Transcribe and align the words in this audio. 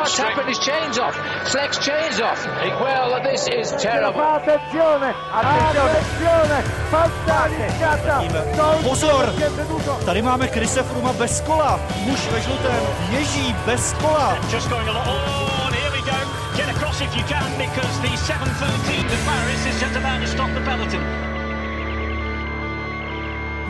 what's 0.00 0.16
happened? 0.18 0.48
His 0.48 0.58
chain's 0.58 0.98
off. 0.98 1.14
Flex 1.52 1.78
chain's 1.78 2.20
off. 2.20 2.40
Well, 2.80 3.22
this 3.22 3.46
is 3.48 3.72
terrible. 3.76 4.20
Attenzione, 4.20 5.14
attenzione, 5.32 6.64
Pozor, 8.82 9.32
tady 10.04 10.22
máme 10.22 10.48
Krise 10.48 10.82
Fruma 10.82 11.12
bez 11.12 11.40
kola. 11.40 11.80
Muž 12.04 12.20
ve 12.32 12.40
žlutém 12.40 12.86
ježí 13.10 13.56
bez 13.66 13.92
kola. 13.92 14.38
Just 14.50 14.68
going 14.68 14.88
along. 14.88 15.08
Oh, 15.08 15.72
here 15.72 15.90
we 15.90 16.02
go. 16.02 16.18
Get 16.56 16.68
across 16.76 17.00
if 17.00 17.16
you 17.16 17.24
can 17.24 17.52
because 17.58 18.00
the 18.02 18.16
713 18.16 19.08
to 19.08 19.16
Paris 19.24 19.66
is 19.66 19.80
just 19.80 19.96
about 19.96 20.20
to 20.20 20.26
stop 20.26 20.50
the 20.54 20.60
peloton. 20.60 21.39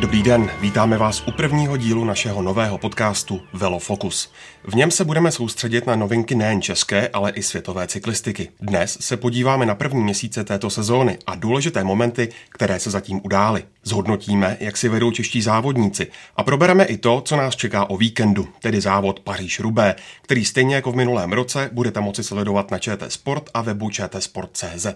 Dobrý 0.00 0.22
den, 0.22 0.50
vítáme 0.60 0.98
vás 0.98 1.22
u 1.26 1.32
prvního 1.32 1.76
dílu 1.76 2.04
našeho 2.04 2.42
nového 2.42 2.78
podcastu 2.78 3.40
Velo 3.52 3.78
Focus. 3.78 4.32
V 4.64 4.74
něm 4.74 4.90
se 4.90 5.04
budeme 5.04 5.32
soustředit 5.32 5.86
na 5.86 5.96
novinky 5.96 6.34
nejen 6.34 6.62
české, 6.62 7.08
ale 7.08 7.30
i 7.30 7.42
světové 7.42 7.86
cyklistiky. 7.86 8.48
Dnes 8.60 8.98
se 9.00 9.16
podíváme 9.16 9.66
na 9.66 9.74
první 9.74 10.02
měsíce 10.02 10.44
této 10.44 10.70
sezóny 10.70 11.18
a 11.27 11.34
důležité 11.34 11.84
momenty, 11.84 12.28
které 12.50 12.80
se 12.80 12.91
zatím 12.91 13.20
udály. 13.24 13.64
Zhodnotíme, 13.82 14.56
jak 14.60 14.77
si 14.77 14.88
vedou 14.88 15.10
čeští 15.10 15.42
závodníci 15.42 16.06
a 16.36 16.42
probereme 16.42 16.84
i 16.84 16.96
to, 16.96 17.20
co 17.20 17.36
nás 17.36 17.56
čeká 17.56 17.91
o 17.91 17.96
víkendu, 17.96 18.48
tedy 18.60 18.80
závod 18.80 19.20
Paříž-Rubé, 19.20 19.94
který 20.22 20.44
stejně 20.44 20.74
jako 20.74 20.92
v 20.92 20.96
minulém 20.96 21.32
roce 21.32 21.70
budete 21.72 22.00
moci 22.00 22.24
sledovat 22.24 22.70
na 22.70 22.78
ČT 22.78 23.12
Sport 23.12 23.50
a 23.55 23.62
webu 23.62 23.91
čtsport.cz. 23.91 24.86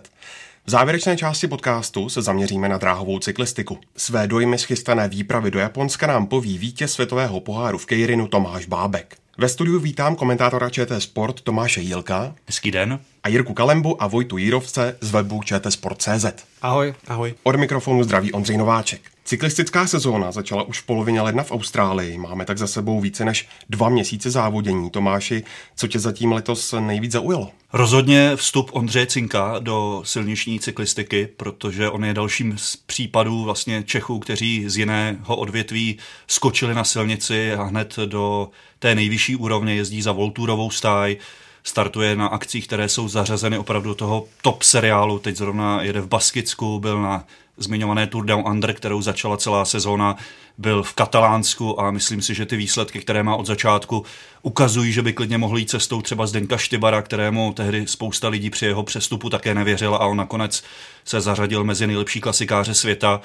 V 0.67 0.71
závěrečné 0.71 1.17
části 1.17 1.47
podcastu 1.47 2.09
se 2.09 2.23
zaměříme 2.23 2.69
na 2.69 2.79
dráhovou 2.79 3.19
cyklistiku. 3.19 3.79
Své 3.97 4.27
dojmy 4.27 4.59
z 4.59 4.65
chystané 4.65 5.09
výpravy 5.09 5.51
do 5.51 5.59
Japonska 5.59 6.07
nám 6.07 6.27
poví 6.27 6.59
vítěz 6.59 6.93
světového 6.93 7.41
poháru 7.41 7.79
v 7.79 7.87
Kejrinu 7.87 8.29
Tomáš 8.29 8.67
Bábek. 8.67 9.17
Ve 9.39 9.49
studiu 9.49 9.79
vítám 9.79 10.17
komentátora 10.17 10.71
ČT 10.71 11.03
Sport 11.03 11.41
Tomáše 11.41 11.81
Jílka. 11.81 12.35
Hezký 12.47 12.71
den. 12.71 13.01
A 13.23 13.29
Jirku 13.29 13.55
Kalembu 13.55 14.03
a 14.03 14.07
Vojtu 14.07 14.37
Jírovce 14.37 14.97
z 15.01 15.11
webu 15.11 15.43
čtsport.cz. 15.43 16.27
Ahoj. 16.63 16.95
Ahoj. 17.09 17.35
Od 17.43 17.57
mikrofonu 17.57 18.05
zdraví 18.05 18.33
Ondřej 18.33 18.57
Nováček. 18.57 19.01
Cyklistická 19.25 19.87
sezóna 19.87 20.33
začala 20.33 20.63
už 20.63 20.81
v 20.81 20.87
polovině 20.87 21.21
ledna 21.21 21.43
v 21.43 21.53
Austrálii. 21.53 22.19
Máme 22.19 22.45
tak 22.45 22.59
za 22.59 22.67
sebou 22.67 23.01
více 23.01 23.25
než 23.25 23.49
dva 23.71 23.89
měsíce 23.89 24.31
závodění. 24.31 24.91
Tomáši, 24.91 25.45
co 25.77 25.89
tě 25.89 25.99
zatím 25.99 26.33
letos 26.33 26.75
nejvíc 26.81 27.13
zaujalo? 27.13 27.51
Rozhodně 27.77 28.37
vstup 28.37 28.71
Ondřeje 28.73 29.07
Cinka 29.07 29.59
do 29.59 30.03
silniční 30.05 30.61
cyklistiky, 30.61 31.29
protože 31.37 31.91
on 31.91 32.05
je 32.05 32.15
dalším 32.15 32.59
z 32.59 32.77
případů 32.77 33.45
vlastně 33.45 33.83
Čechů, 33.83 34.19
kteří 34.19 34.65
z 34.69 34.77
jiného 34.77 35.37
odvětví 35.37 35.99
skočili 36.27 36.75
na 36.75 36.85
silnici 36.85 37.55
a 37.55 37.63
hned 37.63 37.97
do 38.07 38.51
té 38.79 38.95
nejvyšší 38.95 39.37
úrovně 39.37 39.75
jezdí 39.75 40.03
za 40.03 40.13
Volturovou 40.13 40.71
stáj, 40.71 41.17
startuje 41.65 42.17
na 42.17 42.27
akcích, 42.27 42.67
které 42.67 42.89
jsou 42.89 43.09
zařazeny 43.09 43.59
opravdu 43.59 43.95
toho 43.95 44.27
top 44.43 44.63
seriálu. 44.63 45.19
Teď 45.19 45.37
zrovna 45.37 45.83
jede 45.83 46.01
v 46.01 46.09
Baskicku, 46.09 46.81
byl 46.81 47.03
na 47.03 47.25
zmiňované 47.57 48.07
Tour 48.07 48.25
Down 48.25 48.45
Under, 48.47 48.75
kterou 48.75 49.03
začala 49.03 49.37
celá 49.37 49.65
sezóna, 49.65 50.17
byl 50.59 50.83
v 50.83 50.93
Katalánsku 50.93 51.81
a 51.81 51.91
myslím 51.91 52.23
si, 52.23 52.35
že 52.35 52.47
ty 52.47 52.57
výsledky, 52.57 53.01
které 53.01 53.23
má 53.23 53.37
od 53.37 53.47
začátku, 53.47 54.05
ukazují, 54.43 54.93
že 54.93 55.03
by 55.03 55.13
klidně 55.13 55.39
mohl 55.39 55.59
jít 55.59 55.71
cestou 55.71 56.03
třeba 56.03 56.27
Zdenka 56.27 56.57
Štybara, 56.57 57.03
kterému 57.03 57.53
tehdy 57.53 57.87
spousta 57.87 58.29
lidí 58.29 58.51
při 58.51 58.67
jeho 58.67 58.83
přestupu 58.83 59.31
také 59.31 59.55
nevěřila 59.55 59.99
a 59.99 60.07
on 60.07 60.17
nakonec 60.17 60.65
se 61.05 61.21
zařadil 61.21 61.65
mezi 61.65 61.87
nejlepší 61.87 62.21
klasikáře 62.21 62.75
světa. 62.75 63.21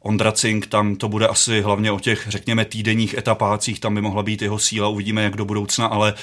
Ondra 0.00 0.32
Cink, 0.32 0.66
tam 0.66 0.96
to 0.96 1.08
bude 1.08 1.26
asi 1.28 1.60
hlavně 1.60 1.92
o 1.92 2.00
těch, 2.00 2.26
řekněme, 2.28 2.64
týdenních 2.64 3.14
etapácích, 3.14 3.80
tam 3.80 3.94
by 3.94 4.00
mohla 4.00 4.22
být 4.22 4.42
jeho 4.42 4.58
síla, 4.58 4.88
uvidíme 4.88 5.22
jak 5.22 5.36
do 5.36 5.44
budoucna, 5.44 5.86
ale 5.86 6.14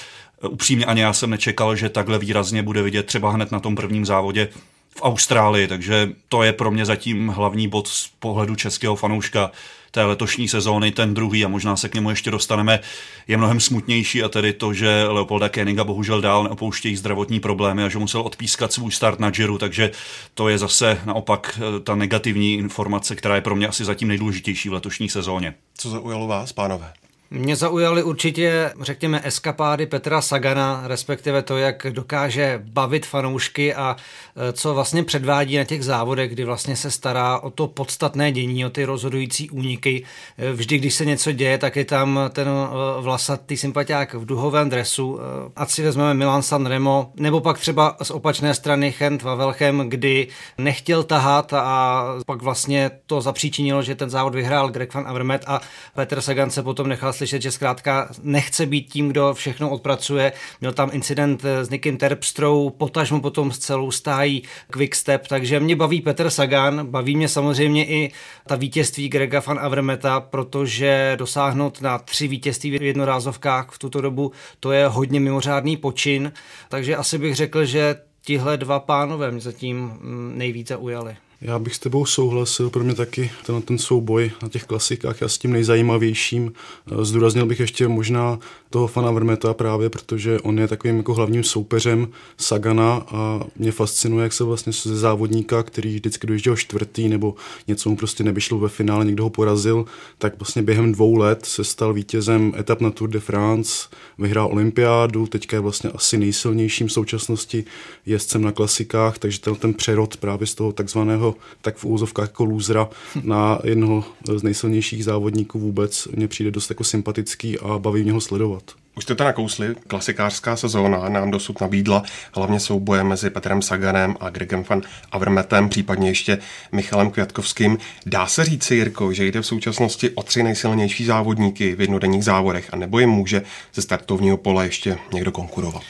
upřímně 0.48 0.84
ani 0.84 1.00
já 1.00 1.12
jsem 1.12 1.30
nečekal, 1.30 1.76
že 1.76 1.88
takhle 1.88 2.18
výrazně 2.18 2.62
bude 2.62 2.82
vidět 2.82 3.06
třeba 3.06 3.30
hned 3.30 3.52
na 3.52 3.60
tom 3.60 3.76
prvním 3.76 4.06
závodě 4.06 4.48
v 4.96 5.02
Austrálii, 5.02 5.68
takže 5.68 6.10
to 6.28 6.42
je 6.42 6.52
pro 6.52 6.70
mě 6.70 6.84
zatím 6.84 7.28
hlavní 7.28 7.68
bod 7.68 7.88
z 7.88 8.10
pohledu 8.18 8.54
českého 8.54 8.96
fanouška 8.96 9.50
té 9.90 10.04
letošní 10.04 10.48
sezóny, 10.48 10.92
ten 10.92 11.14
druhý 11.14 11.44
a 11.44 11.48
možná 11.48 11.76
se 11.76 11.88
k 11.88 11.94
němu 11.94 12.10
ještě 12.10 12.30
dostaneme, 12.30 12.80
je 13.28 13.36
mnohem 13.36 13.60
smutnější 13.60 14.22
a 14.22 14.28
tedy 14.28 14.52
to, 14.52 14.74
že 14.74 15.04
Leopolda 15.08 15.48
Koeniga 15.48 15.84
bohužel 15.84 16.20
dál 16.20 16.42
neopouštějí 16.42 16.96
zdravotní 16.96 17.40
problémy 17.40 17.84
a 17.84 17.88
že 17.88 17.98
musel 17.98 18.20
odpískat 18.20 18.72
svůj 18.72 18.92
start 18.92 19.20
na 19.20 19.30
Giro, 19.30 19.58
takže 19.58 19.90
to 20.34 20.48
je 20.48 20.58
zase 20.58 21.00
naopak 21.04 21.60
eh, 21.76 21.80
ta 21.80 21.94
negativní 21.94 22.54
informace, 22.54 23.16
která 23.16 23.34
je 23.34 23.40
pro 23.40 23.56
mě 23.56 23.68
asi 23.68 23.84
zatím 23.84 24.08
nejdůležitější 24.08 24.68
v 24.68 24.72
letošní 24.72 25.08
sezóně. 25.08 25.54
Co 25.74 25.90
zaujalo 25.90 26.26
vás, 26.26 26.52
pánové? 26.52 26.92
Mě 27.32 27.56
zaujaly 27.56 28.02
určitě, 28.02 28.72
řekněme, 28.80 29.20
eskapády 29.24 29.86
Petra 29.86 30.20
Sagana, 30.20 30.82
respektive 30.84 31.42
to, 31.42 31.58
jak 31.58 31.86
dokáže 31.90 32.60
bavit 32.64 33.06
fanoušky 33.06 33.74
a 33.74 33.96
e, 34.36 34.52
co 34.52 34.74
vlastně 34.74 35.04
předvádí 35.04 35.56
na 35.56 35.64
těch 35.64 35.84
závodech, 35.84 36.30
kdy 36.30 36.44
vlastně 36.44 36.76
se 36.76 36.90
stará 36.90 37.38
o 37.38 37.50
to 37.50 37.66
podstatné 37.66 38.32
dění, 38.32 38.66
o 38.66 38.70
ty 38.70 38.84
rozhodující 38.84 39.50
úniky. 39.50 40.04
E, 40.38 40.52
vždy, 40.52 40.78
když 40.78 40.94
se 40.94 41.04
něco 41.04 41.32
děje, 41.32 41.58
tak 41.58 41.76
je 41.76 41.84
tam 41.84 42.20
ten 42.32 42.48
e, 42.48 43.00
vlasatý 43.00 43.56
sympatiák 43.56 44.14
v 44.14 44.26
duhovém 44.26 44.70
dresu. 44.70 45.18
Ať 45.56 45.70
si 45.70 45.82
vezmeme 45.82 46.14
Milan 46.14 46.42
Sanremo, 46.42 47.12
nebo 47.16 47.40
pak 47.40 47.58
třeba 47.58 47.96
z 48.02 48.10
opačné 48.10 48.54
strany 48.54 48.92
Chent 48.92 49.22
Vavelchem, 49.22 49.88
kdy 49.88 50.28
nechtěl 50.58 51.02
tahat 51.02 51.52
a 51.52 52.04
pak 52.26 52.42
vlastně 52.42 52.90
to 53.06 53.20
zapříčinilo, 53.20 53.82
že 53.82 53.94
ten 53.94 54.10
závod 54.10 54.34
vyhrál 54.34 54.68
Greg 54.68 54.94
van 54.94 55.08
Avermaet 55.08 55.44
a 55.46 55.60
Petr 55.94 56.20
Sagan 56.20 56.50
se 56.50 56.62
potom 56.62 56.88
nechal 56.88 57.12
slyšet, 57.20 57.42
že 57.42 57.50
zkrátka 57.50 58.08
nechce 58.22 58.66
být 58.66 58.92
tím, 58.92 59.08
kdo 59.08 59.34
všechno 59.34 59.70
odpracuje. 59.70 60.32
Měl 60.60 60.72
tam 60.72 60.90
incident 60.92 61.44
s 61.44 61.70
Nikem 61.70 61.96
Terpstrou, 61.96 62.70
potažmo 62.70 63.20
potom 63.20 63.52
s 63.52 63.58
celou 63.58 63.90
stájí 63.90 64.42
Quickstep, 64.70 65.26
takže 65.26 65.60
mě 65.60 65.76
baví 65.76 66.00
Petr 66.00 66.30
Sagan, 66.30 66.86
baví 66.86 67.16
mě 67.16 67.28
samozřejmě 67.28 67.86
i 67.86 68.12
ta 68.46 68.56
vítězství 68.56 69.08
Grega 69.08 69.42
van 69.46 69.58
Avermeta, 69.58 70.20
protože 70.20 71.16
dosáhnout 71.18 71.80
na 71.80 71.98
tři 71.98 72.28
vítězství 72.28 72.78
v 72.78 72.82
jednorázovkách 72.82 73.70
v 73.70 73.78
tuto 73.78 74.00
dobu, 74.00 74.32
to 74.60 74.72
je 74.72 74.86
hodně 74.86 75.20
mimořádný 75.20 75.76
počin, 75.76 76.32
takže 76.68 76.96
asi 76.96 77.18
bych 77.18 77.34
řekl, 77.34 77.64
že 77.64 77.96
tihle 78.24 78.56
dva 78.56 78.80
pánové 78.80 79.30
mě 79.30 79.40
zatím 79.40 79.76
mm, 79.76 80.32
nejvíce 80.36 80.76
ujali. 80.76 81.16
Já 81.42 81.58
bych 81.58 81.74
s 81.74 81.78
tebou 81.78 82.06
souhlasil, 82.06 82.70
pro 82.70 82.84
mě 82.84 82.94
taky 82.94 83.30
ten, 83.46 83.62
ten 83.62 83.78
souboj 83.78 84.30
na 84.42 84.48
těch 84.48 84.64
klasikách 84.64 85.20
je 85.20 85.28
s 85.28 85.38
tím 85.38 85.52
nejzajímavějším. 85.52 86.52
Eh, 86.52 87.04
zdůraznil 87.04 87.46
bych 87.46 87.60
ještě 87.60 87.88
možná 87.88 88.38
toho 88.70 88.86
fana 88.86 89.10
Vermeta 89.10 89.54
právě, 89.54 89.90
protože 89.90 90.40
on 90.40 90.58
je 90.58 90.68
takovým 90.68 90.96
jako 90.96 91.14
hlavním 91.14 91.44
soupeřem 91.44 92.08
Sagana 92.36 93.06
a 93.06 93.40
mě 93.56 93.72
fascinuje, 93.72 94.22
jak 94.22 94.32
se 94.32 94.44
vlastně 94.44 94.72
ze 94.72 94.96
závodníka, 94.96 95.62
který 95.62 95.94
vždycky 95.94 96.26
dojížděl 96.26 96.56
čtvrtý 96.56 97.08
nebo 97.08 97.34
něco 97.68 97.90
mu 97.90 97.96
prostě 97.96 98.24
nevyšlo 98.24 98.58
ve 98.58 98.68
finále, 98.68 99.04
někdo 99.04 99.22
ho 99.22 99.30
porazil, 99.30 99.84
tak 100.18 100.38
vlastně 100.38 100.62
během 100.62 100.92
dvou 100.92 101.16
let 101.16 101.46
se 101.46 101.64
stal 101.64 101.92
vítězem 101.92 102.52
etap 102.58 102.80
na 102.80 102.90
Tour 102.90 103.08
de 103.08 103.20
France, 103.20 103.88
vyhrál 104.18 104.46
olympiádu, 104.46 105.26
teďka 105.26 105.56
je 105.56 105.60
vlastně 105.60 105.90
asi 105.90 106.18
nejsilnějším 106.18 106.88
v 106.88 106.92
současnosti 106.92 107.64
jezdcem 108.06 108.42
na 108.42 108.52
klasikách, 108.52 109.18
takže 109.18 109.40
ten, 109.40 109.54
ten 109.54 109.74
přerod 109.74 110.16
právě 110.16 110.46
z 110.46 110.54
toho 110.54 110.72
takzvaného 110.72 111.29
tak 111.60 111.76
v 111.76 111.84
úzovkách 111.84 112.28
jako 112.28 112.44
lůzra 112.44 112.88
na 113.22 113.58
jednoho 113.64 114.04
z 114.36 114.42
nejsilnějších 114.42 115.04
závodníků 115.04 115.58
vůbec 115.58 116.08
mě 116.16 116.28
přijde 116.28 116.50
dost 116.50 116.70
jako 116.70 116.84
sympatický 116.84 117.58
a 117.58 117.78
baví 117.78 118.02
mě 118.02 118.12
ho 118.12 118.20
sledovat. 118.20 118.62
Už 118.96 119.04
jste 119.04 119.14
to 119.14 119.24
nakousli, 119.24 119.74
klasikářská 119.86 120.56
sezóna 120.56 121.08
nám 121.08 121.30
dosud 121.30 121.60
nabídla 121.60 122.02
hlavně 122.34 122.60
souboje 122.60 123.04
mezi 123.04 123.30
Petrem 123.30 123.62
Saganem 123.62 124.16
a 124.20 124.30
Gregem 124.30 124.64
van 124.68 124.82
Avermetem, 125.12 125.68
případně 125.68 126.08
ještě 126.08 126.38
Michalem 126.72 127.10
Květkovským. 127.10 127.78
Dá 128.06 128.26
se 128.26 128.44
říci, 128.44 128.74
Jirko, 128.74 129.12
že 129.12 129.26
jde 129.26 129.40
v 129.40 129.46
současnosti 129.46 130.10
o 130.10 130.22
tři 130.22 130.42
nejsilnější 130.42 131.04
závodníky 131.04 131.74
v 131.74 131.80
jednodenních 131.80 132.24
závodech 132.24 132.68
a 132.72 132.76
nebo 132.76 132.98
jim 132.98 133.10
může 133.10 133.42
ze 133.74 133.82
startovního 133.82 134.36
pole 134.36 134.64
ještě 134.64 134.98
někdo 135.12 135.32
konkurovat? 135.32 135.82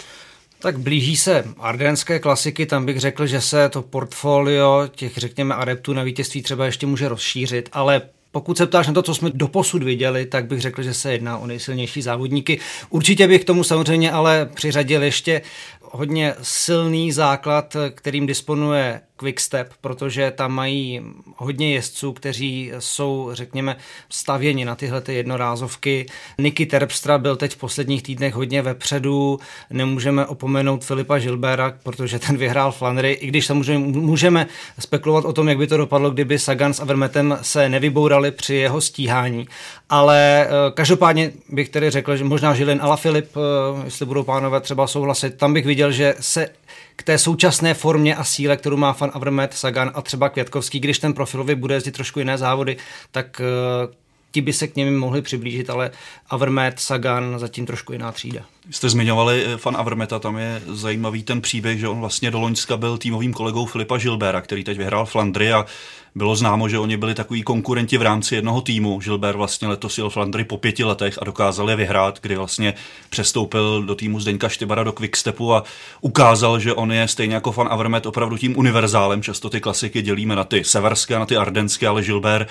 Tak 0.62 0.78
blíží 0.78 1.16
se 1.16 1.44
ardenské 1.58 2.18
klasiky, 2.18 2.66
tam 2.66 2.86
bych 2.86 3.00
řekl, 3.00 3.26
že 3.26 3.40
se 3.40 3.68
to 3.68 3.82
portfolio 3.82 4.88
těch, 4.94 5.16
řekněme, 5.16 5.54
adeptů 5.54 5.92
na 5.92 6.02
vítězství 6.02 6.42
třeba 6.42 6.66
ještě 6.66 6.86
může 6.86 7.08
rozšířit, 7.08 7.68
ale 7.72 8.02
pokud 8.32 8.58
se 8.58 8.66
ptáš 8.66 8.86
na 8.86 8.92
to, 8.92 9.02
co 9.02 9.14
jsme 9.14 9.30
doposud 9.34 9.82
viděli, 9.82 10.26
tak 10.26 10.46
bych 10.46 10.60
řekl, 10.60 10.82
že 10.82 10.94
se 10.94 11.12
jedná 11.12 11.38
o 11.38 11.46
nejsilnější 11.46 12.02
závodníky. 12.02 12.58
Určitě 12.90 13.28
bych 13.28 13.42
k 13.42 13.44
tomu 13.44 13.64
samozřejmě 13.64 14.12
ale 14.12 14.48
přiřadil 14.54 15.02
ještě 15.02 15.42
hodně 15.80 16.34
silný 16.42 17.12
základ, 17.12 17.76
kterým 17.94 18.26
disponuje 18.26 19.00
Quickstep, 19.20 19.72
protože 19.80 20.30
tam 20.30 20.52
mají 20.52 21.00
hodně 21.36 21.74
jezdců, 21.74 22.12
kteří 22.12 22.72
jsou, 22.78 23.30
řekněme, 23.32 23.76
stavěni 24.08 24.64
na 24.64 24.74
tyhle 24.74 25.00
ty 25.00 25.14
jednorázovky. 25.14 26.06
Niky 26.38 26.66
Terpstra 26.66 27.18
byl 27.18 27.36
teď 27.36 27.54
v 27.54 27.56
posledních 27.56 28.02
týdnech 28.02 28.34
hodně 28.34 28.62
vepředu, 28.62 29.38
nemůžeme 29.70 30.26
opomenout 30.26 30.84
Filipa 30.84 31.18
Žilbera, 31.18 31.74
protože 31.82 32.18
ten 32.18 32.36
vyhrál 32.36 32.72
Flandry, 32.72 33.12
i 33.12 33.26
když 33.26 33.46
samozřejmě 33.46 34.00
můžeme 34.00 34.46
spekulovat 34.78 35.24
o 35.24 35.32
tom, 35.32 35.48
jak 35.48 35.58
by 35.58 35.66
to 35.66 35.76
dopadlo, 35.76 36.10
kdyby 36.10 36.38
Sagan 36.38 36.74
s 36.74 36.80
Avermetem 36.80 37.38
se 37.42 37.68
nevybourali 37.68 38.30
při 38.30 38.54
jeho 38.54 38.80
stíhání. 38.80 39.48
Ale 39.90 40.46
eh, 40.46 40.50
každopádně 40.74 41.32
bych 41.48 41.68
tedy 41.68 41.90
řekl, 41.90 42.16
že 42.16 42.24
možná 42.24 42.54
Žilin 42.54 42.78
Ala 42.82 42.96
Filip, 42.96 43.36
eh, 43.36 43.84
jestli 43.84 44.06
budou 44.06 44.22
pánové 44.22 44.60
třeba 44.60 44.86
souhlasit, 44.86 45.36
tam 45.36 45.54
bych 45.54 45.66
viděl, 45.66 45.92
že 45.92 46.14
se 46.20 46.48
k 46.96 47.02
té 47.02 47.18
současné 47.18 47.74
formě 47.74 48.16
a 48.16 48.24
síle, 48.24 48.56
kterou 48.56 48.76
má 48.76 48.92
fan 48.92 49.10
Avermet, 49.14 49.54
Sagan 49.54 49.90
a 49.94 50.02
třeba 50.02 50.28
Květkovský, 50.28 50.80
když 50.80 50.98
ten 50.98 51.12
profilový 51.12 51.54
bude 51.54 51.74
jezdit 51.74 51.92
trošku 51.92 52.18
jiné 52.18 52.38
závody, 52.38 52.76
tak 53.10 53.40
eh, 53.40 54.00
ti 54.30 54.40
by 54.40 54.52
se 54.52 54.66
k 54.66 54.76
něm 54.76 54.98
mohli 54.98 55.22
přiblížit, 55.22 55.70
ale 55.70 55.90
Avermet, 56.30 56.80
Sagan, 56.80 57.38
zatím 57.38 57.66
trošku 57.66 57.92
jiná 57.92 58.12
třída. 58.12 58.40
Jste 58.70 58.88
zmiňovali 58.88 59.44
eh, 59.46 59.56
fan 59.56 59.76
Avermeta, 59.76 60.18
tam 60.18 60.38
je 60.38 60.62
zajímavý 60.66 61.22
ten 61.22 61.40
příběh, 61.40 61.78
že 61.78 61.88
on 61.88 62.00
vlastně 62.00 62.30
do 62.30 62.40
Loňska 62.40 62.76
byl 62.76 62.98
týmovým 62.98 63.32
kolegou 63.32 63.66
Filipa 63.66 63.98
Žilbera, 63.98 64.40
který 64.40 64.64
teď 64.64 64.78
vyhrál 64.78 65.06
Flandry 65.06 65.52
a 65.52 65.66
bylo 66.14 66.36
známo, 66.36 66.68
že 66.68 66.78
oni 66.78 66.96
byli 66.96 67.14
takový 67.14 67.42
konkurenti 67.42 67.98
v 67.98 68.02
rámci 68.02 68.34
jednoho 68.34 68.60
týmu. 68.60 68.98
Gilbert 68.98 69.36
vlastně 69.36 69.68
letos 69.68 69.98
jel 69.98 70.10
Flandry 70.10 70.44
po 70.44 70.56
pěti 70.56 70.84
letech 70.84 71.18
a 71.22 71.24
dokázal 71.24 71.70
je 71.70 71.76
vyhrát, 71.76 72.18
kdy 72.22 72.36
vlastně 72.36 72.74
přestoupil 73.10 73.82
do 73.82 73.94
týmu 73.94 74.20
Zdeňka 74.20 74.48
Štybara 74.48 74.84
do 74.84 74.92
Quickstepu 74.92 75.54
a 75.54 75.64
ukázal, 76.00 76.58
že 76.58 76.74
on 76.74 76.92
je 76.92 77.08
stejně 77.08 77.34
jako 77.34 77.52
fan 77.52 77.68
Avermet 77.70 78.06
opravdu 78.06 78.36
tím 78.36 78.58
univerzálem. 78.58 79.22
Často 79.22 79.50
ty 79.50 79.60
klasiky 79.60 80.02
dělíme 80.02 80.36
na 80.36 80.44
ty 80.44 80.64
severské 80.64 81.18
na 81.18 81.26
ty 81.26 81.36
ardenské, 81.36 81.88
ale 81.88 82.02
Gilbert 82.02 82.48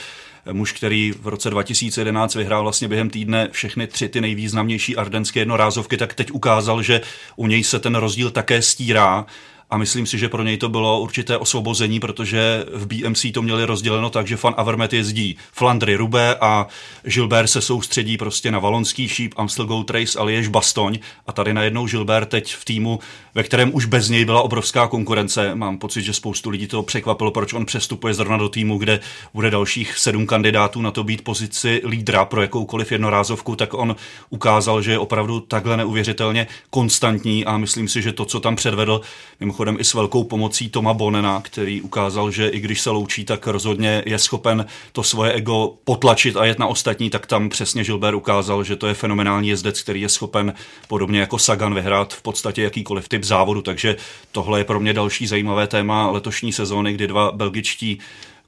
muž, 0.51 0.71
který 0.71 1.11
v 1.11 1.27
roce 1.27 1.49
2011 1.49 2.35
vyhrál 2.35 2.63
vlastně 2.63 2.87
během 2.87 3.09
týdne 3.09 3.47
všechny 3.51 3.87
tři 3.87 4.09
ty 4.09 4.21
nejvýznamnější 4.21 4.95
ardenské 4.95 5.39
jednorázovky, 5.39 5.97
tak 5.97 6.13
teď 6.13 6.31
ukázal, 6.31 6.81
že 6.81 7.01
u 7.35 7.47
něj 7.47 7.63
se 7.63 7.79
ten 7.79 7.95
rozdíl 7.95 8.31
také 8.31 8.61
stírá 8.61 9.25
a 9.69 9.77
myslím 9.77 10.05
si, 10.05 10.17
že 10.17 10.29
pro 10.29 10.43
něj 10.43 10.57
to 10.57 10.69
bylo 10.69 10.99
určité 10.99 11.37
osvobození, 11.37 11.99
protože 11.99 12.65
v 12.73 12.87
BMC 12.87 13.25
to 13.33 13.41
měli 13.41 13.65
rozděleno 13.65 14.09
tak, 14.09 14.27
že 14.27 14.37
Fan 14.37 14.53
Avermet 14.57 14.93
jezdí 14.93 15.37
Flandry 15.51 15.95
Rubé 15.95 16.35
a 16.35 16.67
Gilbert 17.03 17.47
se 17.47 17.61
soustředí 17.61 18.17
prostě 18.17 18.51
na 18.51 18.59
valonský 18.59 19.07
šíp, 19.07 19.33
Amstel 19.37 19.65
Gold 19.65 19.89
Race 19.89 20.19
a 20.19 20.23
Liež 20.23 20.47
Bastoň 20.47 20.99
a 21.27 21.31
tady 21.31 21.53
najednou 21.53 21.87
Gilbert 21.87 22.29
teď 22.29 22.55
v 22.55 22.65
týmu, 22.65 22.99
ve 23.35 23.43
kterém 23.43 23.75
už 23.75 23.85
bez 23.85 24.09
něj 24.09 24.25
byla 24.25 24.41
obrovská 24.41 24.87
konkurence. 24.87 25.55
Mám 25.55 25.77
pocit, 25.77 26.01
že 26.01 26.13
spoustu 26.13 26.49
lidí 26.49 26.67
to 26.67 26.83
překvapilo, 26.83 27.31
proč 27.31 27.53
on 27.53 27.65
přestupuje 27.65 28.13
zrovna 28.13 28.37
do 28.37 28.49
týmu, 28.49 28.77
kde 28.77 28.99
bude 29.33 29.51
dalších 29.51 29.97
sedm 29.97 30.25
kandidátů 30.25 30.81
na 30.81 30.91
to 30.91 31.03
být 31.03 31.23
pozici 31.23 31.81
lídra 31.85 32.25
pro 32.25 32.41
jakoukoliv 32.41 32.91
jednorázovku, 32.91 33.55
tak 33.55 33.73
on 33.73 33.95
ukázal, 34.29 34.81
že 34.81 34.91
je 34.91 34.99
opravdu 34.99 35.39
takhle 35.39 35.77
neuvěřitelně 35.77 36.47
konstantní 36.69 37.45
a 37.45 37.57
myslím 37.57 37.87
si, 37.87 38.01
že 38.01 38.13
to, 38.13 38.25
co 38.25 38.39
tam 38.39 38.55
předvedl, 38.55 39.01
mimochodem 39.39 39.58
mimochodem 39.59 39.81
i 39.81 39.83
s 39.83 39.93
velkou 39.93 40.23
pomocí 40.23 40.69
Toma 40.69 40.93
Bonena, 40.93 41.41
který 41.41 41.81
ukázal, 41.81 42.31
že 42.31 42.47
i 42.47 42.59
když 42.59 42.81
se 42.81 42.89
loučí, 42.89 43.25
tak 43.25 43.47
rozhodně 43.47 44.03
je 44.05 44.19
schopen 44.19 44.65
to 44.91 45.03
svoje 45.03 45.33
ego 45.33 45.73
potlačit 45.83 46.37
a 46.37 46.45
jet 46.45 46.59
na 46.59 46.67
ostatní, 46.67 47.09
tak 47.09 47.27
tam 47.27 47.49
přesně 47.49 47.83
Gilbert 47.83 48.15
ukázal, 48.15 48.63
že 48.63 48.75
to 48.75 48.87
je 48.87 48.93
fenomenální 48.93 49.49
jezdec, 49.49 49.81
který 49.81 50.01
je 50.01 50.09
schopen 50.09 50.53
podobně 50.87 51.19
jako 51.19 51.39
Sagan 51.39 51.73
vyhrát 51.73 52.13
v 52.13 52.21
podstatě 52.21 52.63
jakýkoliv 52.63 53.09
typ 53.09 53.23
závodu, 53.23 53.61
takže 53.61 53.95
tohle 54.31 54.59
je 54.59 54.63
pro 54.63 54.79
mě 54.79 54.93
další 54.93 55.27
zajímavé 55.27 55.67
téma 55.67 56.11
letošní 56.11 56.53
sezóny, 56.53 56.93
kdy 56.93 57.07
dva 57.07 57.31
belgičtí 57.31 57.99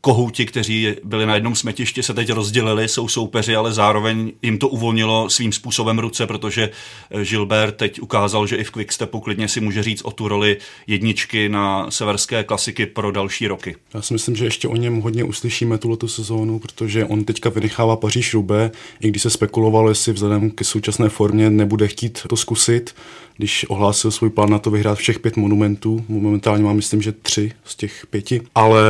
kohouti, 0.02 0.46
kteří 0.46 0.88
byli 1.04 1.26
na 1.26 1.36
jednom 1.36 1.56
smetišti, 1.56 2.04
se 2.04 2.14
teď 2.14 2.30
rozdělili, 2.30 2.88
jsou 2.88 3.08
soupeři, 3.08 3.56
ale 3.56 3.74
zároveň 3.74 4.32
jim 4.42 4.58
to 4.58 4.68
uvolnilo 4.68 5.30
svým 5.30 5.52
způsobem 5.52 6.00
ruce, 6.00 6.28
protože 6.28 6.70
eh, 7.12 7.26
Gilbert 7.26 7.76
teď 7.76 8.02
ukázal, 8.02 8.48
že 8.48 8.56
i 8.56 8.64
v 8.64 8.72
Quickstepu 8.72 9.20
klidně 9.20 9.48
si 9.48 9.62
může 9.62 9.84
říct 9.84 10.02
o 10.02 10.12
tu 10.12 10.28
roli 10.28 10.58
jedničky 10.88 11.50
na 11.50 11.92
severské 11.92 12.44
klasiky 12.44 12.86
pro 12.86 13.12
další 13.12 13.48
roky. 13.48 13.76
Já 13.94 14.02
si 14.02 14.14
myslím, 14.14 14.36
že 14.36 14.46
ještě 14.46 14.68
o 14.68 14.76
něm 14.76 15.02
hodně 15.02 15.24
uslyšíme 15.24 15.78
tuto 15.78 16.08
sezónu, 16.08 16.60
protože 16.60 17.06
on 17.06 17.24
teďka 17.24 17.50
vynechává 17.50 17.96
Paříž 17.96 18.34
Rubé, 18.34 18.72
i 19.00 19.08
když 19.08 19.22
se 19.22 19.30
spekulovalo, 19.30 19.90
jestli 19.90 20.14
vzhledem 20.14 20.52
k 20.52 20.64
současné 20.64 21.10
formě 21.10 21.50
nebude 21.50 21.88
chtít 21.88 22.20
to 22.28 22.38
zkusit, 22.38 22.96
když 23.42 23.66
ohlásil 23.70 24.12
svůj 24.12 24.30
plán 24.30 24.50
na 24.50 24.60
to 24.60 24.72
vyhrát 24.72 24.98
všech 24.98 25.20
pět 25.20 25.38
monumentů. 25.38 26.06
Momentálně 26.08 26.64
mám, 26.64 26.76
myslím, 26.76 27.02
že 27.02 27.12
tři 27.12 27.52
z 27.66 27.76
těch 27.76 28.06
pěti. 28.10 28.42
Ale 28.56 28.82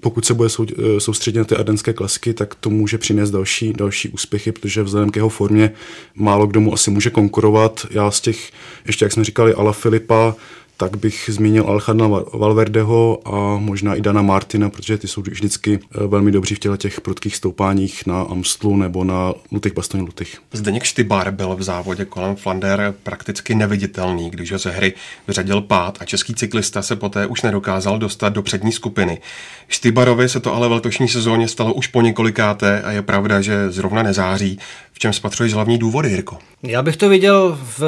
pokud 0.00 0.24
se 0.24 0.34
bude 0.34 0.48
eh, 0.48 1.00
soustředit 1.00 1.38
na 1.38 1.44
ty 1.44 1.56
ardenské 1.56 1.92
klasiky, 1.92 2.34
tak 2.34 2.54
to 2.54 2.70
může 2.70 2.98
přinést 2.98 3.30
další, 3.30 3.72
další 3.72 4.08
úspěchy, 4.08 4.52
protože 4.52 4.82
vzhledem 4.82 5.10
k 5.10 5.16
jeho 5.16 5.28
formě 5.28 5.70
málo 6.14 6.46
kdo 6.46 6.60
mu 6.60 6.74
asi 6.74 6.90
může 6.90 7.10
konkurovat. 7.10 7.86
Já 7.90 8.10
z 8.10 8.20
těch, 8.20 8.50
ještě 8.86 9.04
jak 9.04 9.12
jsme 9.12 9.24
říkali, 9.24 9.54
Ala 9.54 9.72
Filipa, 9.72 10.36
tak 10.76 10.96
bych 10.96 11.30
zmínil 11.32 11.64
Alejandra 11.66 12.24
Valverdeho 12.32 13.20
a 13.24 13.58
možná 13.58 13.94
i 13.94 14.00
Dana 14.00 14.22
Martina, 14.22 14.70
protože 14.70 14.98
ty 14.98 15.08
jsou 15.08 15.22
vždycky 15.22 15.78
eh, 15.82 16.06
velmi 16.06 16.32
dobří 16.32 16.54
v 16.54 16.58
těle 16.58 16.78
těch 16.78 17.00
prudkých 17.00 17.36
stoupáních 17.36 18.06
na 18.06 18.22
Amstlu 18.22 18.76
nebo 18.76 19.04
na 19.04 19.34
Lutych 19.52 19.74
Bastoně 19.74 20.02
Lutych. 20.02 20.38
Zdeněk 20.52 20.82
Štybar 20.82 21.30
byl 21.30 21.56
v 21.56 21.62
závodě 21.62 22.04
kolem 22.04 22.36
Flander 22.36 22.94
prakticky 23.02 23.54
neviditelný, 23.54 24.30
když 24.30 24.52
ho 24.52 24.58
ze 24.58 24.70
hry 24.70 24.92
vyřadil 25.28 25.60
pád 25.60 25.98
a 26.00 26.04
český 26.04 26.34
cyklista 26.34 26.82
se 26.82 26.96
poté 26.96 27.26
už 27.26 27.42
nedokázal 27.42 27.98
dostat 27.98 28.28
do 28.28 28.42
přední 28.42 28.72
skupiny. 28.72 29.20
Štybarovi 29.68 30.28
se 30.28 30.40
to 30.40 30.54
ale 30.54 30.68
v 30.68 30.72
letošní 30.72 31.08
sezóně 31.08 31.48
stalo 31.48 31.74
už 31.74 31.86
po 31.86 32.00
několikáté 32.00 32.82
a 32.82 32.90
je 32.90 33.02
pravda, 33.02 33.40
že 33.40 33.70
zrovna 33.70 34.02
nezáří. 34.02 34.58
V 34.92 34.98
čem 34.98 35.12
spatřuješ 35.12 35.54
hlavní 35.54 35.78
důvody, 35.78 36.08
Jirko? 36.08 36.38
Já 36.62 36.82
bych 36.82 36.96
to 36.96 37.08
viděl 37.08 37.58
v 37.78 37.82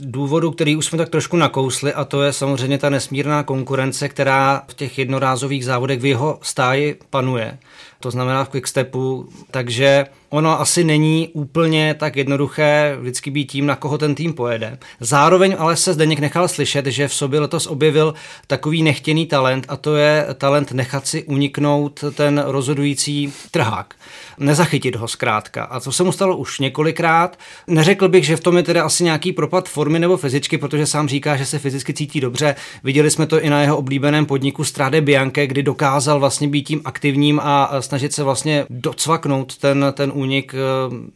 důvodu, 0.00 0.50
který 0.50 0.76
už 0.76 0.86
jsme 0.86 0.98
tak 0.98 1.08
trošku 1.08 1.36
nakousli, 1.36 1.92
a 1.92 2.04
to 2.04 2.22
je 2.22 2.32
samozřejmě 2.32 2.78
ta 2.78 2.90
nesmírná 2.90 3.42
konkurence, 3.42 4.08
která 4.08 4.62
v 4.68 4.74
těch 4.74 4.98
jednorázových 4.98 5.64
závodech 5.64 6.00
v 6.00 6.06
jeho 6.06 6.38
stáji 6.42 6.98
panuje. 7.10 7.58
To 8.00 8.10
znamená 8.10 8.44
v 8.44 8.48
quickstepu, 8.48 9.28
takže 9.50 10.06
ono 10.34 10.60
asi 10.60 10.84
není 10.84 11.28
úplně 11.32 11.94
tak 11.94 12.16
jednoduché 12.16 12.96
vždycky 13.00 13.30
být 13.30 13.44
tím, 13.44 13.66
na 13.66 13.76
koho 13.76 13.98
ten 13.98 14.14
tým 14.14 14.32
pojede. 14.32 14.78
Zároveň 15.00 15.56
ale 15.58 15.76
se 15.76 15.92
Zdeněk 15.92 16.18
nechal 16.18 16.48
slyšet, 16.48 16.86
že 16.86 17.08
v 17.08 17.14
sobě 17.14 17.40
letos 17.40 17.66
objevil 17.66 18.14
takový 18.46 18.82
nechtěný 18.82 19.26
talent 19.26 19.66
a 19.68 19.76
to 19.76 19.96
je 19.96 20.26
talent 20.34 20.72
nechat 20.72 21.06
si 21.06 21.24
uniknout 21.24 22.04
ten 22.14 22.42
rozhodující 22.46 23.32
trhák 23.50 23.94
nezachytit 24.38 24.96
ho 24.96 25.08
zkrátka. 25.08 25.64
A 25.64 25.80
to 25.80 25.92
se 25.92 26.02
mu 26.02 26.12
stalo 26.12 26.36
už 26.36 26.58
několikrát. 26.58 27.38
Neřekl 27.66 28.08
bych, 28.08 28.26
že 28.26 28.36
v 28.36 28.40
tom 28.40 28.56
je 28.56 28.62
tedy 28.62 28.80
asi 28.80 29.04
nějaký 29.04 29.32
propad 29.32 29.68
formy 29.68 29.98
nebo 29.98 30.16
fyzičky, 30.16 30.58
protože 30.58 30.86
sám 30.86 31.08
říká, 31.08 31.36
že 31.36 31.46
se 31.46 31.58
fyzicky 31.58 31.94
cítí 31.94 32.20
dobře. 32.20 32.54
Viděli 32.84 33.10
jsme 33.10 33.26
to 33.26 33.40
i 33.40 33.50
na 33.50 33.60
jeho 33.60 33.76
oblíbeném 33.76 34.26
podniku 34.26 34.64
Strade 34.64 35.00
Bianche, 35.00 35.46
kdy 35.46 35.62
dokázal 35.62 36.20
vlastně 36.20 36.48
být 36.48 36.62
tím 36.62 36.80
aktivním 36.84 37.40
a 37.42 37.70
snažit 37.80 38.12
se 38.12 38.22
vlastně 38.22 38.66
docvaknout 38.70 39.56
ten, 39.56 39.86
ten 39.92 40.12
únik. 40.14 40.23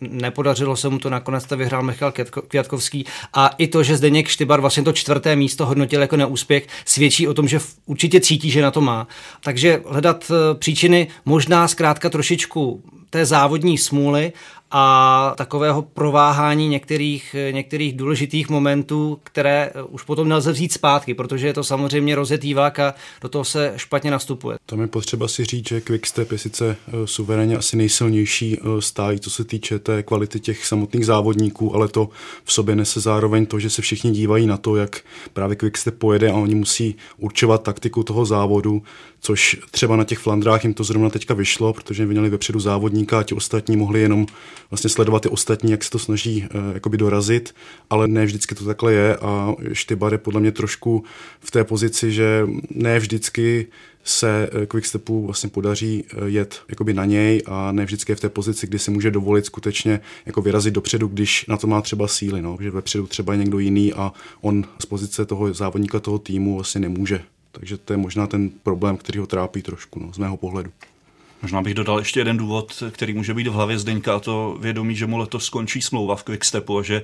Nepodařilo 0.01 0.77
se 0.77 0.89
mu 0.89 0.99
to, 0.99 1.11
nakonec 1.11 1.45
to 1.45 1.57
vyhrál 1.57 1.83
Michal 1.83 2.13
Květkovský. 2.49 3.07
A 3.35 3.49
i 3.59 3.67
to, 3.67 3.83
že 3.83 3.97
Zdeněk 3.97 4.29
Štybar 4.29 4.61
vlastně 4.61 4.83
to 4.83 4.93
čtvrté 4.93 5.37
místo 5.37 5.67
hodnotil 5.67 6.01
jako 6.01 6.17
neúspěch, 6.17 6.67
svědčí 6.85 7.29
o 7.29 7.35
tom, 7.35 7.49
že 7.49 7.59
určitě 7.87 8.21
cítí, 8.21 8.51
že 8.51 8.63
na 8.63 8.71
to 8.71 8.81
má. 8.81 9.09
Takže 9.45 9.83
hledat 9.87 10.31
eh, 10.31 10.55
příčiny 10.55 11.09
možná 11.25 11.69
zkrátka 11.69 12.11
trošičku 12.11 12.83
té 13.11 13.27
závodní 13.27 13.79
smůly 13.79 14.33
a 14.71 15.35
takového 15.37 15.83
prováhání 15.83 16.69
některých, 16.69 17.37
některých 17.51 17.97
důležitých 17.97 18.49
momentů, 18.49 19.19
které 19.25 19.73
už 19.89 20.03
potom 20.03 20.29
nelze 20.29 20.53
vzít 20.53 20.73
zpátky, 20.73 21.15
protože 21.15 21.47
je 21.47 21.55
to 21.55 21.65
samozřejmě 21.65 22.15
rozjetý 22.15 22.55
vlak 22.55 22.79
a 22.79 22.95
do 23.23 23.29
toho 23.29 23.45
se 23.45 23.73
špatně 23.77 24.11
nastupuje. 24.11 24.59
Tam 24.67 24.81
je 24.81 24.87
potřeba 24.87 25.29
si 25.29 25.45
říct, 25.45 25.69
že 25.69 25.81
Quickstep 25.81 26.33
je 26.33 26.39
sice 26.39 26.77
eh, 26.89 26.93
suverénně 27.07 27.57
asi 27.57 27.77
nejsilnější 27.77 28.59
eh, 28.61 28.83
stáj, 28.83 29.19
co 29.19 29.31
se 29.31 29.45
týče 29.45 29.79
té 29.79 30.03
kvality 30.03 30.41
těch 30.41 30.67
samotných 30.67 31.07
závodníků, 31.07 31.75
ale 31.75 31.89
to 31.89 32.09
v 32.45 32.53
sobě 32.53 32.77
nese 32.77 33.01
zároveň 33.01 33.47
to, 33.47 33.59
že 33.59 33.71
se 33.71 33.83
všichni 33.83 34.11
dívají 34.11 34.47
na 34.47 34.57
to, 34.57 34.77
jak 34.77 35.01
právě 35.33 35.57
Quickstep 35.57 35.99
pojede 35.99 36.31
a 36.31 36.35
oni 36.35 36.55
musí 36.55 36.97
určovat 37.19 37.63
taktiku 37.63 38.03
toho 38.03 38.25
závodu, 38.25 38.83
což 39.21 39.57
třeba 39.71 39.97
na 39.97 40.05
těch 40.05 40.19
Flandrách 40.19 40.65
jim 40.65 40.75
to 40.75 40.85
zrovna 40.85 41.11
teďka 41.11 41.35
vyšlo, 41.35 41.73
protože 41.73 42.07
měli 42.07 42.31
vepředu 42.31 42.61
závodníka 42.61 43.19
a 43.19 43.23
ti 43.23 43.35
ostatní 43.35 43.77
mohli 43.77 44.01
jenom 44.01 44.27
vlastně 44.71 44.91
sledovat 44.91 45.23
ty 45.23 45.29
ostatní, 45.29 45.71
jak 45.71 45.85
se 45.85 45.91
to 45.91 45.99
snaží 45.99 46.43
uh, 46.55 46.75
jakoby 46.75 46.97
dorazit, 46.97 47.55
ale 47.91 48.09
ne 48.09 48.25
vždycky 48.25 48.55
to 48.55 48.65
takhle 48.65 48.93
je 48.93 49.17
a 49.17 49.55
Štybar 49.73 50.13
je 50.13 50.19
podle 50.19 50.41
mě 50.41 50.53
trošku 50.53 51.05
v 51.41 51.51
té 51.51 51.65
pozici, 51.65 52.13
že 52.13 52.47
ne 52.71 52.99
vždycky 52.99 53.67
se 54.09 54.51
eh, 54.53 54.67
Quickstepu 54.67 55.27
vlastně 55.27 55.51
podaří 55.51 56.05
eh, 56.05 56.17
jet 56.27 56.63
jakoby 56.69 56.95
na 56.95 57.05
něj 57.05 57.43
a 57.47 57.73
ne 57.73 57.85
vždycky 57.85 58.13
je 58.13 58.17
v 58.17 58.21
té 58.21 58.29
pozici, 58.29 58.67
kdy 58.67 58.79
si 58.79 58.91
může 58.91 59.11
dovolit 59.11 59.47
skutečně 59.47 60.01
jako 60.27 60.43
vyrazit 60.43 60.75
dopředu, 60.75 61.09
když 61.09 61.47
na 61.47 61.57
to 61.57 61.67
má 61.67 61.83
třeba 61.83 62.09
síly, 62.09 62.43
no, 62.43 62.59
že 62.61 62.71
vepředu 62.71 63.07
třeba 63.07 63.33
je 63.33 63.39
někdo 63.39 63.59
jiný 63.59 63.93
a 63.93 64.13
on 64.41 64.65
z 64.79 64.87
pozice 64.87 65.27
toho 65.27 65.55
závodníka 65.55 66.01
toho 66.01 66.19
týmu 66.19 66.55
vlastně 66.55 66.81
nemůže 66.81 67.21
Takže 67.53 67.79
to 67.79 67.93
je 67.93 67.97
možná 67.97 68.27
ten 68.27 68.51
problém, 68.51 68.97
který 68.97 69.19
ho 69.19 69.27
trápí 69.27 69.63
trošku, 69.63 70.01
no, 70.01 70.13
z 70.13 70.19
mého 70.19 70.37
pohledu. 70.37 70.71
Možná 71.43 71.63
bych 71.63 71.75
dodal 71.75 71.99
ještě 71.99 72.21
jeden 72.21 72.37
důvod, 72.37 72.83
který 72.91 73.15
může 73.15 73.35
být 73.35 73.47
v 73.47 73.53
hlavě 73.53 73.79
Zdeňka, 73.79 74.17
a 74.17 74.21
to 74.21 74.57
vědomí, 74.61 74.97
že 74.97 75.07
mu 75.07 75.19
letos 75.19 75.45
skončí 75.45 75.83
smlouva 75.83 76.17
v 76.17 76.25
Quickstepu 76.25 76.79
a 76.79 76.83
že 76.83 77.03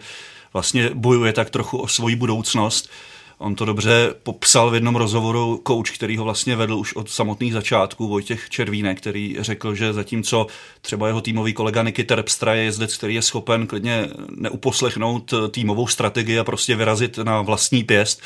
vlastně 0.53 0.91
bojuje 0.95 1.33
tak 1.33 1.51
trochu 1.51 1.79
o 1.79 1.89
svoji 1.89 2.17
budoucnost. 2.17 2.91
On 3.39 3.55
to 3.55 3.65
dobře 3.65 4.15
popsal 4.23 4.71
v 4.71 4.75
jednom 4.75 4.97
rozhovoru 4.97 5.61
kouč, 5.63 5.91
který 5.91 6.17
ho 6.17 6.25
vlastně 6.25 6.57
vedl 6.57 6.75
už 6.75 6.93
od 6.93 7.11
samotných 7.11 7.53
začátků, 7.53 8.09
Vojtěch 8.09 8.51
Červínek, 8.51 8.99
který 8.99 9.37
řekl, 9.39 9.75
že 9.75 9.93
zatímco 9.93 10.47
třeba 10.81 11.07
jeho 11.07 11.21
týmový 11.21 11.53
kolega 11.53 11.83
Niky 11.83 12.05
Terpstra 12.05 12.55
je 12.55 12.63
jezdec, 12.63 12.97
který 12.97 13.15
je 13.15 13.23
schopen 13.23 13.67
klidně 13.67 14.09
neuposlechnout 14.37 15.35
týmovou 15.51 15.87
strategii 15.87 16.39
a 16.39 16.45
prostě 16.45 16.77
vyrazit 16.77 17.19
na 17.19 17.43
vlastní 17.43 17.85
pěst, 17.85 18.23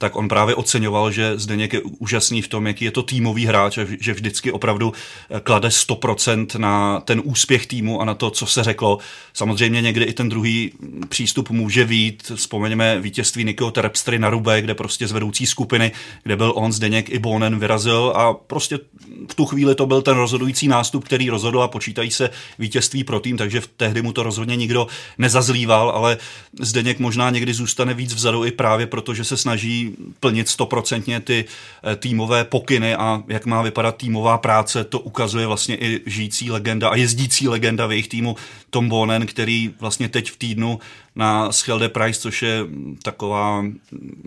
tak 0.00 0.16
on 0.16 0.28
právě 0.28 0.54
oceňoval, 0.54 1.10
že 1.10 1.38
Zdeněk 1.38 1.72
je 1.72 1.80
úžasný 1.82 2.42
v 2.42 2.48
tom, 2.48 2.66
jaký 2.66 2.84
je 2.84 2.90
to 2.90 3.02
týmový 3.02 3.46
hráč, 3.46 3.78
že 4.00 4.12
vždycky 4.12 4.52
opravdu 4.52 4.92
eh, 5.30 5.40
klade 5.40 5.68
100% 5.68 6.58
na 6.58 7.00
ten 7.00 7.22
úspěch 7.24 7.66
týmu 7.66 8.00
a 8.00 8.04
na 8.04 8.14
to, 8.14 8.30
co 8.30 8.46
se 8.46 8.64
řeklo. 8.64 8.98
Samozřejmě 9.32 9.82
někdy 9.82 10.04
i 10.04 10.12
ten 10.12 10.28
druhý 10.28 10.72
přístup 11.08 11.50
může 11.50 11.84
být, 11.84 12.32
vzpomeňme 12.34 13.00
vítězství 13.00 13.44
Nikio 13.44 13.70
Terpstry 13.70 14.18
na 14.18 14.30
Rube, 14.30 14.62
kde 14.62 14.74
prostě 14.74 15.08
z 15.08 15.12
vedoucí 15.12 15.46
skupiny, 15.46 15.92
kde 16.22 16.36
byl 16.36 16.52
on, 16.56 16.72
Zdeněk 16.72 17.10
i 17.10 17.18
Bonen 17.18 17.58
vyrazil 17.58 18.12
a 18.16 18.34
prostě 18.34 18.78
v 19.28 19.34
tu 19.34 19.46
chvíli 19.46 19.74
to 19.74 19.86
byl 19.86 20.02
ten 20.02 20.16
rozhodující 20.16 20.68
nástup, 20.68 21.04
který 21.04 21.30
rozhodl 21.30 21.62
a 21.62 21.68
počítají 21.68 22.10
se 22.10 22.30
vítězství 22.58 23.04
pro 23.04 23.20
tým, 23.20 23.36
takže 23.36 23.60
v 23.60 23.66
tehdy 23.66 24.02
mu 24.02 24.12
to 24.12 24.22
rozhodně 24.22 24.56
nikdo 24.56 24.86
nezazlíval, 25.18 25.90
ale 25.90 26.18
Zdeněk 26.60 26.98
možná 26.98 27.30
někdy 27.30 27.54
zůstane 27.54 27.94
víc 27.94 28.14
vzadu 28.14 28.44
i 28.44 28.50
právě 28.50 28.86
proto, 28.86 29.14
že 29.14 29.24
se 29.24 29.36
snaží 29.36 29.89
plnit 30.20 30.48
stoprocentně 30.48 31.20
ty 31.20 31.44
eh, 31.44 31.96
týmové 31.96 32.44
pokyny 32.44 32.94
a 32.94 33.22
jak 33.28 33.46
má 33.46 33.62
vypadat 33.62 33.96
týmová 33.96 34.38
práce, 34.38 34.84
to 34.84 35.00
ukazuje 35.00 35.46
vlastně 35.46 35.76
i 35.76 36.00
žijící 36.06 36.50
legenda 36.50 36.88
a 36.88 36.96
jezdící 36.96 37.48
legenda 37.48 37.86
v 37.86 37.90
jejich 37.92 38.08
týmu 38.08 38.36
Tom 38.70 38.88
Bonen, 38.88 39.26
který 39.26 39.74
vlastně 39.80 40.08
teď 40.08 40.30
v 40.30 40.36
týdnu 40.36 40.78
na 41.16 41.52
Schelde 41.52 41.88
Price, 41.88 42.20
což 42.20 42.42
je 42.42 42.66
taková 43.02 43.64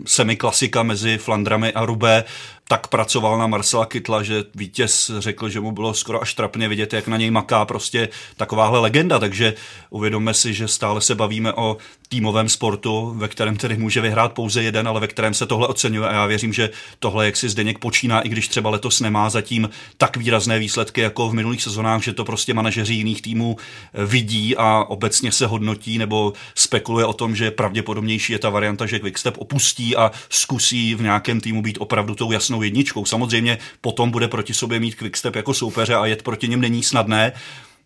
semiklasika 0.06 0.84
mezi 0.84 1.18
Flandrami 1.18 1.74
a 1.74 1.86
Rubé, 1.86 2.24
tak 2.68 2.88
pracoval 2.88 3.38
na 3.38 3.48
Marcela 3.48 3.86
Kytla, 3.86 4.24
že 4.24 4.44
vítěz 4.56 5.12
řekl, 5.20 5.50
že 5.50 5.60
mu 5.60 5.72
bylo 5.72 5.94
skoro 5.94 6.22
až 6.22 6.34
trapně 6.34 6.68
vidět, 6.68 6.94
jak 6.94 7.08
na 7.08 7.18
něj 7.18 7.32
maká 7.32 7.66
prostě 7.66 8.10
takováhle 8.38 8.80
legenda, 8.80 9.20
takže 9.20 9.54
uvědomme 9.90 10.34
si, 10.34 10.54
že 10.54 10.68
stále 10.68 11.02
se 11.02 11.16
bavíme 11.16 11.54
o 11.54 11.78
týmovém 12.10 12.50
sportu, 12.50 13.13
ve 13.18 13.28
kterém 13.28 13.58
tedy 13.58 13.78
může 13.78 14.02
vyhrát 14.02 14.34
pouze 14.34 14.63
jeden, 14.63 14.88
ale 14.88 15.00
ve 15.00 15.08
kterém 15.08 15.34
se 15.34 15.46
tohle 15.46 15.68
oceňuje. 15.68 16.10
A 16.10 16.13
já 16.13 16.25
věřím, 16.25 16.54
že 16.54 16.70
tohle, 17.00 17.25
jak 17.25 17.38
si 17.38 17.50
Zdeněk 17.50 17.80
počíná, 17.80 18.22
i 18.22 18.30
když 18.30 18.48
třeba 18.48 18.70
letos 18.70 19.00
nemá 19.00 19.30
zatím 19.30 19.70
tak 19.98 20.18
výrazné 20.18 20.60
výsledky 20.60 21.02
jako 21.02 21.30
v 21.30 21.34
minulých 21.34 21.63
sezonách, 21.63 22.04
že 22.04 22.13
to 22.13 22.25
prostě 22.25 22.54
manažeři 22.54 22.94
jiných 22.94 23.22
týmů 23.22 23.58
vidí 24.06 24.56
a 24.58 24.84
obecně 24.88 25.32
se 25.32 25.48
hodnotí 25.48 25.98
nebo 25.98 26.34
spekuluje 26.74 27.06
o 27.06 27.13
tom, 27.13 27.36
že 27.36 27.51
pravděpodobnější 27.51 28.34
je 28.34 28.39
ta 28.39 28.50
varianta, 28.50 28.86
že 28.86 29.00
Quickstep 29.00 29.38
opustí 29.38 29.96
a 29.96 30.12
zkusí 30.30 30.96
v 30.96 31.01
nějakém 31.01 31.42
týmu 31.42 31.62
být 31.62 31.77
opravdu 31.77 32.15
tou 32.15 32.32
jasnou 32.32 32.62
jedničkou. 32.62 33.06
Samozřejmě 33.06 33.58
potom 33.82 34.12
bude 34.12 34.27
proti 34.27 34.53
sobě 34.53 34.80
mít 34.80 34.96
Quickstep 34.96 35.36
jako 35.36 35.53
soupeře 35.53 35.96
a 35.96 36.06
jet 36.06 36.24
proti 36.24 36.48
něm 36.48 36.62
není 36.62 36.84
snadné, 36.84 37.34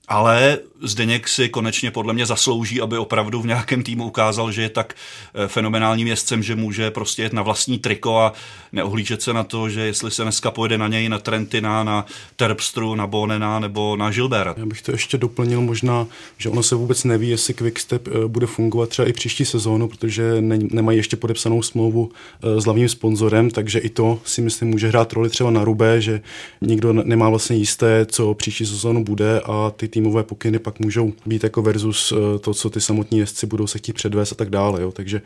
ale 0.07 0.59
Zdeněk 0.81 1.27
si 1.27 1.49
konečně 1.49 1.91
podle 1.91 2.13
mě 2.13 2.25
zaslouží, 2.25 2.81
aby 2.81 2.97
opravdu 2.97 3.41
v 3.41 3.45
nějakém 3.45 3.83
týmu 3.83 4.07
ukázal, 4.07 4.51
že 4.51 4.61
je 4.61 4.69
tak 4.69 4.93
eh, 5.33 5.47
fenomenálním 5.47 6.07
jezdcem, 6.07 6.43
že 6.43 6.55
může 6.55 6.91
prostě 6.91 7.23
jet 7.23 7.33
na 7.33 7.41
vlastní 7.41 7.79
triko 7.79 8.19
a 8.19 8.33
neohlížet 8.71 9.21
se 9.21 9.33
na 9.33 9.43
to, 9.43 9.69
že 9.69 9.81
jestli 9.81 10.11
se 10.11 10.23
dneska 10.23 10.51
pojede 10.51 10.77
na 10.77 10.87
něj, 10.87 11.09
na 11.09 11.19
Trentina, 11.19 11.83
na 11.83 12.05
Terpstru, 12.35 12.95
na 12.95 13.07
Bonena 13.07 13.59
nebo 13.59 13.95
na 13.95 14.09
Gilbert. 14.09 14.57
Já 14.57 14.65
bych 14.65 14.81
to 14.81 14.91
ještě 14.91 15.17
doplnil 15.17 15.61
možná, 15.61 16.07
že 16.37 16.49
ono 16.49 16.63
se 16.63 16.75
vůbec 16.75 17.03
neví, 17.03 17.29
jestli 17.29 17.53
Quickstep 17.53 18.07
eh, 18.07 18.27
bude 18.27 18.47
fungovat 18.47 18.89
třeba 18.89 19.07
i 19.07 19.13
příští 19.13 19.45
sezónu, 19.45 19.87
protože 19.87 20.41
ne, 20.41 20.59
nemají 20.71 20.97
ještě 20.97 21.17
podepsanou 21.17 21.61
smlouvu 21.61 22.11
eh, 22.43 22.61
s 22.61 22.65
hlavním 22.65 22.89
sponzorem, 22.89 23.49
takže 23.49 23.79
i 23.79 23.89
to 23.89 24.19
si 24.25 24.41
myslím 24.41 24.69
může 24.69 24.87
hrát 24.87 25.13
roli 25.13 25.29
třeba 25.29 25.51
na 25.51 25.63
Rubé, 25.63 26.01
že 26.01 26.21
nikdo 26.61 26.93
nemá 26.93 27.29
vlastně 27.29 27.55
jisté, 27.55 28.05
co 28.05 28.33
příští 28.33 28.65
sezónu 28.65 29.03
bude 29.03 29.41
a 29.41 29.71
ty 29.75 29.87
týmové 29.97 30.23
pokyny 30.23 30.59
pak 30.59 30.79
můžou 30.79 31.13
být 31.25 31.43
jako 31.43 31.61
versus 31.61 32.13
eh, 32.13 32.39
to, 32.39 32.53
co 32.53 32.69
ty 32.69 32.81
samotní 32.81 33.19
jezdci 33.19 33.45
budou 33.47 33.67
se 33.67 33.77
chtít 33.77 33.93
předvést 33.93 34.31
a 34.31 34.35
tak 34.35 34.49
dále. 34.49 34.81
Jo. 34.81 34.91
Takže, 34.91 35.21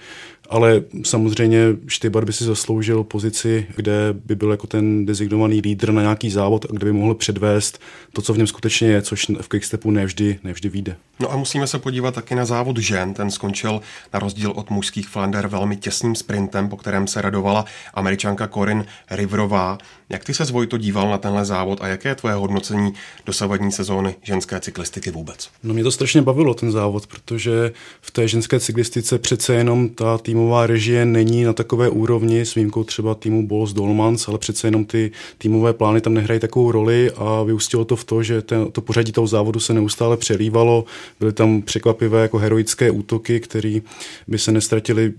ale 0.49 0.83
samozřejmě 1.03 1.59
Štybar 1.87 2.25
by 2.25 2.33
si 2.33 2.43
zasloužil 2.43 3.03
pozici, 3.03 3.67
kde 3.75 4.13
by 4.25 4.35
byl 4.35 4.51
jako 4.51 4.67
ten 4.67 5.05
designovaný 5.05 5.61
lídr 5.61 5.91
na 5.91 6.01
nějaký 6.01 6.29
závod 6.29 6.65
a 6.65 6.73
kde 6.73 6.85
by 6.85 6.91
mohl 6.91 7.15
předvést 7.15 7.81
to, 8.13 8.21
co 8.21 8.33
v 8.33 8.37
něm 8.37 8.47
skutečně 8.47 8.87
je, 8.87 9.01
což 9.01 9.27
v 9.41 9.47
Quickstepu 9.47 9.91
nevždy, 9.91 10.39
nevždy 10.43 10.69
vyjde. 10.69 10.95
No 11.19 11.31
a 11.31 11.37
musíme 11.37 11.67
se 11.67 11.79
podívat 11.79 12.15
taky 12.15 12.35
na 12.35 12.45
závod 12.45 12.77
žen. 12.77 13.13
Ten 13.13 13.31
skončil 13.31 13.81
na 14.13 14.19
rozdíl 14.19 14.51
od 14.51 14.69
mužských 14.69 15.07
Flander 15.07 15.47
velmi 15.47 15.77
těsným 15.77 16.15
sprintem, 16.15 16.69
po 16.69 16.77
kterém 16.77 17.07
se 17.07 17.21
radovala 17.21 17.65
američanka 17.93 18.47
Corin 18.47 18.85
Riverová. 19.11 19.77
Jak 20.09 20.23
ty 20.23 20.33
se 20.33 20.43
Vojto 20.51 20.77
díval 20.77 21.09
na 21.09 21.17
tenhle 21.17 21.45
závod 21.45 21.81
a 21.81 21.87
jaké 21.87 22.09
je 22.09 22.15
tvoje 22.15 22.35
hodnocení 22.35 22.93
dosavadní 23.25 23.71
sezóny 23.71 24.15
ženské 24.21 24.59
cyklistiky 24.61 25.11
vůbec? 25.11 25.49
No 25.63 25.73
mě 25.73 25.83
to 25.83 25.91
strašně 25.91 26.21
bavilo 26.21 26.53
ten 26.53 26.71
závod, 26.71 27.07
protože 27.07 27.71
v 28.01 28.11
té 28.11 28.27
ženské 28.27 28.59
cyklistice 28.59 29.19
přece 29.19 29.53
jenom 29.53 29.89
ta 29.89 30.17
týmová 30.17 30.67
režie 30.67 31.05
není 31.05 31.43
na 31.43 31.53
takové 31.53 31.89
úrovni, 31.89 32.41
s 32.41 32.55
výjimkou 32.55 32.83
třeba 32.83 33.15
týmu 33.15 33.47
Bols 33.47 33.73
Dolmans, 33.73 34.27
ale 34.27 34.37
přece 34.37 34.67
jenom 34.67 34.85
ty 34.85 35.11
týmové 35.37 35.73
plány 35.73 36.01
tam 36.01 36.13
nehrají 36.13 36.39
takovou 36.39 36.71
roli 36.71 37.11
a 37.11 37.43
vyústilo 37.43 37.85
to 37.85 37.95
v 37.95 38.03
to, 38.03 38.23
že 38.23 38.41
ten, 38.41 38.71
to 38.71 38.81
pořadí 38.81 39.11
toho 39.11 39.27
závodu 39.27 39.59
se 39.59 39.73
neustále 39.73 40.17
přelívalo, 40.17 40.85
byly 41.19 41.33
tam 41.33 41.61
překvapivé 41.61 42.21
jako 42.21 42.37
heroické 42.37 42.91
útoky, 42.91 43.39
které 43.39 43.79
by 44.27 44.39
se 44.39 44.51
nestratily 44.51 45.13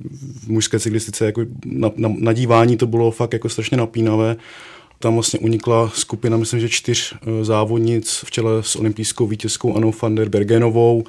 v 0.44 0.48
mužské 0.48 0.80
cyklistice. 0.80 1.26
Jako 1.26 1.40
na, 1.64 1.90
na, 1.96 2.12
na 2.18 2.32
dívání 2.32 2.76
to 2.76 2.86
bylo 2.86 3.10
fakt 3.10 3.32
jako 3.32 3.48
strašně 3.48 3.76
napínavé 3.76 4.36
tam 5.02 5.14
vlastně 5.14 5.38
unikla 5.38 5.90
skupina, 5.94 6.36
myslím, 6.36 6.60
že 6.60 6.68
čtyř 6.68 7.14
eh, 7.14 7.44
závodnic 7.44 8.24
v 8.26 8.30
čele 8.30 8.62
s 8.62 8.76
olympijskou 8.76 9.26
vítězkou 9.26 9.76
Anou 9.76 9.92
van 10.02 10.14
der 10.14 10.28
Bergenovou 10.28 11.04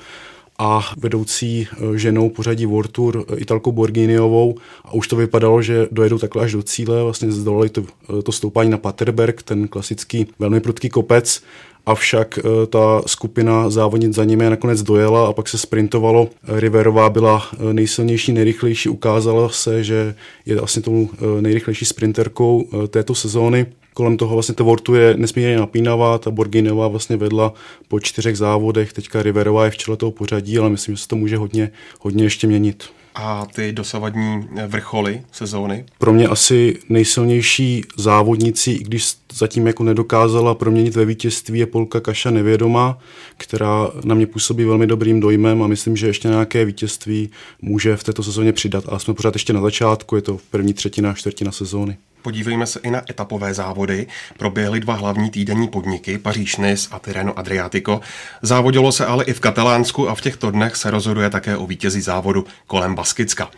a 0.59 0.91
vedoucí 0.97 1.67
eh, 1.71 1.97
ženou 1.97 2.29
pořadí 2.29 2.65
World 2.65 2.91
Tour 2.91 3.25
eh, 3.27 3.35
Italkou 3.35 3.71
Borginiovou. 3.71 4.55
A 4.85 4.93
už 4.93 5.07
to 5.07 5.15
vypadalo, 5.15 5.61
že 5.61 5.87
dojedou 5.91 6.17
takhle 6.17 6.43
až 6.43 6.51
do 6.51 6.63
cíle, 6.63 7.03
vlastně 7.03 7.31
zdolali 7.31 7.69
to, 7.69 7.83
to 8.23 8.31
stoupání 8.31 8.69
na 8.69 8.77
Paterberg, 8.77 9.43
ten 9.43 9.67
klasický 9.67 10.27
velmi 10.39 10.59
prudký 10.59 10.89
kopec. 10.89 11.43
Avšak 11.85 12.39
ta 12.69 13.01
skupina 13.05 13.69
závodnic 13.69 14.15
za 14.15 14.23
nimi 14.23 14.49
nakonec 14.49 14.83
dojela 14.83 15.27
a 15.27 15.33
pak 15.33 15.49
se 15.49 15.57
sprintovalo. 15.57 16.29
Riverová 16.47 17.09
byla 17.09 17.47
nejsilnější, 17.71 18.33
nejrychlejší, 18.33 18.89
ukázala 18.89 19.49
se, 19.49 19.83
že 19.83 20.15
je 20.45 20.55
vlastně 20.55 20.81
tou 20.81 21.09
nejrychlejší 21.41 21.85
sprinterkou 21.85 22.67
této 22.89 23.15
sezóny 23.15 23.65
kolem 23.93 24.17
toho 24.17 24.33
vlastně 24.33 24.55
ta 24.55 24.63
Vortu 24.63 24.95
je 24.95 25.17
nesmírně 25.17 25.57
napínavá, 25.57 26.17
ta 26.17 26.31
Borginová 26.31 26.87
vlastně 26.87 27.17
vedla 27.17 27.53
po 27.87 27.99
čtyřech 27.99 28.37
závodech, 28.37 28.93
teďka 28.93 29.23
Riverová 29.23 29.65
je 29.65 29.71
v 29.71 29.77
čele 29.77 29.97
toho 29.97 30.11
pořadí, 30.11 30.57
ale 30.57 30.69
myslím, 30.69 30.95
že 30.95 31.01
se 31.01 31.07
to 31.07 31.15
může 31.15 31.37
hodně, 31.37 31.71
hodně 31.99 32.23
ještě 32.23 32.47
měnit. 32.47 32.83
A 33.15 33.45
ty 33.55 33.71
dosavadní 33.71 34.47
vrcholy 34.67 35.21
sezóny? 35.31 35.85
Pro 35.97 36.13
mě 36.13 36.27
asi 36.27 36.79
nejsilnější 36.89 37.81
závodnicí, 37.97 38.71
i 38.71 38.83
když 38.83 39.13
zatím 39.33 39.67
jako 39.67 39.83
nedokázala 39.83 40.55
proměnit 40.55 40.95
ve 40.95 41.05
vítězství, 41.05 41.59
je 41.59 41.65
Polka 41.65 41.99
Kaša 41.99 42.31
Nevědomá, 42.31 42.99
která 43.37 43.89
na 44.03 44.15
mě 44.15 44.27
působí 44.27 44.63
velmi 44.63 44.87
dobrým 44.87 45.19
dojmem 45.19 45.63
a 45.63 45.67
myslím, 45.67 45.97
že 45.97 46.07
ještě 46.07 46.27
nějaké 46.27 46.65
vítězství 46.65 47.29
může 47.61 47.97
v 47.97 48.03
této 48.03 48.23
sezóně 48.23 48.53
přidat. 48.53 48.83
A 48.87 48.99
jsme 48.99 49.13
pořád 49.13 49.35
ještě 49.35 49.53
na 49.53 49.61
začátku, 49.61 50.15
je 50.15 50.21
to 50.21 50.37
první 50.51 50.73
třetina, 50.73 51.13
čtvrtina 51.13 51.51
sezóny. 51.51 51.97
Podívejme 52.23 52.67
se 52.67 52.79
i 52.83 52.91
na 52.91 53.01
etapové 53.09 53.53
závody. 53.53 54.07
Proběhly 54.37 54.79
dva 54.79 54.93
hlavní 54.93 55.29
týdenní 55.29 55.67
podniky, 55.67 56.17
Paříž 56.17 56.57
Nice 56.57 56.89
a 56.91 56.99
Tireno 56.99 57.39
Adriatico. 57.39 58.01
Závodilo 58.41 58.91
se 58.91 59.05
ale 59.05 59.23
i 59.23 59.33
v 59.33 59.39
Katalánsku 59.39 60.09
a 60.09 60.15
v 60.15 60.21
těchto 60.21 60.51
dnech 60.51 60.75
se 60.75 60.91
rozhoduje 60.91 61.29
také 61.29 61.57
o 61.57 61.67
vítězi 61.67 62.01
závodu 62.01 62.45
kolem 62.67 62.95
Baskicka. 62.95 63.51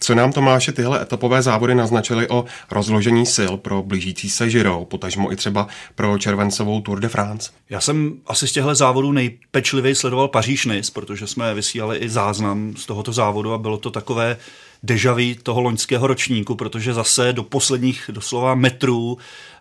Co 0.00 0.14
nám 0.14 0.32
Tomáše 0.32 0.72
tyhle 0.72 1.02
etapové 1.02 1.42
závody 1.42 1.74
naznačily 1.74 2.28
o 2.28 2.44
rozložení 2.70 3.26
sil 3.36 3.52
pro 3.56 3.82
blížící 3.82 4.30
se 4.30 4.48
Giro, 4.48 4.84
potažmo 4.84 5.32
i 5.32 5.36
třeba 5.36 5.66
pro 5.94 6.18
červencovou 6.18 6.80
Tour 6.80 7.00
de 7.00 7.08
France? 7.08 7.50
Já 7.70 7.80
jsem 7.80 8.12
asi 8.26 8.48
z 8.48 8.52
těchto 8.52 8.74
závodů 8.74 9.12
nejpečlivěji 9.12 9.94
sledoval 9.94 10.28
paříž 10.28 10.66
nice 10.66 10.92
protože 10.92 11.26
jsme 11.26 11.54
vysílali 11.54 11.98
i 11.98 12.08
záznam 12.08 12.74
z 12.76 12.86
tohoto 12.86 13.12
závodu 13.12 13.52
a 13.52 13.58
bylo 13.58 13.78
to 13.78 13.90
takové 13.90 14.36
dejaví 14.82 15.38
toho 15.42 15.60
loňského 15.60 16.06
ročníku, 16.06 16.54
protože 16.54 16.94
zase 16.94 17.32
do 17.32 17.42
posledních 17.42 18.10
doslova 18.12 18.54
metrů 18.54 19.18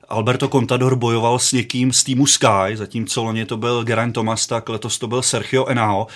Alberto 0.09 0.47
Contador 0.47 0.95
bojoval 0.95 1.39
s 1.39 1.51
někým 1.51 1.93
z 1.93 2.03
týmu 2.03 2.25
Sky, 2.25 2.75
zatímco 2.75 3.23
loni 3.23 3.45
to 3.45 3.57
byl 3.57 3.83
Geraint 3.83 4.13
Thomas, 4.13 4.47
tak 4.47 4.69
letos 4.69 4.99
to 4.99 5.07
byl 5.07 5.21
Sergio 5.21 5.65
Enao 5.65 6.07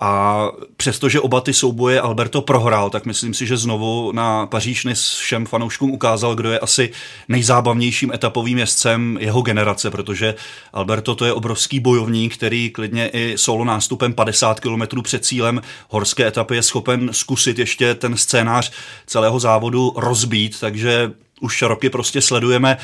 A 0.00 0.46
přestože 0.76 1.20
oba 1.20 1.40
ty 1.40 1.52
souboje 1.52 2.00
Alberto 2.00 2.42
prohrál, 2.42 2.90
tak 2.90 3.06
myslím 3.06 3.34
si, 3.34 3.46
že 3.46 3.56
znovu 3.56 4.12
na 4.12 4.46
Paříž 4.46 4.86
všem 5.18 5.46
fanouškům 5.46 5.90
ukázal, 5.90 6.34
kdo 6.34 6.50
je 6.50 6.58
asi 6.58 6.90
nejzábavnějším 7.28 8.12
etapovým 8.12 8.58
jezdcem 8.58 9.18
jeho 9.20 9.42
generace, 9.42 9.90
protože 9.90 10.34
Alberto 10.72 11.14
to 11.14 11.24
je 11.24 11.32
obrovský 11.32 11.80
bojovník, 11.80 12.36
který 12.36 12.70
klidně 12.70 13.08
i 13.08 13.38
solo 13.38 13.64
nástupem 13.64 14.12
50 14.12 14.60
km 14.60 15.02
před 15.02 15.24
cílem 15.24 15.60
horské 15.88 16.26
etapy 16.26 16.56
je 16.56 16.62
schopen 16.62 17.08
zkusit 17.12 17.58
ještě 17.58 17.94
ten 17.94 18.16
scénář 18.16 18.72
celého 19.06 19.40
závodu 19.40 19.92
rozbít, 19.96 20.60
takže 20.60 21.12
už 21.40 21.62
roky 21.62 21.90
prostě 21.90 22.20
sledujeme. 22.20 22.76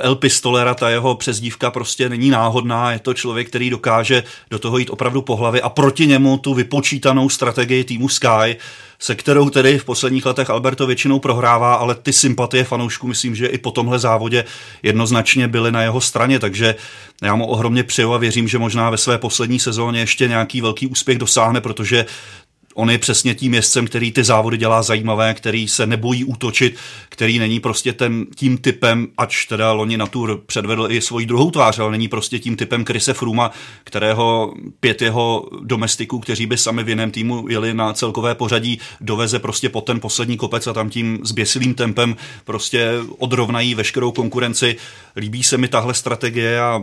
El 0.00 0.14
Pistolera, 0.14 0.74
ta 0.74 0.90
jeho 0.90 1.14
přezdívka 1.14 1.70
prostě 1.70 2.08
není 2.08 2.30
náhodná, 2.30 2.92
je 2.92 2.98
to 2.98 3.14
člověk, 3.14 3.48
který 3.48 3.70
dokáže 3.70 4.22
do 4.50 4.58
toho 4.58 4.78
jít 4.78 4.90
opravdu 4.90 5.22
po 5.22 5.36
hlavě 5.36 5.60
a 5.60 5.68
proti 5.68 6.06
němu 6.06 6.38
tu 6.38 6.54
vypočítanou 6.54 7.28
strategii 7.28 7.84
týmu 7.84 8.08
Sky, 8.08 8.56
se 8.98 9.14
kterou 9.14 9.50
tedy 9.50 9.78
v 9.78 9.84
posledních 9.84 10.26
letech 10.26 10.50
Alberto 10.50 10.86
většinou 10.86 11.18
prohrává, 11.18 11.74
ale 11.74 11.94
ty 11.94 12.12
sympatie 12.12 12.64
fanoušků 12.64 13.06
myslím, 13.06 13.34
že 13.34 13.46
i 13.46 13.58
po 13.58 13.70
tomhle 13.70 13.98
závodě 13.98 14.44
jednoznačně 14.82 15.48
byly 15.48 15.72
na 15.72 15.82
jeho 15.82 16.00
straně, 16.00 16.38
takže 16.38 16.74
já 17.22 17.34
mu 17.34 17.46
ohromně 17.46 17.84
přeju 17.84 18.12
a 18.12 18.18
věřím, 18.18 18.48
že 18.48 18.58
možná 18.58 18.90
ve 18.90 18.96
své 18.96 19.18
poslední 19.18 19.60
sezóně 19.60 20.00
ještě 20.00 20.28
nějaký 20.28 20.60
velký 20.60 20.86
úspěch 20.86 21.18
dosáhne, 21.18 21.60
protože 21.60 22.06
On 22.78 22.90
je 22.90 22.98
přesně 22.98 23.34
tím 23.34 23.54
jezdcem, 23.54 23.86
který 23.86 24.12
ty 24.12 24.24
závody 24.24 24.56
dělá 24.56 24.82
zajímavé, 24.82 25.34
který 25.34 25.68
se 25.68 25.86
nebojí 25.86 26.24
útočit, 26.24 26.76
který 27.08 27.38
není 27.38 27.60
prostě 27.60 27.92
ten, 27.92 28.26
tím 28.34 28.58
typem, 28.58 29.08
ač 29.16 29.46
teda 29.46 29.72
loni 29.72 29.96
na 29.96 30.06
Tour 30.06 30.40
předvedl 30.46 30.86
i 30.90 31.00
svoji 31.00 31.26
druhou 31.26 31.50
tvář, 31.50 31.78
ale 31.78 31.90
není 31.90 32.08
prostě 32.08 32.38
tím 32.38 32.56
typem 32.56 32.84
Krise 32.84 33.14
Fruma, 33.14 33.50
kterého 33.84 34.54
pět 34.80 35.02
jeho 35.02 35.48
domestiků, 35.62 36.18
kteří 36.18 36.46
by 36.46 36.56
sami 36.56 36.84
v 36.84 36.88
jiném 36.88 37.10
týmu 37.10 37.48
jeli 37.48 37.74
na 37.74 37.92
celkové 37.92 38.34
pořadí, 38.34 38.78
doveze 39.00 39.38
prostě 39.38 39.68
po 39.68 39.80
ten 39.80 40.00
poslední 40.00 40.36
kopec 40.36 40.66
a 40.66 40.72
tam 40.72 40.90
tím 40.90 41.18
zběsilým 41.22 41.74
tempem 41.74 42.16
prostě 42.44 42.90
odrovnají 43.18 43.74
veškerou 43.74 44.12
konkurenci. 44.12 44.76
Líbí 45.16 45.42
se 45.42 45.58
mi 45.58 45.68
tahle 45.68 45.94
strategie 45.94 46.60
a 46.60 46.82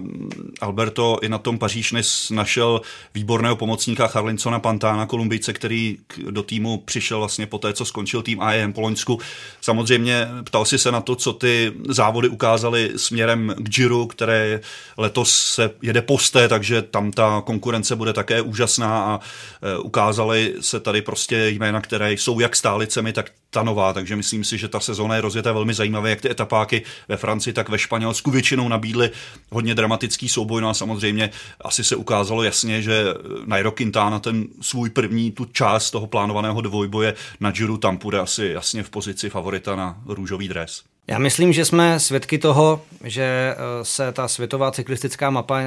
Alberto 0.62 1.20
i 1.22 1.30
na 1.30 1.38
tom 1.38 1.58
Paříž 1.58 1.94
našel 2.32 2.82
výborného 3.14 3.56
pomocníka 3.56 4.08
Charlinsona 4.08 4.60
Pantána, 4.60 5.06
Kolumbijce, 5.06 5.54
který 5.54 5.85
do 6.30 6.44
týmu 6.44 6.78
přišel 6.78 7.20
vlastně 7.20 7.48
po 7.48 7.58
té, 7.58 7.74
co 7.74 7.86
skončil 7.86 8.22
tým 8.22 8.42
AEM 8.42 8.74
po 8.74 8.82
Loňsku. 8.82 9.20
Samozřejmě 9.62 10.28
ptal 10.44 10.66
si 10.66 10.78
se 10.78 10.92
na 10.92 11.02
to, 11.02 11.16
co 11.16 11.34
ty 11.34 11.74
závody 11.90 12.28
ukázaly 12.28 12.92
směrem 12.96 13.54
k 13.58 13.70
Giro, 13.70 14.06
které 14.06 14.62
letos 14.98 15.36
se 15.36 15.72
jede 15.82 16.02
posté, 16.02 16.48
takže 16.48 16.82
tam 16.82 17.12
ta 17.12 17.42
konkurence 17.46 17.96
bude 17.96 18.14
také 18.14 18.42
úžasná 18.42 19.04
a 19.04 19.20
e, 19.62 19.78
ukázaly 19.78 20.56
se 20.60 20.80
tady 20.80 21.02
prostě 21.02 21.50
jména, 21.50 21.82
které 21.82 22.14
jsou 22.14 22.40
jak 22.40 22.56
stálicemi, 22.56 23.14
tak 23.14 23.32
ta 23.50 23.64
nová, 23.64 23.94
takže 23.94 24.16
myslím 24.16 24.44
si, 24.44 24.58
že 24.58 24.68
ta 24.68 24.80
sezóna 24.80 25.16
je 25.16 25.22
rozjetá 25.22 25.54
velmi 25.54 25.74
zajímavé, 25.74 26.10
jak 26.10 26.22
ty 26.22 26.32
etapáky 26.32 26.84
ve 27.08 27.18
Francii, 27.18 27.54
tak 27.54 27.70
ve 27.70 27.78
Španělsku 27.78 28.32
většinou 28.32 28.68
nabídly 28.68 29.10
hodně 29.52 29.76
dramatický 29.76 30.30
souboj, 30.30 30.62
no 30.62 30.70
a 30.70 30.74
samozřejmě 30.74 31.30
asi 31.62 31.84
se 31.84 31.96
ukázalo 31.96 32.44
jasně, 32.44 32.82
že 32.82 33.06
Nairo 33.46 33.72
Quintana 33.72 34.20
ten 34.20 34.48
svůj 34.62 34.90
první 34.90 35.32
tu 35.32 35.46
část 35.46 35.75
toho 35.80 36.08
plánovaného 36.08 36.62
dvojboje 36.62 37.14
na 37.40 37.52
Giro 37.52 37.78
tam 37.78 37.98
půjde 37.98 38.20
asi 38.20 38.46
jasně 38.46 38.84
v 38.84 38.90
pozici 38.90 39.30
favorita 39.30 39.76
na 39.76 39.98
růžový 40.06 40.48
dres. 40.48 40.84
Já 41.08 41.20
myslím, 41.20 41.54
že 41.54 41.66
jsme 41.66 42.00
svědky 42.00 42.38
toho, 42.38 42.82
že 43.04 43.24
eh, 43.24 43.56
se 43.86 44.12
ta 44.12 44.28
světová 44.28 44.72
cyklistická 44.72 45.30
mapa 45.30 45.62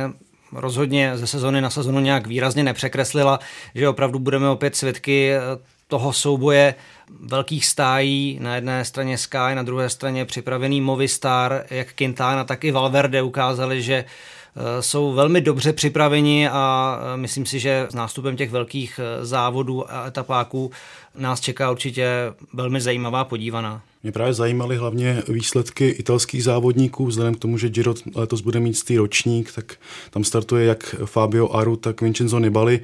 rozhodně 0.53 1.19
ze 1.19 1.27
sezony 1.27 1.61
na 1.61 1.71
sezonu 1.71 2.01
nějak 2.01 2.27
výrazně 2.27 2.65
nepřekreslila, 2.65 3.41
že 3.75 3.89
opravdu 3.89 4.19
budeme 4.19 4.49
opět 4.49 4.77
svědky 4.77 5.33
eh, 5.33 5.41
toho 5.89 6.13
souboje 6.13 6.75
velkých 7.21 7.67
stájí, 7.67 8.39
na 8.43 8.55
jedné 8.55 8.85
straně 8.85 9.19
Sky, 9.19 9.55
na 9.55 9.63
druhé 9.63 9.91
straně 9.91 10.25
připravený 10.25 10.81
Movistar, 10.81 11.65
jak 11.71 11.93
Quintana, 11.93 12.45
tak 12.45 12.65
i 12.65 12.71
Valverde 12.71 13.23
ukázali, 13.23 13.83
že 13.83 13.95
eh, 13.95 14.83
jsou 14.83 15.13
velmi 15.13 15.41
dobře 15.41 15.73
připraveni 15.73 16.49
a 16.49 16.99
eh, 17.01 17.17
myslím 17.17 17.47
si, 17.47 17.61
že 17.61 17.87
s 17.91 17.95
nástupem 17.95 18.37
těch 18.37 18.51
velkých 18.51 19.01
eh, 19.03 19.27
závodů 19.27 19.93
a 19.93 20.07
etapáků 20.07 20.71
nás 21.19 21.41
čeká 21.41 21.71
určitě 21.71 22.09
velmi 22.53 22.81
zajímavá 22.81 23.25
podívaná. 23.25 23.83
Mě 24.03 24.13
právě 24.13 24.35
zajímaly 24.35 24.77
hlavně 24.77 25.23
výsledky 25.29 25.89
italských 25.89 26.45
závodníků, 26.45 27.07
vzhledem 27.07 27.35
k 27.35 27.39
tomu, 27.39 27.59
že 27.59 27.69
Giro 27.69 27.95
letos 28.15 28.41
bude 28.41 28.61
mít 28.61 28.75
stý 28.75 28.99
ročník, 28.99 29.53
tak 29.53 29.77
tam 30.11 30.25
startuje 30.25 30.65
jak 30.65 30.95
Fabio 31.05 31.49
Aru, 31.53 31.77
tak 31.77 32.01
Vincenzo 32.01 32.39
Nibali. 32.39 32.81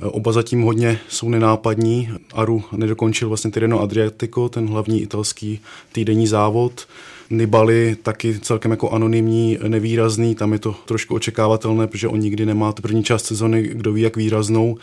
Oba 0.00 0.32
zatím 0.32 0.62
hodně 0.62 0.98
jsou 1.08 1.28
nenápadní. 1.28 2.10
Aru 2.34 2.64
nedokončil 2.72 3.28
vlastně 3.28 3.50
Tireno 3.64 3.80
Adriatico, 3.80 4.48
ten 4.48 4.68
hlavní 4.68 5.02
italský 5.02 5.60
týdenní 5.92 6.26
závod. 6.26 6.86
Nibali 7.30 7.96
taky 8.02 8.40
celkem 8.40 8.70
jako 8.70 8.90
anonymní, 8.90 9.58
nevýrazný, 9.68 10.34
tam 10.34 10.52
je 10.52 10.58
to 10.58 10.76
trošku 10.84 11.14
očekávatelné, 11.14 11.86
protože 11.86 12.08
on 12.08 12.20
nikdy 12.20 12.46
nemá 12.46 12.72
tu 12.72 12.82
první 12.82 13.04
část 13.04 13.24
sezony, 13.24 13.62
kdo 13.62 13.92
ví 13.92 14.02
jak 14.02 14.16
výraznou. 14.16 14.76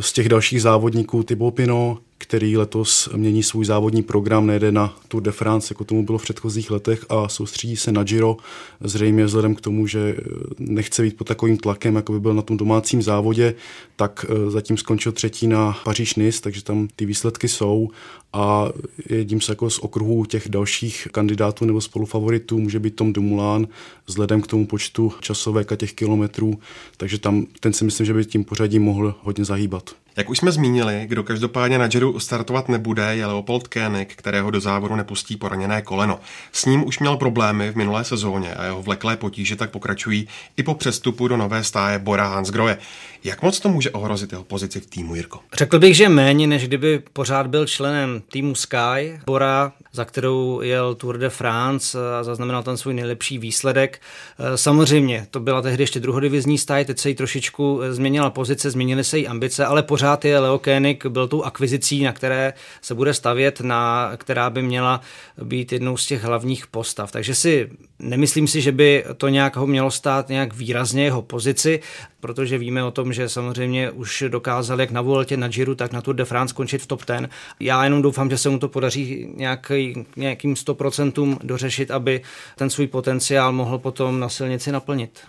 Z 0.00 0.12
těch 0.12 0.28
dalších 0.28 0.62
závodníků 0.62 1.22
Thibaut 1.22 1.54
Pinot, 1.54 1.98
který 2.18 2.56
letos 2.56 3.08
mění 3.16 3.42
svůj 3.42 3.64
závodní 3.64 4.02
program, 4.02 4.46
nejde 4.46 4.72
na 4.72 4.96
Tour 5.08 5.22
de 5.22 5.32
France, 5.32 5.72
jako 5.74 5.84
tomu 5.84 6.04
bylo 6.04 6.18
v 6.18 6.22
předchozích 6.22 6.70
letech 6.70 7.04
a 7.08 7.28
soustředí 7.28 7.76
se 7.76 7.92
na 7.92 8.04
Giro, 8.04 8.36
zřejmě 8.80 9.24
vzhledem 9.24 9.54
k 9.54 9.60
tomu, 9.60 9.86
že 9.86 10.16
nechce 10.58 11.02
být 11.02 11.16
pod 11.16 11.26
takovým 11.26 11.56
tlakem, 11.56 11.96
jako 11.96 12.12
by 12.12 12.20
byl 12.20 12.34
na 12.34 12.42
tom 12.42 12.56
domácím 12.56 13.02
závodě, 13.02 13.54
tak 13.96 14.26
eh, 14.28 14.50
zatím 14.50 14.76
skončil 14.76 15.12
třetí 15.12 15.46
na 15.46 15.78
Paříž-Nice, 15.84 16.40
takže 16.40 16.62
tam 16.62 16.88
ty 16.96 17.06
výsledky 17.06 17.48
jsou 17.48 17.90
a 18.32 18.68
jedním 19.10 19.40
se 19.40 19.52
jako 19.52 19.70
z 19.70 19.78
okruhů 19.78 20.24
těch 20.24 20.48
dalších 20.48 21.08
kandidátů 21.12 21.64
nebo 21.64 21.80
spolufavoritů 21.80 22.58
může 22.58 22.80
být 22.80 22.96
Tom 22.96 23.12
Dumoulin 23.12 23.68
vzhledem 24.06 24.42
k 24.42 24.46
tomu 24.46 24.66
počtu 24.66 25.12
časovek 25.20 25.72
a 25.72 25.76
těch 25.76 25.92
kilometrů, 25.92 26.58
takže 26.96 27.18
tam 27.18 27.46
ten 27.60 27.72
si 27.72 27.84
myslím, 27.84 28.06
že 28.06 28.14
by 28.14 28.24
tím 28.24 28.44
pořadím 28.44 28.82
mohl 28.82 29.14
hodně 29.22 29.44
zahýbat. 29.44 29.90
Jak 30.16 30.30
už 30.30 30.38
jsme 30.38 30.52
zmínili, 30.52 31.04
kdo 31.06 31.22
každopádně 31.22 31.78
na 31.78 31.88
Jeru 31.94 32.20
startovat 32.20 32.68
nebude, 32.68 33.16
je 33.16 33.26
Leopold 33.26 33.68
Koenig, 33.68 34.14
kterého 34.14 34.50
do 34.50 34.60
závodu 34.60 34.96
nepustí 34.96 35.36
poraněné 35.36 35.82
koleno. 35.82 36.20
S 36.52 36.64
ním 36.64 36.86
už 36.86 36.98
měl 36.98 37.16
problémy 37.16 37.70
v 37.70 37.76
minulé 37.76 38.04
sezóně 38.04 38.54
a 38.54 38.64
jeho 38.64 38.82
vleklé 38.82 39.16
potíže 39.16 39.56
tak 39.56 39.70
pokračují 39.70 40.28
i 40.56 40.62
po 40.62 40.74
přestupu 40.74 41.28
do 41.28 41.36
nové 41.36 41.64
stáje 41.64 41.98
Bora 41.98 42.28
Hansgrohe. 42.28 42.78
Jak 43.26 43.42
moc 43.42 43.60
to 43.60 43.68
může 43.68 43.90
ohrozit 43.90 44.32
jeho 44.32 44.44
pozici 44.44 44.80
v 44.80 44.86
týmu, 44.86 45.14
Jirko? 45.14 45.40
Řekl 45.54 45.78
bych, 45.78 45.96
že 45.96 46.08
méně, 46.08 46.46
než 46.46 46.66
kdyby 46.66 47.02
pořád 47.12 47.46
byl 47.46 47.66
členem 47.66 48.22
týmu 48.32 48.54
Sky. 48.54 49.20
Bora, 49.26 49.72
za 49.92 50.04
kterou 50.04 50.60
jel 50.60 50.94
Tour 50.94 51.18
de 51.18 51.30
France 51.30 51.98
a 52.18 52.24
zaznamenal 52.24 52.62
ten 52.62 52.76
svůj 52.76 52.94
nejlepší 52.94 53.38
výsledek. 53.38 54.00
E, 54.38 54.56
samozřejmě, 54.56 55.26
to 55.30 55.40
byla 55.40 55.62
tehdy 55.62 55.82
ještě 55.82 56.00
druhodivizní 56.00 56.58
stáj, 56.58 56.84
teď 56.84 56.98
se 56.98 57.08
jí 57.08 57.14
trošičku 57.14 57.80
změnila 57.90 58.30
pozice, 58.30 58.70
změnily 58.70 59.04
se 59.04 59.18
jí 59.18 59.28
ambice, 59.28 59.66
ale 59.66 59.82
pořád 59.82 60.24
je 60.24 60.38
Leo 60.38 60.58
Koenig 60.58 61.06
byl 61.06 61.28
tou 61.28 61.42
akvizicí, 61.42 62.04
na 62.04 62.12
které 62.12 62.52
se 62.82 62.94
bude 62.94 63.14
stavět, 63.14 63.60
na 63.60 64.12
která 64.16 64.50
by 64.50 64.62
měla 64.62 65.00
být 65.42 65.72
jednou 65.72 65.96
z 65.96 66.06
těch 66.06 66.24
hlavních 66.24 66.66
postav. 66.66 67.12
Takže 67.12 67.34
si 67.34 67.70
nemyslím 67.98 68.48
si, 68.48 68.60
že 68.60 68.72
by 68.72 69.04
to 69.16 69.28
nějak 69.28 69.56
ho 69.56 69.66
mělo 69.66 69.90
stát 69.90 70.28
nějak 70.28 70.54
výrazně 70.54 71.04
jeho 71.04 71.22
pozici, 71.22 71.80
protože 72.20 72.58
víme 72.58 72.84
o 72.84 72.90
tom, 72.90 73.12
že 73.16 73.28
samozřejmě 73.28 73.90
už 73.90 74.24
dokázal 74.28 74.80
jak 74.80 74.90
na 74.90 75.00
Vueltě, 75.00 75.36
na 75.36 75.48
Giro, 75.48 75.74
tak 75.74 75.92
na 75.92 76.02
Tour 76.02 76.14
de 76.14 76.24
France 76.24 76.54
končit 76.54 76.82
v 76.82 76.86
top 76.86 77.02
10. 77.06 77.30
Já 77.60 77.84
jenom 77.84 78.02
doufám, 78.02 78.30
že 78.30 78.38
se 78.38 78.48
mu 78.48 78.58
to 78.58 78.68
podaří 78.68 79.28
nějaký, 79.34 80.06
nějakým 80.16 80.54
100% 80.54 81.38
dořešit, 81.42 81.90
aby 81.90 82.20
ten 82.56 82.70
svůj 82.70 82.86
potenciál 82.86 83.52
mohl 83.52 83.78
potom 83.78 84.20
na 84.20 84.28
silnici 84.28 84.72
naplnit. 84.72 85.20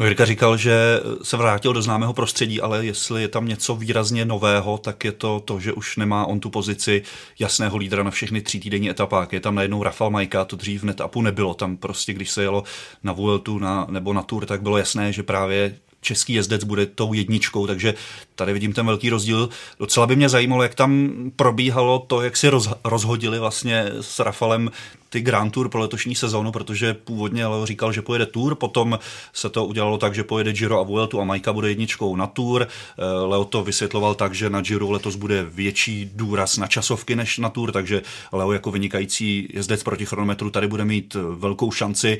Jirka 0.00 0.24
říkal, 0.24 0.56
že 0.56 1.00
se 1.22 1.36
vrátil 1.36 1.72
do 1.72 1.82
známého 1.82 2.12
prostředí, 2.12 2.60
ale 2.60 2.86
jestli 2.86 3.22
je 3.22 3.28
tam 3.28 3.48
něco 3.48 3.76
výrazně 3.76 4.24
nového, 4.24 4.78
tak 4.78 5.04
je 5.04 5.12
to 5.12 5.40
to, 5.40 5.60
že 5.60 5.72
už 5.72 5.96
nemá 5.96 6.26
on 6.26 6.40
tu 6.40 6.50
pozici 6.50 7.02
jasného 7.38 7.76
lídra 7.76 8.02
na 8.02 8.10
všechny 8.10 8.40
tří 8.40 8.60
týdenní 8.60 8.90
etapách. 8.90 9.32
Je 9.32 9.40
tam 9.40 9.54
najednou 9.54 9.82
Rafal 9.82 10.10
Majka, 10.10 10.44
to 10.44 10.56
dřív 10.56 10.82
v 10.82 10.84
netapu 10.84 11.22
nebylo. 11.22 11.54
Tam 11.54 11.76
prostě, 11.76 12.12
když 12.12 12.30
se 12.30 12.42
jelo 12.42 12.64
na 13.02 13.12
Vueltu 13.12 13.58
na, 13.58 13.86
nebo 13.90 14.12
na 14.12 14.22
Tour, 14.22 14.46
tak 14.46 14.62
bylo 14.62 14.78
jasné, 14.78 15.12
že 15.12 15.22
právě 15.22 15.76
český 16.04 16.32
jezdec 16.32 16.64
bude 16.64 16.86
tou 16.86 17.12
jedničkou, 17.12 17.66
takže 17.66 17.94
tady 18.34 18.52
vidím 18.52 18.72
ten 18.72 18.86
velký 18.86 19.10
rozdíl. 19.10 19.48
Docela 19.78 20.06
by 20.06 20.16
mě 20.16 20.28
zajímalo, 20.28 20.62
jak 20.62 20.74
tam 20.74 21.12
probíhalo 21.36 21.98
to, 21.98 22.22
jak 22.22 22.36
si 22.36 22.48
roz, 22.48 22.68
rozhodili 22.84 23.38
vlastně 23.38 23.84
s 24.00 24.18
Rafalem 24.20 24.70
ty 25.14 25.20
Grand 25.20 25.52
Tour 25.52 25.68
pro 25.68 25.80
letošní 25.80 26.14
sezónu, 26.14 26.52
protože 26.52 26.94
původně 26.94 27.46
Leo 27.46 27.66
říkal, 27.66 27.92
že 27.92 28.02
pojede 28.02 28.26
Tour, 28.26 28.54
potom 28.54 28.98
se 29.32 29.50
to 29.50 29.64
udělalo 29.64 29.98
tak, 29.98 30.14
že 30.14 30.24
pojede 30.24 30.52
Giro 30.52 30.80
a 30.80 30.82
Vueltu 30.82 31.20
a 31.20 31.24
Majka 31.24 31.52
bude 31.52 31.68
jedničkou 31.68 32.16
na 32.16 32.26
Tour. 32.26 32.66
Eh, 32.66 33.04
Leo 33.04 33.44
to 33.44 33.64
vysvětloval 33.64 34.14
tak, 34.14 34.34
že 34.34 34.50
na 34.50 34.60
Giro 34.60 34.90
letos 34.90 35.16
bude 35.16 35.42
větší 35.42 36.10
důraz 36.14 36.56
na 36.56 36.66
časovky 36.66 37.16
než 37.16 37.38
na 37.38 37.48
Tour, 37.48 37.72
takže 37.72 38.02
Leo 38.32 38.52
jako 38.52 38.70
vynikající 38.70 39.48
jezdec 39.52 39.82
proti 39.82 40.06
chronometru 40.06 40.50
tady 40.50 40.68
bude 40.68 40.84
mít 40.84 41.16
velkou 41.30 41.70
šanci 41.70 42.18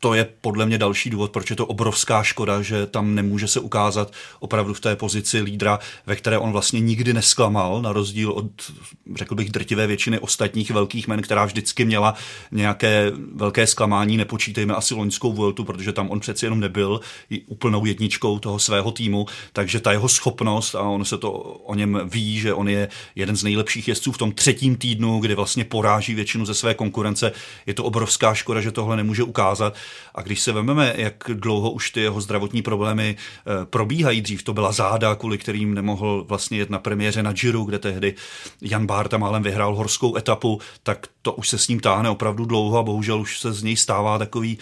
to 0.00 0.14
je 0.14 0.28
podle 0.40 0.66
mě 0.66 0.78
další 0.78 1.10
důvod, 1.10 1.30
proč 1.30 1.50
je 1.50 1.56
to 1.56 1.66
obrovská 1.66 2.22
škoda, 2.22 2.62
že 2.62 2.86
tam 2.86 3.14
nemůže 3.14 3.48
se 3.48 3.60
ukázat 3.60 4.12
opravdu 4.40 4.74
v 4.74 4.80
té 4.80 4.96
pozici 4.96 5.40
lídra, 5.40 5.78
ve 6.06 6.16
které 6.16 6.38
on 6.38 6.52
vlastně 6.52 6.80
nikdy 6.80 7.12
nesklamal, 7.14 7.82
na 7.82 7.92
rozdíl 7.92 8.30
od, 8.30 8.46
řekl 9.14 9.34
bych, 9.34 9.50
drtivé 9.50 9.86
většiny 9.86 10.18
ostatních 10.18 10.70
velkých 10.70 11.08
men, 11.08 11.22
která 11.22 11.44
vždycky 11.44 11.84
měla 11.84 12.14
nějaké 12.52 13.12
velké 13.34 13.66
zklamání. 13.66 14.16
Nepočítejme 14.16 14.74
asi 14.74 14.94
loňskou 14.94 15.32
Vueltu, 15.32 15.64
protože 15.64 15.92
tam 15.92 16.10
on 16.10 16.20
přeci 16.20 16.46
jenom 16.46 16.60
nebyl 16.60 17.00
úplnou 17.46 17.84
jedničkou 17.84 18.38
toho 18.38 18.58
svého 18.58 18.90
týmu, 18.92 19.26
takže 19.52 19.80
ta 19.80 19.92
jeho 19.92 20.08
schopnost, 20.08 20.74
a 20.74 20.82
on 20.82 21.04
se 21.04 21.18
to 21.18 21.32
o 21.64 21.74
něm 21.74 22.00
ví, 22.04 22.40
že 22.40 22.54
on 22.54 22.68
je 22.68 22.88
jeden 23.14 23.36
z 23.36 23.42
nejlepších 23.42 23.88
jezdců 23.88 24.12
v 24.12 24.18
tom 24.18 24.32
třetím 24.32 24.76
týdnu, 24.76 25.18
kdy 25.18 25.34
vlastně 25.34 25.64
poráží 25.64 26.14
většinu 26.14 26.46
ze 26.46 26.54
své 26.54 26.74
konkurence, 26.74 27.32
je 27.66 27.74
to 27.74 27.84
obrovská 27.84 28.34
škoda, 28.34 28.60
že 28.60 28.72
tohle 28.72 28.96
nemůže 28.96 29.22
ukázat. 29.22 29.74
A 30.14 30.22
když 30.22 30.40
se 30.40 30.52
vezmeme, 30.52 30.94
jak 30.96 31.24
dlouho 31.34 31.70
už 31.70 31.90
ty 31.90 32.00
jeho 32.00 32.20
zdravotní 32.20 32.62
problémy 32.62 33.16
eh, 33.16 33.66
probíhají, 33.66 34.20
dřív 34.20 34.42
to 34.42 34.54
byla 34.54 34.72
záda, 34.72 35.14
kvůli 35.14 35.38
kterým 35.38 35.74
nemohl 35.74 36.24
vlastně 36.28 36.58
jet 36.58 36.70
na 36.70 36.78
premiéře 36.78 37.22
na 37.22 37.32
Giro, 37.32 37.64
kde 37.64 37.78
tehdy 37.78 38.14
Jan 38.60 38.86
Bárta 38.86 39.18
málem 39.18 39.42
vyhrál 39.42 39.74
horskou 39.74 40.16
etapu, 40.16 40.60
tak 40.82 41.06
to 41.22 41.32
už 41.32 41.48
se 41.48 41.58
s 41.58 41.68
ním 41.68 41.80
táhne 41.80 42.10
opravdu 42.10 42.44
dlouho 42.44 42.78
a 42.78 42.82
bohužel 42.82 43.20
už 43.20 43.40
se 43.40 43.52
z 43.52 43.62
něj 43.62 43.76
stává 43.76 44.18
takový 44.18 44.58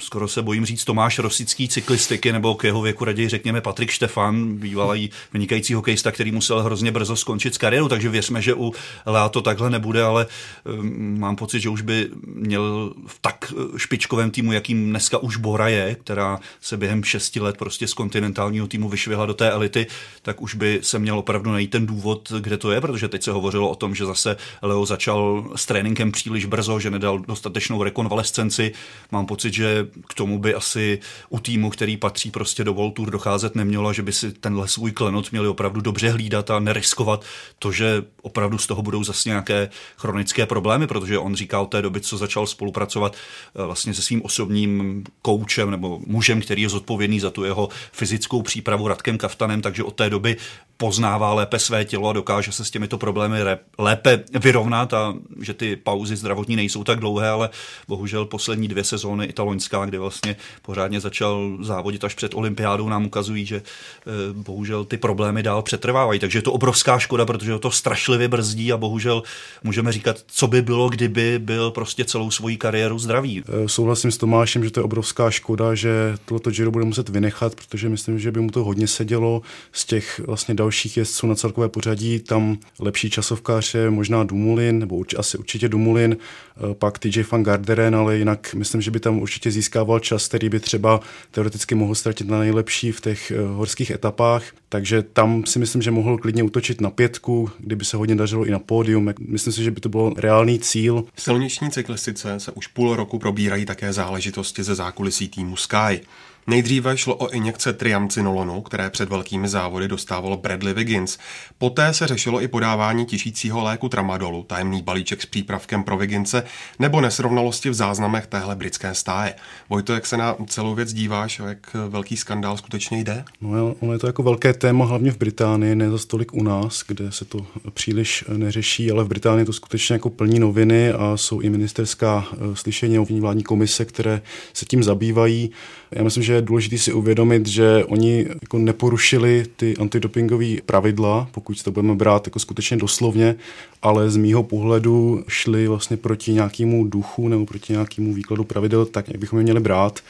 skoro 0.00 0.28
se 0.28 0.42
bojím 0.42 0.66
říct 0.66 0.84
Tomáš 0.84 1.18
Rosický 1.18 1.68
cyklistiky, 1.68 2.32
nebo 2.32 2.54
k 2.54 2.64
jeho 2.64 2.82
věku 2.82 3.04
raději 3.04 3.28
řekněme 3.28 3.60
Patrik 3.60 3.90
Štefan, 3.90 4.56
bývalý 4.56 5.10
vynikající 5.32 5.74
hokejista, 5.74 6.12
který 6.12 6.32
musel 6.32 6.62
hrozně 6.62 6.92
brzo 6.92 7.16
skončit 7.16 7.54
s 7.54 7.58
kariérou, 7.58 7.88
takže 7.88 8.08
věřme, 8.08 8.42
že 8.42 8.54
u 8.54 8.72
Lea 9.06 9.28
to 9.28 9.42
takhle 9.42 9.70
nebude, 9.70 10.02
ale 10.02 10.26
ehm, 10.66 11.20
mám 11.20 11.36
pocit, 11.36 11.60
že 11.60 11.68
už 11.68 11.82
by 11.82 12.10
měl 12.26 12.94
v 13.06 13.18
tak 13.20 13.52
eh, 13.52 13.78
špičkovém 13.78 14.30
týmu, 14.30 14.52
jakým 14.52 14.90
dneska 14.90 15.18
už 15.18 15.36
Bora 15.36 15.68
je, 15.68 15.94
která 15.94 16.38
se 16.60 16.76
během 16.76 17.04
šesti 17.04 17.40
let 17.40 17.56
prostě 17.56 17.86
z 17.86 17.94
kontinentálního 17.94 18.66
týmu 18.66 18.88
vyšvihla 18.88 19.26
do 19.26 19.34
té 19.34 19.50
elity, 19.50 19.86
tak 20.22 20.42
už 20.42 20.54
by 20.54 20.78
se 20.82 20.98
měl 20.98 21.18
opravdu 21.18 21.50
najít 21.50 21.70
ten 21.70 21.86
důvod, 21.86 22.32
kde 22.40 22.56
to 22.56 22.70
je, 22.70 22.80
protože 22.80 23.08
teď 23.08 23.22
se 23.22 23.32
hovořilo 23.32 23.70
o 23.70 23.74
tom, 23.74 23.94
že 23.94 24.06
zase 24.06 24.36
Leo 24.62 24.86
začal 24.86 25.50
s 25.56 25.66
tréninkem 25.66 26.12
příliš 26.12 26.44
brzo, 26.46 26.80
že 26.80 26.90
nedal 26.90 27.18
dostatečnou 27.18 27.82
rekonvalescenci. 27.82 28.72
Mám 29.10 29.26
pocit, 29.26 29.39
pocit, 29.40 29.54
že 29.54 29.86
k 30.08 30.14
tomu 30.14 30.38
by 30.38 30.54
asi 30.54 30.98
u 31.28 31.40
týmu, 31.40 31.70
který 31.70 31.96
patří 31.96 32.30
prostě 32.30 32.64
do 32.64 32.74
Voltur, 32.74 33.10
docházet 33.10 33.54
nemělo, 33.54 33.92
že 33.92 34.02
by 34.02 34.12
si 34.12 34.32
tenhle 34.32 34.68
svůj 34.68 34.92
klenot 34.92 35.32
měli 35.32 35.48
opravdu 35.48 35.80
dobře 35.80 36.10
hlídat 36.10 36.50
a 36.50 36.58
neriskovat 36.60 37.24
to, 37.58 37.72
že 37.72 38.04
opravdu 38.22 38.58
z 38.58 38.66
toho 38.66 38.82
budou 38.82 39.04
zase 39.04 39.28
nějaké 39.28 39.70
chronické 39.96 40.46
problémy, 40.46 40.86
protože 40.86 41.18
on 41.18 41.34
říká 41.34 41.60
od 41.60 41.66
té 41.66 41.82
doby, 41.82 42.00
co 42.00 42.16
začal 42.16 42.46
spolupracovat 42.46 43.16
eh, 43.16 43.64
vlastně 43.64 43.94
se 43.94 44.02
svým 44.02 44.22
osobním 44.24 45.04
koučem 45.22 45.70
nebo 45.70 46.00
mužem, 46.06 46.40
který 46.40 46.62
je 46.62 46.68
zodpovědný 46.68 47.20
za 47.20 47.30
tu 47.30 47.44
jeho 47.44 47.68
fyzickou 47.92 48.42
přípravu 48.42 48.88
Radkem 48.88 49.18
Kaftanem, 49.18 49.62
takže 49.62 49.82
od 49.82 49.94
té 49.94 50.10
doby 50.10 50.36
poznává 50.80 51.34
lépe 51.34 51.58
své 51.58 51.84
tělo 51.84 52.08
a 52.08 52.12
dokáže 52.12 52.52
se 52.52 52.64
s 52.64 52.70
těmito 52.70 52.98
problémy 52.98 53.38
lépe 53.78 54.24
vyrovnat 54.40 54.94
a 54.94 55.14
že 55.40 55.54
ty 55.54 55.76
pauzy 55.76 56.16
zdravotní 56.16 56.56
nejsou 56.56 56.84
tak 56.84 57.00
dlouhé, 57.00 57.28
ale 57.28 57.50
bohužel 57.88 58.24
poslední 58.24 58.68
dvě 58.68 58.84
sezóny, 58.84 59.26
i 59.26 59.32
ta 59.32 59.42
loňská, 59.42 59.84
kde 59.84 59.98
vlastně 59.98 60.36
pořádně 60.62 61.00
začal 61.00 61.58
závodit 61.60 62.04
až 62.04 62.14
před 62.14 62.34
olympiádou, 62.34 62.88
nám 62.88 63.06
ukazují, 63.06 63.46
že 63.46 63.56
eh, 63.56 64.10
bohužel 64.32 64.84
ty 64.84 64.96
problémy 64.96 65.42
dál 65.42 65.62
přetrvávají. 65.62 66.20
Takže 66.20 66.38
je 66.38 66.42
to 66.42 66.52
obrovská 66.52 66.98
škoda, 66.98 67.26
protože 67.26 67.58
to 67.58 67.70
strašlivě 67.70 68.28
brzdí 68.28 68.72
a 68.72 68.76
bohužel 68.76 69.22
můžeme 69.64 69.92
říkat, 69.92 70.16
co 70.26 70.46
by 70.46 70.62
bylo, 70.62 70.88
kdyby 70.88 71.38
byl 71.38 71.70
prostě 71.70 72.04
celou 72.04 72.30
svoji 72.30 72.56
kariéru 72.56 72.98
zdravý. 72.98 73.42
Eh, 73.48 73.68
souhlasím 73.68 74.10
s 74.10 74.18
Tomášem, 74.18 74.64
že 74.64 74.70
to 74.70 74.80
je 74.80 74.84
obrovská 74.84 75.30
škoda, 75.30 75.74
že 75.74 76.16
tohoto 76.24 76.50
Giro 76.50 76.70
bude 76.70 76.84
muset 76.84 77.08
vynechat, 77.08 77.54
protože 77.54 77.88
myslím, 77.88 78.18
že 78.18 78.32
by 78.32 78.40
mu 78.40 78.50
to 78.50 78.64
hodně 78.64 78.86
sedělo 78.86 79.42
z 79.72 79.84
těch 79.84 80.20
vlastně 80.26 80.54
dalších 80.54 80.69
dalších 80.70 80.96
jezdců 80.96 81.26
na 81.26 81.34
celkové 81.34 81.68
pořadí. 81.68 82.20
Tam 82.20 82.58
lepší 82.80 83.10
časovkář 83.10 83.74
je 83.74 83.90
možná 83.90 84.24
Dumulin, 84.24 84.78
nebo 84.78 84.96
urč, 84.96 85.14
asi 85.14 85.38
určitě 85.38 85.68
Dumulin, 85.68 86.16
eh, 86.16 86.74
pak 86.74 86.98
TJ 86.98 87.22
van 87.30 87.42
Garderen, 87.42 87.94
ale 87.94 88.18
jinak 88.18 88.54
myslím, 88.54 88.80
že 88.80 88.90
by 88.90 89.00
tam 89.00 89.18
určitě 89.18 89.50
získával 89.50 89.98
čas, 89.98 90.28
který 90.28 90.48
by 90.48 90.60
třeba 90.60 91.00
teoreticky 91.30 91.74
mohl 91.74 91.94
ztratit 91.94 92.28
na 92.28 92.38
nejlepší 92.38 92.92
v 92.92 93.00
těch 93.00 93.30
eh, 93.30 93.42
horských 93.46 93.90
etapách. 93.90 94.42
Takže 94.68 95.02
tam 95.02 95.46
si 95.46 95.58
myslím, 95.58 95.82
že 95.82 95.90
mohl 95.90 96.18
klidně 96.18 96.42
utočit 96.42 96.80
na 96.80 96.90
pětku, 96.90 97.50
kdyby 97.58 97.84
se 97.84 97.96
hodně 97.96 98.14
dařilo 98.14 98.44
i 98.44 98.50
na 98.50 98.58
pódium. 98.58 99.10
Myslím 99.18 99.52
si, 99.52 99.64
že 99.64 99.70
by 99.70 99.80
to 99.80 99.88
byl 99.88 100.14
reálný 100.16 100.58
cíl. 100.58 101.04
V 101.14 101.22
silniční 101.22 101.70
cyklistice 101.70 102.40
se 102.40 102.52
už 102.52 102.66
půl 102.66 102.96
roku 102.96 103.18
probírají 103.18 103.66
také 103.66 103.92
záležitosti 103.92 104.62
ze 104.62 104.74
zákulisí 104.74 105.28
týmu 105.28 105.56
Sky. 105.56 106.00
Nejdříve 106.46 106.96
šlo 106.96 107.14
o 107.14 107.28
injekce 107.28 107.72
triamcinolonu, 107.72 108.60
které 108.60 108.90
před 108.90 109.08
velkými 109.08 109.48
závody 109.48 109.88
dostávalo 109.88 110.36
Bradley 110.36 110.74
Wiggins. 110.74 111.18
Poté 111.58 111.94
se 111.94 112.06
řešilo 112.06 112.42
i 112.42 112.48
podávání 112.48 113.06
tišícího 113.06 113.62
léku 113.62 113.88
tramadolu, 113.88 114.42
tajemný 114.42 114.82
balíček 114.82 115.22
s 115.22 115.26
přípravkem 115.26 115.82
pro 115.82 115.96
Wigginse, 115.96 116.42
nebo 116.78 117.00
nesrovnalosti 117.00 117.70
v 117.70 117.74
záznamech 117.74 118.26
téhle 118.26 118.56
britské 118.56 118.94
stáje. 118.94 119.34
Vojto, 119.68 119.92
jak 119.92 120.06
se 120.06 120.16
na 120.16 120.36
celou 120.46 120.74
věc 120.74 120.92
díváš, 120.92 121.40
jak 121.46 121.76
velký 121.88 122.16
skandál 122.16 122.56
skutečně 122.56 122.98
jde? 122.98 123.24
No, 123.40 123.74
ono 123.80 123.92
je 123.92 123.98
to 123.98 124.06
jako 124.06 124.22
velké 124.22 124.52
téma, 124.52 124.84
hlavně 124.84 125.12
v 125.12 125.18
Británii, 125.18 125.74
ne 125.74 125.90
za 125.90 125.98
stolik 125.98 126.34
u 126.34 126.42
nás, 126.42 126.84
kde 126.86 127.12
se 127.12 127.24
to 127.24 127.46
příliš 127.74 128.24
neřeší, 128.36 128.90
ale 128.90 129.04
v 129.04 129.08
Británii 129.08 129.44
to 129.44 129.52
skutečně 129.52 129.92
jako 129.92 130.10
plní 130.10 130.38
noviny 130.38 130.92
a 130.92 131.16
jsou 131.16 131.40
i 131.40 131.50
ministerská 131.50 132.26
eh, 132.32 132.36
slyšení 132.54 132.98
vládní 132.98 133.42
komise, 133.42 133.84
které 133.84 134.22
se 134.52 134.64
tím 134.64 134.82
zabývají. 134.82 135.50
Já 135.92 136.02
myslím, 136.02 136.22
že 136.22 136.29
je 136.32 136.42
důležité 136.42 136.78
si 136.78 136.92
uvědomit, 136.92 137.46
že 137.46 137.84
oni 137.84 138.26
jako 138.42 138.58
neporušili 138.58 139.44
ty 139.56 139.76
antidopingové 139.76 140.46
pravidla, 140.66 141.28
pokud 141.32 141.62
to 141.62 141.70
budeme 141.70 141.94
brát 141.94 142.26
jako 142.26 142.38
skutečně 142.38 142.76
doslovně, 142.76 143.34
ale 143.82 144.10
z 144.10 144.16
mýho 144.16 144.42
pohledu 144.42 145.24
šli 145.28 145.68
vlastně 145.68 145.96
proti 145.96 146.32
nějakému 146.32 146.86
duchu 146.86 147.28
nebo 147.28 147.46
proti 147.46 147.72
nějakému 147.72 148.14
výkladu 148.14 148.44
pravidel, 148.44 148.86
tak 148.86 149.08
jak 149.08 149.18
bychom 149.18 149.38
je 149.38 149.42
měli 149.42 149.60
brát. 149.60 150.00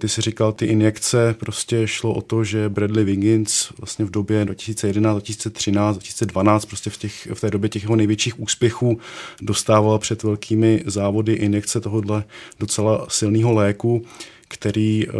Ty 0.00 0.08
si 0.08 0.20
říkal, 0.20 0.52
ty 0.52 0.66
injekce, 0.66 1.34
prostě 1.38 1.86
šlo 1.86 2.14
o 2.14 2.22
to, 2.22 2.44
že 2.44 2.68
Bradley 2.68 3.04
Wiggins 3.04 3.68
vlastně 3.78 4.04
v 4.04 4.10
době 4.10 4.44
2011, 4.44 5.14
2013, 5.14 5.94
2012, 5.96 6.64
prostě 6.64 6.90
v, 6.90 6.96
těch, 6.96 7.28
v 7.34 7.40
té 7.40 7.50
době 7.50 7.68
těch 7.68 7.82
jeho 7.82 7.96
největších 7.96 8.40
úspěchů 8.40 8.98
dostával 9.42 9.98
před 9.98 10.22
velkými 10.22 10.82
závody 10.86 11.32
injekce 11.32 11.80
tohohle 11.80 12.24
docela 12.60 13.06
silného 13.08 13.52
léku 13.52 14.04
který 14.52 15.06
eh, 15.08 15.12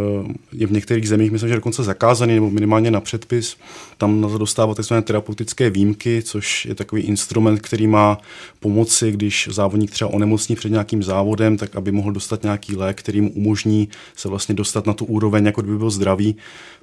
je 0.51 0.67
v 0.67 0.71
některých 0.71 1.09
zemích, 1.09 1.31
myslím, 1.31 1.49
že 1.49 1.55
dokonce 1.55 1.83
zakázaný 1.83 2.35
nebo 2.35 2.49
minimálně 2.49 2.91
na 2.91 3.01
předpis. 3.01 3.57
Tam 3.97 4.21
na 4.21 4.29
to 4.29 4.37
dostává 4.37 4.75
tzv. 4.75 4.93
terapeutické 5.03 5.69
výjimky, 5.69 6.21
což 6.21 6.65
je 6.65 6.75
takový 6.75 7.01
instrument, 7.01 7.61
který 7.61 7.87
má 7.87 8.17
pomoci, 8.61 9.11
když 9.11 9.49
závodník 9.51 9.91
třeba 9.91 10.13
onemocní 10.13 10.55
před 10.55 10.69
nějakým 10.69 11.03
závodem, 11.03 11.57
tak 11.57 11.75
aby 11.75 11.91
mohl 11.91 12.11
dostat 12.11 12.43
nějaký 12.43 12.75
lék, 12.75 12.99
který 12.99 13.21
mu 13.21 13.31
umožní 13.31 13.89
se 14.15 14.29
vlastně 14.29 14.55
dostat 14.55 14.87
na 14.87 14.93
tu 14.93 15.05
úroveň, 15.05 15.45
jako 15.45 15.61
kdyby 15.61 15.77
byl 15.77 15.89
zdravý 15.89 16.35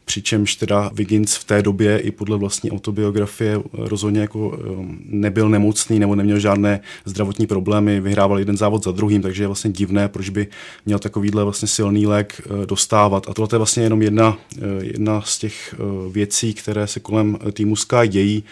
přičemž 0.05 0.55
teda 0.57 0.91
Wiggins 0.95 1.37
v 1.37 1.45
té 1.45 1.62
době 1.62 1.99
i 1.99 2.11
podle 2.11 2.37
vlastní 2.37 2.71
autobiografie 2.71 3.61
rozhodně 3.73 4.21
jako 4.21 4.49
um, 4.49 4.99
nebyl 5.05 5.49
nemocný 5.49 5.99
nebo 5.99 6.14
neměl 6.14 6.38
žádné 6.38 6.81
zdravotní 7.05 7.47
problémy, 7.47 8.01
vyhrával 8.01 8.38
jeden 8.38 8.57
závod 8.57 8.85
za 8.85 8.93
druhým, 8.93 9.23
takže 9.23 9.43
je 9.43 9.47
vlastně 9.47 9.71
divné, 9.71 10.09
proč 10.09 10.29
by 10.29 10.47
měl 10.87 10.99
takovýhle 10.99 11.45
vlastně 11.45 11.69
silný 11.69 12.07
lék 12.07 12.41
uh, 12.51 12.67
dostávat. 12.67 13.27
A 13.29 13.35
tohle 13.35 13.49
je 13.53 13.59
vlastně 13.59 13.83
jenom 13.83 14.03
jedna, 14.03 14.29
uh, 14.57 14.62
jedna 14.81 15.23
z 15.23 15.38
těch 15.38 15.75
uh, 15.79 16.12
věcí, 16.12 16.55
které 16.55 16.87
se 16.87 17.01
kolem 17.01 17.38
týmu 17.53 17.77
Sky 17.77 18.09
dějí 18.09 18.45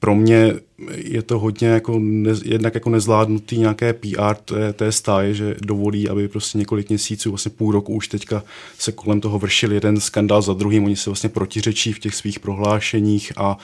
pro 0.00 0.14
mě 0.14 0.54
je 0.94 1.22
to 1.22 1.38
hodně 1.38 1.68
jako 1.68 1.98
ne, 1.98 2.30
jednak 2.44 2.74
jako 2.74 2.90
nezvládnutý 2.90 3.58
nějaké 3.58 3.92
PR 3.92 4.34
té, 4.44 4.72
té 4.72 4.92
stáje, 4.92 5.34
že 5.34 5.56
dovolí, 5.62 6.08
aby 6.08 6.28
prostě 6.28 6.58
několik 6.58 6.88
měsíců, 6.88 7.30
vlastně 7.30 7.50
půl 7.50 7.72
roku 7.72 7.94
už 7.94 8.08
teďka 8.08 8.42
se 8.78 8.92
kolem 8.92 9.20
toho 9.20 9.38
vršil 9.38 9.72
jeden 9.72 10.00
skandál 10.00 10.42
za 10.42 10.54
druhým, 10.54 10.84
oni 10.84 10.96
se 10.96 11.10
vlastně 11.10 11.28
protiřečí 11.28 11.92
v 11.92 11.98
těch 11.98 12.14
svých 12.14 12.40
prohlášeních 12.40 13.32
a 13.36 13.58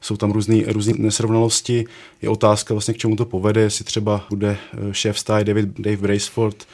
jsou 0.00 0.16
tam 0.16 0.30
různé 0.30 0.56
nesrovnalosti. 0.96 1.84
Je 2.22 2.28
otázka 2.28 2.74
vlastně, 2.74 2.94
k 2.94 2.98
čemu 2.98 3.16
to 3.16 3.24
povede, 3.24 3.60
jestli 3.60 3.84
třeba 3.84 4.26
bude 4.30 4.56
eh, 4.72 4.78
šéf 4.92 5.18
stáje 5.18 5.44
David, 5.44 5.68
Dave 5.78 5.96
Braceford 5.96 6.66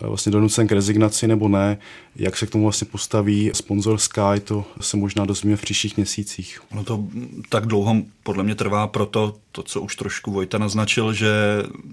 Eh, 0.00 0.06
vlastně 0.06 0.32
donucen 0.32 0.66
k 0.66 0.72
rezignaci 0.72 1.28
nebo 1.28 1.48
ne. 1.48 1.78
Jak 2.16 2.36
se 2.36 2.46
k 2.46 2.50
tomu 2.50 2.64
vlastně 2.64 2.88
postaví 2.90 3.50
sponzor 3.54 3.98
Sky, 3.98 4.40
to 4.44 4.64
se 4.80 4.96
možná 4.96 5.24
dozvíme 5.24 5.56
v 5.56 5.62
příštích 5.62 5.96
měsících. 5.96 6.60
No 6.74 6.84
to 6.84 7.04
tak 7.48 7.66
dlouho 7.66 7.96
podle 8.24 8.44
mě 8.44 8.54
trvá 8.54 8.86
proto, 8.86 9.36
to, 9.52 9.62
co 9.62 9.80
už 9.80 9.96
trošku 9.96 10.32
Vojta 10.32 10.58
naznačil, 10.58 11.12
že 11.12 11.28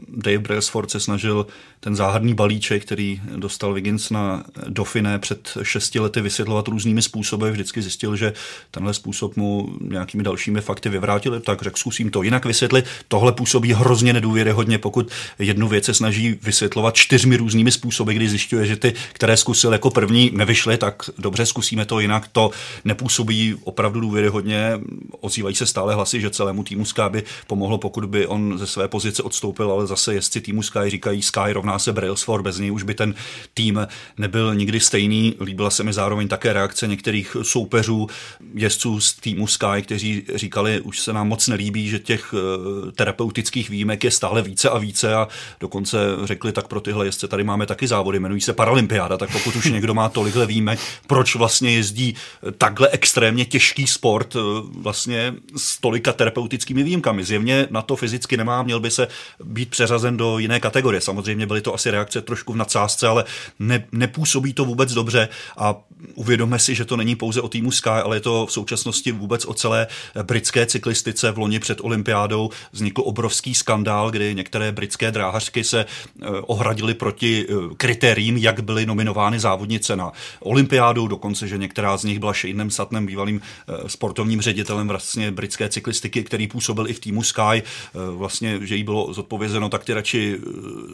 Dave 0.08 0.40
Brailsford 0.40 0.92
se 0.92 1.00
snažil 1.00 1.48
ten 1.80 1.96
záhadný 1.96 2.34
balíček, 2.34 2.86
který 2.86 3.22
dostal 3.36 3.74
Wiggins 3.74 4.10
na 4.10 4.44
Dauphiné 4.68 5.20
před 5.20 5.58
šesti 5.64 6.00
lety 6.00 6.22
vysvětlovat 6.22 6.68
různými 6.68 7.02
způsoby. 7.02 7.50
Vždycky 7.50 7.82
zjistil, 7.82 8.16
že 8.16 8.34
tenhle 8.72 8.94
způsob 8.94 9.36
mu 9.36 9.70
nějakými 9.82 10.24
dalšími 10.24 10.62
fakty 10.62 10.90
vyvrátili, 10.90 11.40
tak 11.40 11.62
řekl, 11.62 11.80
zkusím 11.80 12.12
to 12.12 12.24
jinak 12.24 12.46
vysvětlit. 12.46 12.86
Tohle 13.08 13.32
působí 13.32 13.74
hrozně 13.74 14.14
nedůvěryhodně, 14.14 14.78
pokud 14.78 15.12
jednu 15.40 15.68
věc 15.68 15.86
se 15.86 15.94
snaží 15.94 16.40
vysvětlovat 16.44 16.96
čtyřmi 16.96 17.38
různými 17.38 17.72
způsoby 17.72 17.92
způsoby, 17.92 18.16
kdy 18.16 18.30
zjišťuje, 18.30 18.66
že 18.66 18.76
ty, 18.76 18.94
které 19.14 19.38
zkusil 19.38 19.74
jako 19.74 19.90
první, 19.90 20.32
nevyšly, 20.34 20.78
tak 20.78 21.10
dobře, 21.18 21.46
zkusíme 21.46 21.86
to 21.86 22.00
jinak. 22.00 22.28
To 22.32 22.52
nepůsobí 22.86 23.56
opravdu 23.64 24.00
důvěryhodně. 24.00 24.80
Ozývají 25.22 25.56
se 25.56 25.66
stále 25.66 25.96
hlasy, 25.96 26.21
že 26.22 26.30
celému 26.30 26.64
týmu 26.64 26.86
Sky 26.86 27.02
by 27.10 27.24
pomohlo, 27.48 27.78
pokud 27.78 28.06
by 28.06 28.28
on 28.28 28.58
ze 28.58 28.68
své 28.68 28.88
pozice 28.88 29.24
odstoupil, 29.24 29.72
ale 29.72 29.88
zase 29.88 30.14
jezdci 30.14 30.42
týmu 30.42 30.64
Sky 30.64 30.80
říkají, 30.88 31.22
Sky 31.22 31.54
rovná 31.54 31.80
se 31.80 31.94
Brailsford, 31.94 32.44
bez 32.44 32.58
něj 32.58 32.72
už 32.72 32.84
by 32.84 32.94
ten 32.94 33.16
tým 33.54 33.88
nebyl 34.18 34.56
nikdy 34.56 34.80
stejný. 34.80 35.36
Líbila 35.42 35.70
se 35.70 35.84
mi 35.84 35.94
zároveň 35.94 36.28
také 36.28 36.54
reakce 36.54 36.88
některých 36.88 37.38
soupeřů, 37.42 38.08
jezdců 38.54 39.00
z 39.00 39.14
týmu 39.14 39.48
Sky, 39.48 39.82
kteří 39.82 40.24
říkali, 40.36 40.82
už 40.82 41.00
se 41.00 41.14
nám 41.14 41.28
moc 41.28 41.48
nelíbí, 41.48 41.90
že 41.90 42.00
těch 42.00 42.34
eh, 42.34 42.92
terapeutických 42.92 43.70
výjimek 43.70 44.04
je 44.04 44.12
stále 44.12 44.42
více 44.42 44.70
a 44.70 44.78
více. 44.78 45.16
A 45.16 45.28
dokonce 45.60 45.98
řekli, 46.24 46.52
tak 46.52 46.68
pro 46.68 46.82
tyhle 46.82 47.06
jezdce 47.06 47.28
tady 47.28 47.44
máme 47.44 47.66
taky 47.66 47.88
závody, 47.88 48.18
jmenují 48.18 48.42
se 48.42 48.54
Paralympiáda, 48.54 49.18
tak 49.18 49.32
pokud 49.32 49.56
už 49.56 49.66
někdo 49.66 49.94
má 49.94 50.10
tolikhle 50.10 50.46
výjimek, 50.46 50.80
proč 51.08 51.36
vlastně 51.36 51.72
jezdí 51.72 52.16
takhle 52.58 52.90
extrémně 52.90 53.46
těžký 53.46 53.88
sport 53.88 54.36
eh, 54.36 54.40
vlastně 54.78 55.34
s 55.58 55.78
tolika 55.78 56.11
terapeutickými 56.14 56.84
výjimkami. 56.84 57.24
Zjevně 57.24 57.68
na 57.70 57.82
to 57.82 57.96
fyzicky 57.96 58.38
nemá, 58.38 58.64
měl 58.64 58.80
by 58.80 58.92
se 58.92 59.08
být 59.44 59.70
přeřazen 59.70 60.18
do 60.18 60.40
jiné 60.40 60.60
kategorie. 60.60 61.02
Samozřejmě 61.02 61.46
byly 61.46 61.62
to 61.62 61.74
asi 61.74 61.92
reakce 61.92 62.22
trošku 62.22 62.54
v 62.54 62.56
nadsázce, 62.56 63.08
ale 63.08 63.24
ne, 63.60 63.88
nepůsobí 63.92 64.54
to 64.54 64.66
vůbec 64.66 64.94
dobře 64.94 65.30
a 65.58 65.76
uvědomme 66.16 66.60
si, 66.60 66.76
že 66.76 66.86
to 66.86 66.98
není 66.98 67.16
pouze 67.16 67.42
o 67.42 67.50
týmu 67.50 67.72
Sky, 67.72 67.90
ale 67.90 68.16
je 68.16 68.20
to 68.20 68.46
v 68.46 68.52
současnosti 68.52 69.12
vůbec 69.12 69.46
o 69.46 69.54
celé 69.54 69.88
britské 70.24 70.66
cyklistice. 70.66 71.32
V 71.32 71.38
loni 71.38 71.60
před 71.60 71.82
olympiádou 71.82 72.50
vznikl 72.72 73.02
obrovský 73.06 73.56
skandál, 73.56 74.12
kdy 74.12 74.36
některé 74.36 74.72
britské 74.72 75.12
dráhařky 75.12 75.64
se 75.64 75.86
eh, 75.86 76.26
ohradily 76.42 76.94
proti 76.94 77.46
eh, 77.50 77.54
kritériím, 77.78 78.38
jak 78.38 78.64
byly 78.64 78.86
nominovány 78.86 79.40
závodnice 79.40 79.96
na 79.96 80.12
olympiádu, 80.40 81.08
dokonce, 81.08 81.48
že 81.48 81.58
některá 81.58 81.98
z 81.98 82.04
nich 82.04 82.20
byla 82.20 82.34
Shaneem 82.34 82.72
Satnem, 82.72 83.06
bývalým 83.06 83.42
eh, 83.42 83.90
sportovním 83.90 84.42
ředitelem 84.42 84.88
vlastně 84.88 85.32
britské 85.32 85.70
cyklistiky, 85.70 86.01
který 86.10 86.48
působil 86.48 86.88
i 86.88 86.94
v 86.94 87.00
týmu 87.00 87.24
Sky, 87.24 87.64
vlastně, 87.94 88.60
že 88.62 88.76
jí 88.76 88.84
bylo 88.84 89.14
zodpovězeno, 89.14 89.70
tak 89.70 89.84
ty 89.84 89.94
radši 89.94 90.38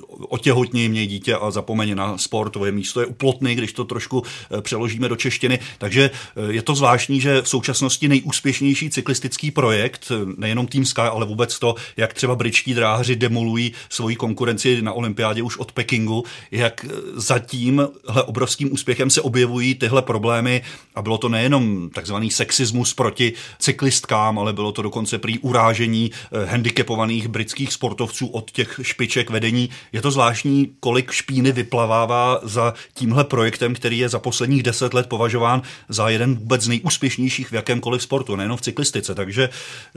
otěhotní, 0.07 0.89
měj 0.89 1.07
dítě 1.07 1.35
a 1.35 1.51
zapomeň 1.51 1.95
na 1.95 2.17
sport, 2.17 2.49
tvoje 2.49 2.71
místo 2.71 2.99
je 2.99 3.05
uplotný, 3.05 3.55
když 3.55 3.73
to 3.73 3.85
trošku 3.85 4.23
přeložíme 4.61 5.09
do 5.09 5.15
češtiny. 5.15 5.59
Takže 5.77 6.11
je 6.49 6.61
to 6.61 6.75
zvláštní, 6.75 7.21
že 7.21 7.41
v 7.41 7.49
současnosti 7.49 8.07
nejúspěšnější 8.07 8.89
cyklistický 8.89 9.51
projekt, 9.51 10.11
nejenom 10.37 10.67
Team 10.67 10.85
Sky, 10.85 11.01
ale 11.01 11.25
vůbec 11.25 11.59
to, 11.59 11.75
jak 11.97 12.13
třeba 12.13 12.35
britští 12.35 12.73
dráhaři 12.73 13.15
demolují 13.15 13.73
svoji 13.89 14.15
konkurenci 14.15 14.81
na 14.81 14.93
olympiádě 14.93 15.43
už 15.43 15.57
od 15.57 15.71
Pekingu, 15.71 16.23
jak 16.51 16.85
za 17.13 17.39
tímhle 17.39 17.87
obrovským 18.25 18.73
úspěchem 18.73 19.09
se 19.09 19.21
objevují 19.21 19.75
tyhle 19.75 20.01
problémy. 20.01 20.61
A 20.95 21.01
bylo 21.01 21.17
to 21.17 21.29
nejenom 21.29 21.89
takzvaný 21.89 22.31
sexismus 22.31 22.93
proti 22.93 23.33
cyklistkám, 23.59 24.39
ale 24.39 24.53
bylo 24.53 24.71
to 24.71 24.81
dokonce 24.81 24.96
prý 25.17 25.39
urážení 25.39 26.11
eh, 26.11 26.45
handicapovaných 26.45 27.27
britských 27.27 27.73
sportovců 27.73 28.27
od 28.27 28.51
těch 28.51 28.79
špiček 28.81 29.29
vedení. 29.29 29.69
Je 29.91 30.01
to 30.01 30.11
zvláštní, 30.11 30.71
kolik 30.79 31.11
špíny 31.11 31.51
vyplavává 31.51 32.39
za 32.43 32.73
tímhle 32.93 33.23
projektem, 33.23 33.73
který 33.73 33.97
je 33.97 34.09
za 34.09 34.19
posledních 34.19 34.63
deset 34.63 34.93
let 34.93 35.07
považován 35.07 35.61
za 35.89 36.09
jeden 36.09 36.35
vůbec 36.35 36.61
z 36.61 36.67
nejúspěšnějších 36.67 37.47
v 37.47 37.53
jakémkoliv 37.53 38.03
sportu, 38.03 38.35
nejenom 38.35 38.57
v 38.57 38.61
cyklistice. 38.61 39.15
Takže 39.15 39.49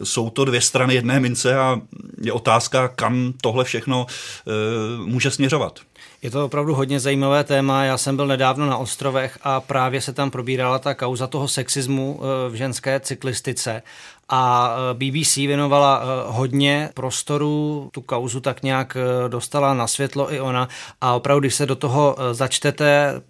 jsou 0.04 0.30
to 0.30 0.44
dvě 0.44 0.60
strany 0.60 0.94
jedné 0.94 1.20
mince 1.20 1.58
a 1.58 1.80
je 2.22 2.32
otázka, 2.32 2.88
kam 2.88 3.32
tohle 3.40 3.64
všechno 3.64 4.06
e, 4.06 5.06
může 5.06 5.30
směřovat. 5.30 5.80
Je 6.22 6.30
to 6.30 6.44
opravdu 6.44 6.74
hodně 6.74 7.00
zajímavé 7.00 7.44
téma. 7.44 7.84
Já 7.84 7.98
jsem 7.98 8.16
byl 8.16 8.26
nedávno 8.26 8.66
na 8.66 8.76
ostrovech 8.76 9.38
a 9.42 9.60
právě 9.60 10.00
se 10.00 10.12
tam 10.12 10.30
probírala 10.30 10.78
ta 10.78 10.94
kauza 10.94 11.26
toho 11.26 11.48
sexismu 11.48 12.20
eh, 12.20 12.50
v 12.50 12.54
ženské 12.54 13.00
cyklistice 13.00 13.82
a 14.30 14.74
e, 14.90 14.94
BBC 14.94 15.36
věnovala 15.36 16.02
e, 16.02 16.06
hodně 16.26 16.88
prostoru, 16.94 17.88
tu 17.92 18.00
kauzu 18.00 18.40
tak 18.40 18.62
nějak 18.62 18.96
e, 18.96 19.28
dostala 19.28 19.74
na 19.74 19.86
světlo 19.86 20.34
i 20.34 20.40
ona. 20.40 20.68
A 21.00 21.14
opravdu, 21.14 21.40
když 21.40 21.54
se 21.54 21.66
do 21.66 21.76
toho 21.76 22.16
začtete, 22.32 23.22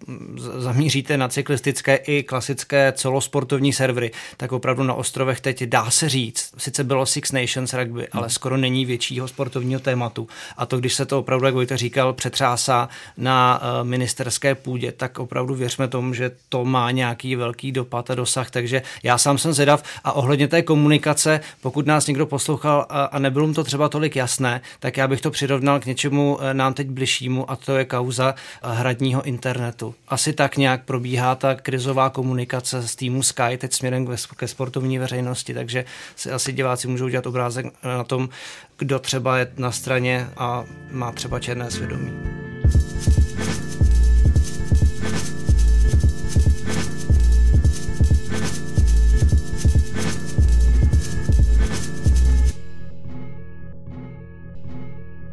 zamíříte 0.57 1.17
na 1.17 1.27
cyklistické 1.27 1.95
i 1.95 2.23
klasické 2.23 2.93
celosportovní 2.95 3.73
servery, 3.73 4.11
tak 4.37 4.51
opravdu 4.51 4.83
na 4.83 4.93
ostrovech 4.93 5.41
teď 5.41 5.63
dá 5.63 5.89
se 5.89 6.09
říct, 6.09 6.53
sice 6.57 6.83
bylo 6.83 7.05
Six 7.05 7.31
Nations 7.31 7.73
rugby, 7.73 8.07
ale 8.07 8.23
hmm. 8.23 8.29
skoro 8.29 8.57
není 8.57 8.85
většího 8.85 9.27
sportovního 9.27 9.79
tématu. 9.79 10.27
A 10.57 10.65
to, 10.65 10.77
když 10.77 10.93
se 10.93 11.05
to 11.05 11.19
opravdu, 11.19 11.45
jak 11.45 11.55
Vojta 11.55 11.75
říkal, 11.75 12.13
přetřásá 12.13 12.89
na 13.17 13.61
ministerské 13.83 14.55
půdě, 14.55 14.91
tak 14.91 15.19
opravdu 15.19 15.55
věřme 15.55 15.87
tomu, 15.87 16.13
že 16.13 16.31
to 16.49 16.65
má 16.65 16.91
nějaký 16.91 17.35
velký 17.35 17.71
dopad 17.71 18.11
a 18.11 18.15
dosah, 18.15 18.51
takže 18.51 18.81
já 19.03 19.17
sám 19.17 19.37
jsem 19.37 19.53
zvědav. 19.53 19.83
A 20.03 20.11
ohledně 20.11 20.47
té 20.47 20.61
komunikace 20.61 20.90
komunikace, 20.91 21.39
pokud 21.61 21.85
nás 21.85 22.07
někdo 22.07 22.25
poslouchal 22.25 22.85
a, 22.89 23.03
a 23.03 23.19
nebylo 23.19 23.47
mu 23.47 23.53
to 23.53 23.63
třeba 23.63 23.89
tolik 23.89 24.15
jasné, 24.15 24.61
tak 24.79 24.97
já 24.97 25.07
bych 25.07 25.21
to 25.21 25.31
přirovnal 25.31 25.79
k 25.79 25.85
něčemu 25.85 26.37
eh, 26.41 26.53
nám 26.53 26.73
teď 26.73 26.87
bližšímu 26.87 27.51
a 27.51 27.55
to 27.55 27.77
je 27.77 27.85
kauza 27.85 28.35
eh, 28.35 28.67
hradního 28.73 29.21
internetu. 29.21 29.95
Asi 30.07 30.33
tak 30.33 30.57
nějak 30.57 30.85
probíhá 30.85 31.35
ta 31.35 31.55
krizová 31.55 32.09
komunikace 32.09 32.87
s 32.87 32.95
týmu 32.95 33.23
Sky 33.23 33.57
teď 33.57 33.73
směrem 33.73 34.07
ke 34.35 34.47
sportovní 34.47 34.99
veřejnosti, 34.99 35.53
takže 35.53 35.85
si 36.15 36.31
asi 36.31 36.53
diváci 36.53 36.87
můžou 36.87 37.07
dělat 37.07 37.27
obrázek 37.27 37.65
na 37.83 38.03
tom, 38.03 38.29
kdo 38.77 38.99
třeba 38.99 39.37
je 39.37 39.51
na 39.57 39.71
straně 39.71 40.27
a 40.37 40.63
má 40.91 41.11
třeba 41.11 41.39
černé 41.39 41.71
svědomí. 41.71 42.11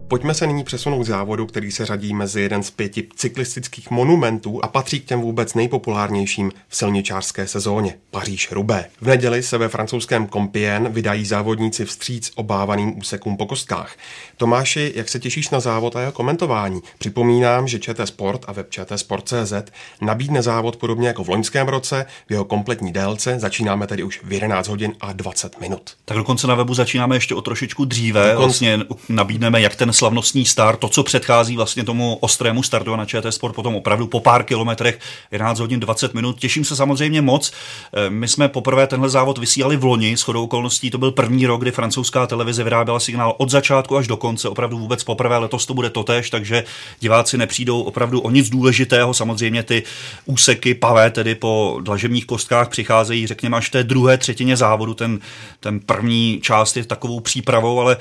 Pojďme 0.08 0.34
se 0.34 0.46
nyní 0.46 0.64
přesunout 0.64 1.02
k 1.02 1.06
závodu, 1.06 1.46
který 1.46 1.72
se 1.72 1.86
řadí 1.86 2.14
mezi 2.14 2.40
jeden 2.40 2.62
z 2.62 2.70
pěti 2.70 3.06
cyklistických 3.16 3.90
monumentů 3.90 4.64
a 4.64 4.68
patří 4.68 5.00
k 5.00 5.04
těm 5.04 5.20
vůbec 5.20 5.54
nejpopulárnějším 5.54 6.52
v 6.68 6.76
silničářské 6.76 7.46
sezóně 7.46 7.94
Paříž 8.10 8.52
Rubé. 8.52 8.84
V 9.00 9.06
neděli 9.06 9.42
se 9.42 9.58
ve 9.58 9.68
francouzském 9.68 10.26
Compiègne 10.26 10.88
vydají 10.88 11.24
závodníci 11.24 11.84
vstříc 11.84 12.32
obávaným 12.34 12.98
úsekům 12.98 13.36
po 13.36 13.46
kostkách. 13.46 13.96
Tomáši, 14.36 14.92
jak 14.96 15.08
se 15.08 15.18
těšíš 15.18 15.50
na 15.50 15.60
závod 15.60 15.96
a 15.96 16.00
jeho 16.00 16.12
komentování? 16.12 16.80
Připomínám, 16.98 17.68
že 17.68 17.78
ČT 17.78 18.08
Sport 18.08 18.44
a 18.46 18.52
web 18.52 18.70
ČT 18.70 18.98
Sport.cz 18.98 19.52
nabídne 20.00 20.42
závod 20.42 20.76
podobně 20.76 21.08
jako 21.08 21.24
v 21.24 21.28
loňském 21.28 21.68
roce 21.68 22.06
v 22.28 22.30
jeho 22.30 22.44
kompletní 22.44 22.92
délce. 22.92 23.38
Začínáme 23.38 23.86
tedy 23.86 24.02
už 24.02 24.20
v 24.24 24.32
11 24.32 24.68
hodin 24.68 24.92
a 25.00 25.12
20 25.12 25.60
minut. 25.60 25.90
Tak 26.04 26.16
dokonce 26.16 26.46
na 26.46 26.54
webu 26.54 26.74
začínáme 26.74 27.16
ještě 27.16 27.34
o 27.34 27.40
trošičku 27.40 27.84
dříve. 27.84 28.20
Dokonce... 28.20 28.44
Vlastně 28.44 28.78
nabídneme 29.08 29.60
jak 29.60 29.76
ten 29.76 29.92
slavnostní 29.98 30.44
start, 30.44 30.78
to, 30.78 30.88
co 30.88 31.02
předchází 31.02 31.56
vlastně 31.56 31.84
tomu 31.84 32.16
ostrému 32.20 32.62
startu 32.62 32.96
na 32.96 33.04
ČT 33.04 33.34
Sport, 33.34 33.54
potom 33.54 33.76
opravdu 33.76 34.06
po 34.06 34.20
pár 34.20 34.44
kilometrech, 34.44 34.98
11 35.32 35.58
hodin 35.58 35.80
20 35.80 36.14
minut. 36.14 36.38
Těším 36.38 36.64
se 36.64 36.76
samozřejmě 36.76 37.22
moc. 37.22 37.52
Eh, 37.92 38.10
my 38.10 38.28
jsme 38.28 38.48
poprvé 38.48 38.86
tenhle 38.86 39.08
závod 39.08 39.38
vysílali 39.38 39.76
v 39.76 39.84
loni, 39.84 40.16
s 40.16 40.22
chodou 40.22 40.44
okolností 40.44 40.90
to 40.90 40.98
byl 40.98 41.10
první 41.10 41.46
rok, 41.46 41.60
kdy 41.60 41.70
francouzská 41.70 42.26
televize 42.26 42.64
vyráběla 42.64 43.00
signál 43.00 43.34
od 43.38 43.50
začátku 43.50 43.96
až 43.96 44.06
do 44.06 44.16
konce, 44.16 44.48
opravdu 44.48 44.78
vůbec 44.78 45.04
poprvé, 45.04 45.38
letos 45.38 45.66
to 45.66 45.74
bude 45.74 45.90
totéž, 45.90 46.30
takže 46.30 46.64
diváci 47.00 47.38
nepřijdou 47.38 47.82
opravdu 47.82 48.20
o 48.20 48.30
nic 48.30 48.50
důležitého. 48.50 49.14
Samozřejmě 49.14 49.62
ty 49.62 49.82
úseky 50.26 50.74
pavé, 50.74 51.10
tedy 51.10 51.34
po 51.34 51.78
dlažebních 51.82 52.26
kostkách, 52.26 52.68
přicházejí, 52.68 53.26
řekněme, 53.26 53.56
až 53.56 53.70
té 53.70 53.84
druhé 53.84 54.18
třetině 54.18 54.56
závodu. 54.56 54.94
Ten, 54.94 55.18
ten 55.60 55.80
první 55.80 56.40
část 56.42 56.76
je 56.76 56.84
takovou 56.84 57.20
přípravou, 57.20 57.80
ale 57.80 57.96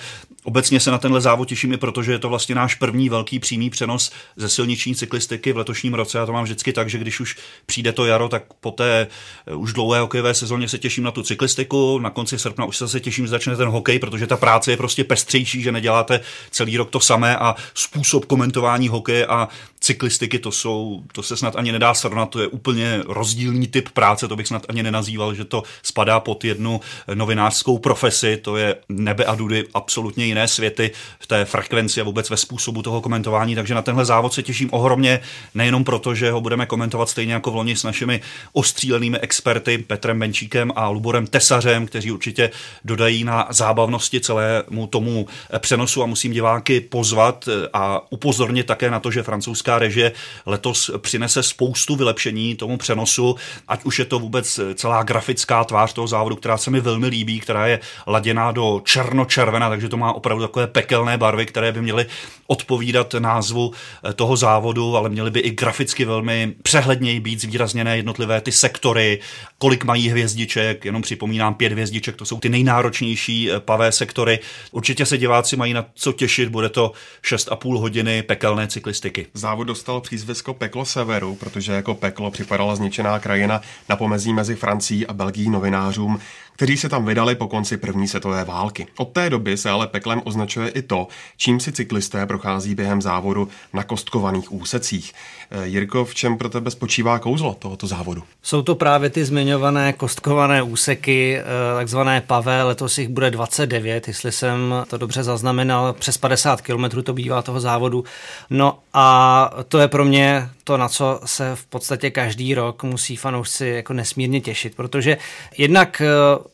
Obecně 0.47 0.79
se 0.79 0.91
na 0.91 0.97
tenhle 0.97 1.21
závod 1.21 1.47
těším 1.47 1.73
i 1.73 1.77
protože 1.77 2.12
je 2.12 2.19
to 2.19 2.29
vlastně 2.29 2.55
náš 2.55 2.75
první 2.75 3.10
velký 3.10 3.39
přímý 3.39 3.69
přenos 3.69 4.12
ze 4.36 4.49
silniční 4.49 4.95
cyklistiky 4.95 5.53
v 5.53 5.57
letošním 5.57 5.93
roce. 5.93 6.17
Já 6.17 6.25
to 6.25 6.33
mám 6.33 6.43
vždycky 6.43 6.73
tak, 6.73 6.89
že 6.89 6.97
když 6.97 7.19
už 7.19 7.38
přijde 7.65 7.91
to 7.91 8.05
jaro, 8.05 8.29
tak 8.29 8.43
po 8.62 8.71
té 8.71 9.07
eh, 9.47 9.55
už 9.55 9.73
dlouhé 9.73 9.99
hokejové 9.99 10.33
sezóně 10.33 10.69
se 10.69 10.77
těším 10.77 11.03
na 11.03 11.12
tu 11.12 11.23
cyklistiku. 11.23 11.99
Na 11.99 12.10
konci 12.10 12.39
srpna 12.39 12.65
už 12.65 12.77
se 12.77 12.99
těším, 12.99 13.25
že 13.25 13.29
začne 13.29 13.55
ten 13.55 13.67
hokej, 13.67 13.99
protože 13.99 14.27
ta 14.27 14.38
práce 14.38 14.71
je 14.71 14.77
prostě 14.77 15.03
pestřejší, 15.03 15.62
že 15.62 15.71
neděláte 15.71 16.19
celý 16.51 16.77
rok 16.77 16.89
to 16.89 16.99
samé 16.99 17.38
a 17.38 17.55
způsob 17.73 18.25
komentování 18.25 18.88
hokeje 18.88 19.25
a 19.25 19.47
cyklistiky, 19.79 20.39
to 20.39 20.51
jsou, 20.51 21.03
to 21.11 21.23
se 21.23 21.37
snad 21.37 21.55
ani 21.55 21.71
nedá 21.71 21.93
srovnat, 21.93 22.29
to 22.29 22.39
je 22.39 22.47
úplně 22.47 23.01
rozdílný 23.07 23.67
typ 23.67 23.89
práce, 23.89 24.27
to 24.27 24.35
bych 24.35 24.47
snad 24.47 24.65
ani 24.69 24.83
nenazýval, 24.83 25.33
že 25.33 25.45
to 25.45 25.63
spadá 25.83 26.19
pod 26.19 26.43
jednu 26.43 26.81
novinářskou 27.13 27.77
profesi, 27.77 28.37
to 28.37 28.57
je 28.57 28.75
nebe 28.89 29.25
a 29.25 29.35
dudy 29.35 29.65
absolutně 29.73 30.25
jiné 30.25 30.47
světy 30.47 30.91
v 31.19 31.27
té 31.27 31.45
frekvenci 31.45 32.01
a 32.01 32.03
vůbec 32.03 32.29
ve 32.29 32.37
způsobu 32.37 32.81
toho 32.81 33.01
komentování, 33.01 33.55
takže 33.55 33.75
na 33.75 33.81
tenhle 33.81 34.05
závod 34.05 34.33
se 34.33 34.43
těším 34.43 34.69
ohromně, 34.71 35.19
nejenom 35.55 35.83
proto, 35.83 36.15
že 36.15 36.31
ho 36.31 36.41
budeme 36.41 36.65
komentovat 36.65 37.09
stejně 37.09 37.33
jako 37.33 37.51
v 37.51 37.55
loni 37.55 37.75
s 37.75 37.83
našimi 37.83 38.21
ostřílenými 38.53 39.19
experty 39.19 39.77
Petrem 39.77 40.19
Benčíkem 40.19 40.71
a 40.75 40.89
Luborem 40.89 41.27
Tesařem, 41.27 41.85
kteří 41.85 42.11
určitě 42.11 42.49
dodají 42.85 43.23
na 43.23 43.47
zábavnosti 43.49 44.19
celému 44.21 44.87
tomu 44.87 45.27
přenosu 45.59 46.03
a 46.03 46.05
musím 46.05 46.33
diváky 46.33 46.81
pozvat 46.81 47.49
a 47.73 48.11
upozornit 48.11 48.65
také 48.65 48.91
na 48.91 48.99
to, 48.99 49.11
že 49.11 49.23
francouzská 49.23 49.76
režie 49.79 50.11
letos 50.45 50.91
přinese 50.97 51.43
spoustu 51.43 51.95
vylepšení 51.95 52.55
tomu 52.55 52.77
přenosu, 52.77 53.35
ať 53.67 53.83
už 53.83 53.99
je 53.99 54.05
to 54.05 54.19
vůbec 54.19 54.59
celá 54.75 55.03
grafická 55.03 55.63
tvář 55.63 55.93
toho 55.93 56.07
závodu, 56.07 56.35
která 56.35 56.57
se 56.57 56.71
mi 56.71 56.79
velmi 56.79 57.07
líbí, 57.07 57.39
která 57.39 57.67
je 57.67 57.79
laděná 58.07 58.51
do 58.51 58.81
černo-červena, 58.85 59.69
takže 59.69 59.89
to 59.89 59.97
má 59.97 60.13
opravdu 60.13 60.43
takové 60.43 60.67
pekelné 60.67 61.17
barvy, 61.17 61.45
které 61.45 61.71
by 61.71 61.81
měly 61.81 62.05
odpovídat 62.47 63.13
názvu 63.19 63.73
eh, 63.73 64.13
toho 64.13 64.37
závodu, 64.37 64.97
ale 64.97 65.09
měly 65.09 65.31
by 65.31 65.39
i 65.39 65.51
graficky 65.51 66.05
velmi 66.05 66.53
přehledněji 66.63 67.19
být 67.19 67.41
zvýrazněné 67.41 67.97
jednotlivé 67.97 68.41
ty 68.41 68.51
sektory, 68.51 69.19
kolik 69.57 69.83
mají 69.83 70.09
hvězdiček, 70.09 70.85
jenom 70.85 71.01
připomínám 71.01 71.53
pět 71.53 71.71
hvězdiček, 71.71 72.15
to 72.15 72.25
jsou 72.25 72.39
ty 72.39 72.49
nejnáročnější 72.49 73.51
eh, 73.51 73.59
pavé 73.59 73.91
sektory. 73.91 74.39
Určitě 74.71 75.05
se 75.05 75.17
diváci 75.17 75.55
mají 75.55 75.73
na 75.73 75.85
co 75.93 76.13
těšit, 76.13 76.49
bude 76.49 76.69
to 76.69 76.91
6,5 77.23 77.79
hodiny 77.79 78.23
pekelné 78.23 78.67
cyklistiky. 78.67 79.27
Závod 79.33 79.56
dostal 79.63 80.01
přízvisko 80.01 80.53
Peklo 80.53 80.85
Severu, 80.85 81.35
protože 81.35 81.73
jako 81.73 81.95
peklo 81.95 82.31
připadala 82.31 82.75
zničená 82.75 83.19
krajina 83.19 83.61
na 83.89 83.95
pomezí 83.95 84.33
mezi 84.33 84.55
Francií 84.55 85.07
a 85.07 85.13
Belgií 85.13 85.49
novinářům, 85.49 86.19
kteří 86.57 86.77
se 86.77 86.89
tam 86.89 87.05
vydali 87.05 87.35
po 87.35 87.47
konci 87.47 87.77
první 87.77 88.07
světové 88.07 88.43
války. 88.43 88.87
Od 88.97 89.11
té 89.11 89.29
doby 89.29 89.57
se 89.57 89.69
ale 89.69 89.87
peklem 89.87 90.21
označuje 90.25 90.69
i 90.69 90.81
to, 90.81 91.07
čím 91.37 91.59
si 91.59 91.71
cyklisté 91.71 92.25
prochází 92.25 92.75
během 92.75 93.01
závodu 93.01 93.47
na 93.73 93.83
kostkovaných 93.83 94.51
úsecích. 94.53 95.13
Eh, 95.51 95.67
Jirko, 95.67 96.05
v 96.05 96.15
čem 96.15 96.37
pro 96.37 96.49
tebe 96.49 96.71
spočívá 96.71 97.19
kouzlo 97.19 97.55
tohoto 97.59 97.87
závodu? 97.87 98.23
Jsou 98.43 98.61
to 98.61 98.75
právě 98.75 99.09
ty 99.09 99.25
zmiňované 99.25 99.93
kostkované 99.93 100.61
úseky, 100.61 101.37
eh, 101.37 101.43
takzvané 101.75 102.21
pavé, 102.21 102.63
letos 102.63 102.97
jich 102.97 103.09
bude 103.09 103.31
29, 103.31 104.07
jestli 104.07 104.31
jsem 104.31 104.73
to 104.87 104.97
dobře 104.97 105.23
zaznamenal, 105.23 105.93
přes 105.93 106.17
50 106.17 106.61
km 106.61 107.03
to 107.03 107.13
bývá 107.13 107.41
toho 107.41 107.59
závodu. 107.59 108.03
No 108.49 108.79
a 108.93 109.49
to 109.67 109.79
je 109.79 109.87
pro 109.87 110.05
mě 110.05 110.49
to, 110.63 110.77
na 110.77 110.89
co 110.89 111.19
se 111.25 111.55
v 111.55 111.65
podstatě 111.65 112.11
každý 112.11 112.53
rok 112.53 112.83
musí 112.83 113.15
fanoušci 113.15 113.67
jako 113.67 113.93
nesmírně 113.93 114.41
těšit, 114.41 114.75
protože 114.75 115.17
jednak 115.57 116.01
eh, 116.01 116.07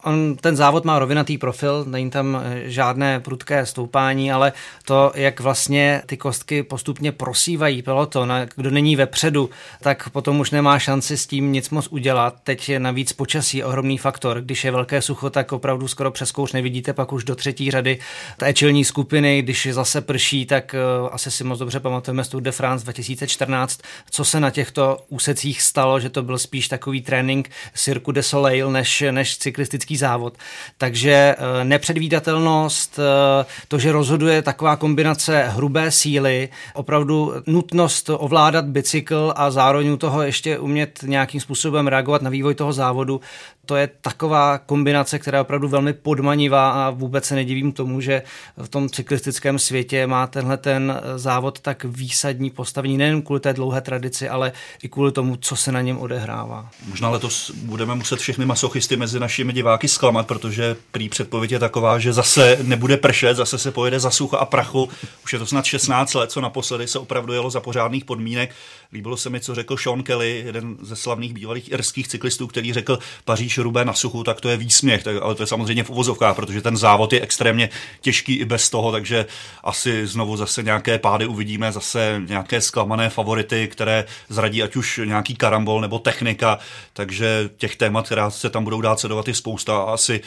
on, 0.03 0.35
ten 0.41 0.55
závod 0.55 0.85
má 0.85 0.99
rovinatý 0.99 1.37
profil, 1.37 1.85
není 1.87 2.09
tam 2.09 2.41
eh, 2.43 2.61
žádné 2.69 3.19
prudké 3.19 3.65
stoupání, 3.65 4.31
ale 4.31 4.53
to, 4.85 5.11
jak 5.15 5.39
vlastně 5.39 6.01
ty 6.05 6.17
kostky 6.17 6.63
postupně 6.63 7.11
prosívají 7.11 7.81
peloton, 7.81 8.33
kdo 8.55 8.71
není 8.71 8.95
vepředu, 8.95 9.49
tak 9.81 10.09
potom 10.09 10.39
už 10.39 10.51
nemá 10.51 10.79
šanci 10.79 11.17
s 11.17 11.27
tím 11.27 11.51
nic 11.51 11.69
moc 11.69 11.87
udělat. 11.87 12.35
Teď 12.43 12.69
je 12.69 12.79
navíc 12.79 13.13
počasí 13.13 13.63
ohromný 13.63 13.97
faktor. 13.97 14.41
Když 14.41 14.63
je 14.63 14.71
velké 14.71 15.01
sucho, 15.01 15.29
tak 15.29 15.51
opravdu 15.51 15.87
skoro 15.87 16.11
přes 16.11 16.31
kouř 16.31 16.53
nevidíte, 16.53 16.93
pak 16.93 17.13
už 17.13 17.23
do 17.23 17.35
třetí 17.35 17.71
řady 17.71 17.99
té 18.37 18.53
čelní 18.53 18.85
skupiny, 18.85 19.41
když 19.41 19.67
zase 19.71 20.01
prší, 20.01 20.45
tak 20.45 20.75
uh, 21.03 21.09
asi 21.11 21.31
si 21.31 21.43
moc 21.43 21.59
dobře 21.59 21.79
pamatujeme 21.79 22.23
z 22.23 22.27
Tour 22.27 22.41
de 22.41 22.51
France 22.51 22.83
2014, 22.83 23.81
co 24.09 24.25
se 24.25 24.39
na 24.39 24.49
těchto 24.49 24.97
úsecích 25.09 25.61
stalo, 25.61 25.99
že 25.99 26.09
to 26.09 26.23
byl 26.23 26.37
spíš 26.37 26.67
takový 26.67 27.01
trénink 27.01 27.49
Cirque 27.75 28.11
de 28.11 28.23
Soleil 28.23 28.71
než, 28.71 29.03
než 29.11 29.37
cyklistický 29.37 29.82
závod. 29.91 30.37
Takže 30.77 31.11
eh, 31.11 31.63
nepředvídatelnost, 31.63 32.99
eh, 32.99 33.45
to, 33.67 33.79
že 33.79 33.91
rozhoduje 33.91 34.41
taková 34.41 34.75
kombinace 34.75 35.43
hrubé 35.47 35.91
síly, 35.91 36.49
opravdu 36.73 37.33
nutnost 37.47 38.09
ovládat 38.13 38.65
bicykl 38.65 39.33
a 39.35 39.51
zároveň 39.51 39.89
u 39.89 39.97
toho 39.97 40.21
ještě 40.21 40.59
umět 40.59 40.99
nějakým 41.03 41.41
způsobem 41.41 41.87
reagovat 41.87 42.21
na 42.21 42.29
vývoj 42.29 42.55
toho 42.55 42.73
závodu, 42.73 43.21
to 43.65 43.75
je 43.75 43.89
taková 44.01 44.57
kombinace, 44.57 45.19
která 45.19 45.37
je 45.37 45.41
opravdu 45.41 45.67
velmi 45.67 45.93
podmanivá 45.93 46.71
a 46.71 46.89
vůbec 46.89 47.25
se 47.25 47.35
nedivím 47.35 47.71
tomu, 47.71 48.01
že 48.01 48.23
v 48.57 48.69
tom 48.69 48.89
cyklistickém 48.89 49.59
světě 49.59 50.07
má 50.07 50.27
tenhle 50.27 50.57
ten 50.57 51.01
závod 51.15 51.59
tak 51.59 51.83
výsadní 51.83 52.49
postavení, 52.49 52.97
nejen 52.97 53.21
kvůli 53.21 53.39
té 53.39 53.53
dlouhé 53.53 53.81
tradici, 53.81 54.29
ale 54.29 54.51
i 54.83 54.89
kvůli 54.89 55.11
tomu, 55.11 55.35
co 55.35 55.55
se 55.55 55.71
na 55.71 55.81
něm 55.81 55.97
odehrává. 55.97 56.69
Možná 56.87 57.09
letos 57.09 57.51
budeme 57.51 57.95
muset 57.95 58.19
všechny 58.19 58.45
masochisty 58.45 58.97
mezi 58.97 59.19
našimi 59.19 59.53
diváky 59.53 59.87
zklamat, 59.87 60.27
protože 60.27 60.75
prý 60.91 61.09
předpověď 61.09 61.51
je 61.51 61.59
taková, 61.59 61.99
že 61.99 62.13
zase 62.13 62.57
nebude 62.63 62.97
pršet, 62.97 63.37
zase 63.37 63.57
se 63.57 63.71
pojede 63.71 63.99
za 63.99 64.11
sucha 64.11 64.37
a 64.37 64.45
prachu. 64.45 64.89
Už 65.23 65.33
je 65.33 65.39
to 65.39 65.45
snad 65.45 65.65
16 65.65 66.13
let, 66.13 66.31
co 66.31 66.41
naposledy 66.41 66.87
se 66.87 66.99
opravdu 66.99 67.33
jelo 67.33 67.49
za 67.49 67.59
pořádných 67.59 68.05
podmínek. 68.05 68.51
Líbilo 68.93 69.17
se 69.17 69.29
mi, 69.29 69.39
co 69.39 69.55
řekl 69.55 69.77
Sean 69.77 70.03
Kelly, 70.03 70.43
jeden 70.45 70.77
ze 70.81 70.95
slavných 70.95 71.33
bývalých 71.33 71.71
irských 71.71 72.07
cyklistů, 72.07 72.47
který 72.47 72.73
řekl 72.73 72.99
Paříž 73.25 73.52
Rubé 73.61 73.85
na 73.85 73.93
suchu, 73.93 74.23
tak 74.23 74.41
to 74.41 74.49
je 74.49 74.57
výsměch, 74.57 75.03
tak, 75.03 75.15
ale 75.21 75.35
to 75.35 75.43
je 75.43 75.47
samozřejmě 75.47 75.83
v 75.83 75.89
uvozovkách, 75.89 76.35
protože 76.35 76.61
ten 76.61 76.77
závod 76.77 77.13
je 77.13 77.21
extrémně 77.21 77.69
těžký 78.01 78.35
i 78.35 78.45
bez 78.45 78.69
toho, 78.69 78.91
takže 78.91 79.25
asi 79.63 80.07
znovu 80.07 80.37
zase 80.37 80.63
nějaké 80.63 80.99
pády 80.99 81.25
uvidíme, 81.25 81.71
zase 81.71 82.21
nějaké 82.27 82.61
zklamané 82.61 83.09
favority, 83.09 83.67
které 83.67 84.05
zradí 84.29 84.63
ať 84.63 84.75
už 84.75 85.01
nějaký 85.05 85.35
karambol 85.35 85.81
nebo 85.81 85.99
technika, 85.99 86.59
takže 86.93 87.49
těch 87.57 87.75
témat, 87.75 88.05
která 88.05 88.29
se 88.29 88.49
tam 88.49 88.63
budou 88.63 88.81
dát 88.81 88.99
sledovat, 88.99 89.27
je 89.27 89.35
spousta 89.35 89.77
a 89.77 89.93
asi 89.93 90.21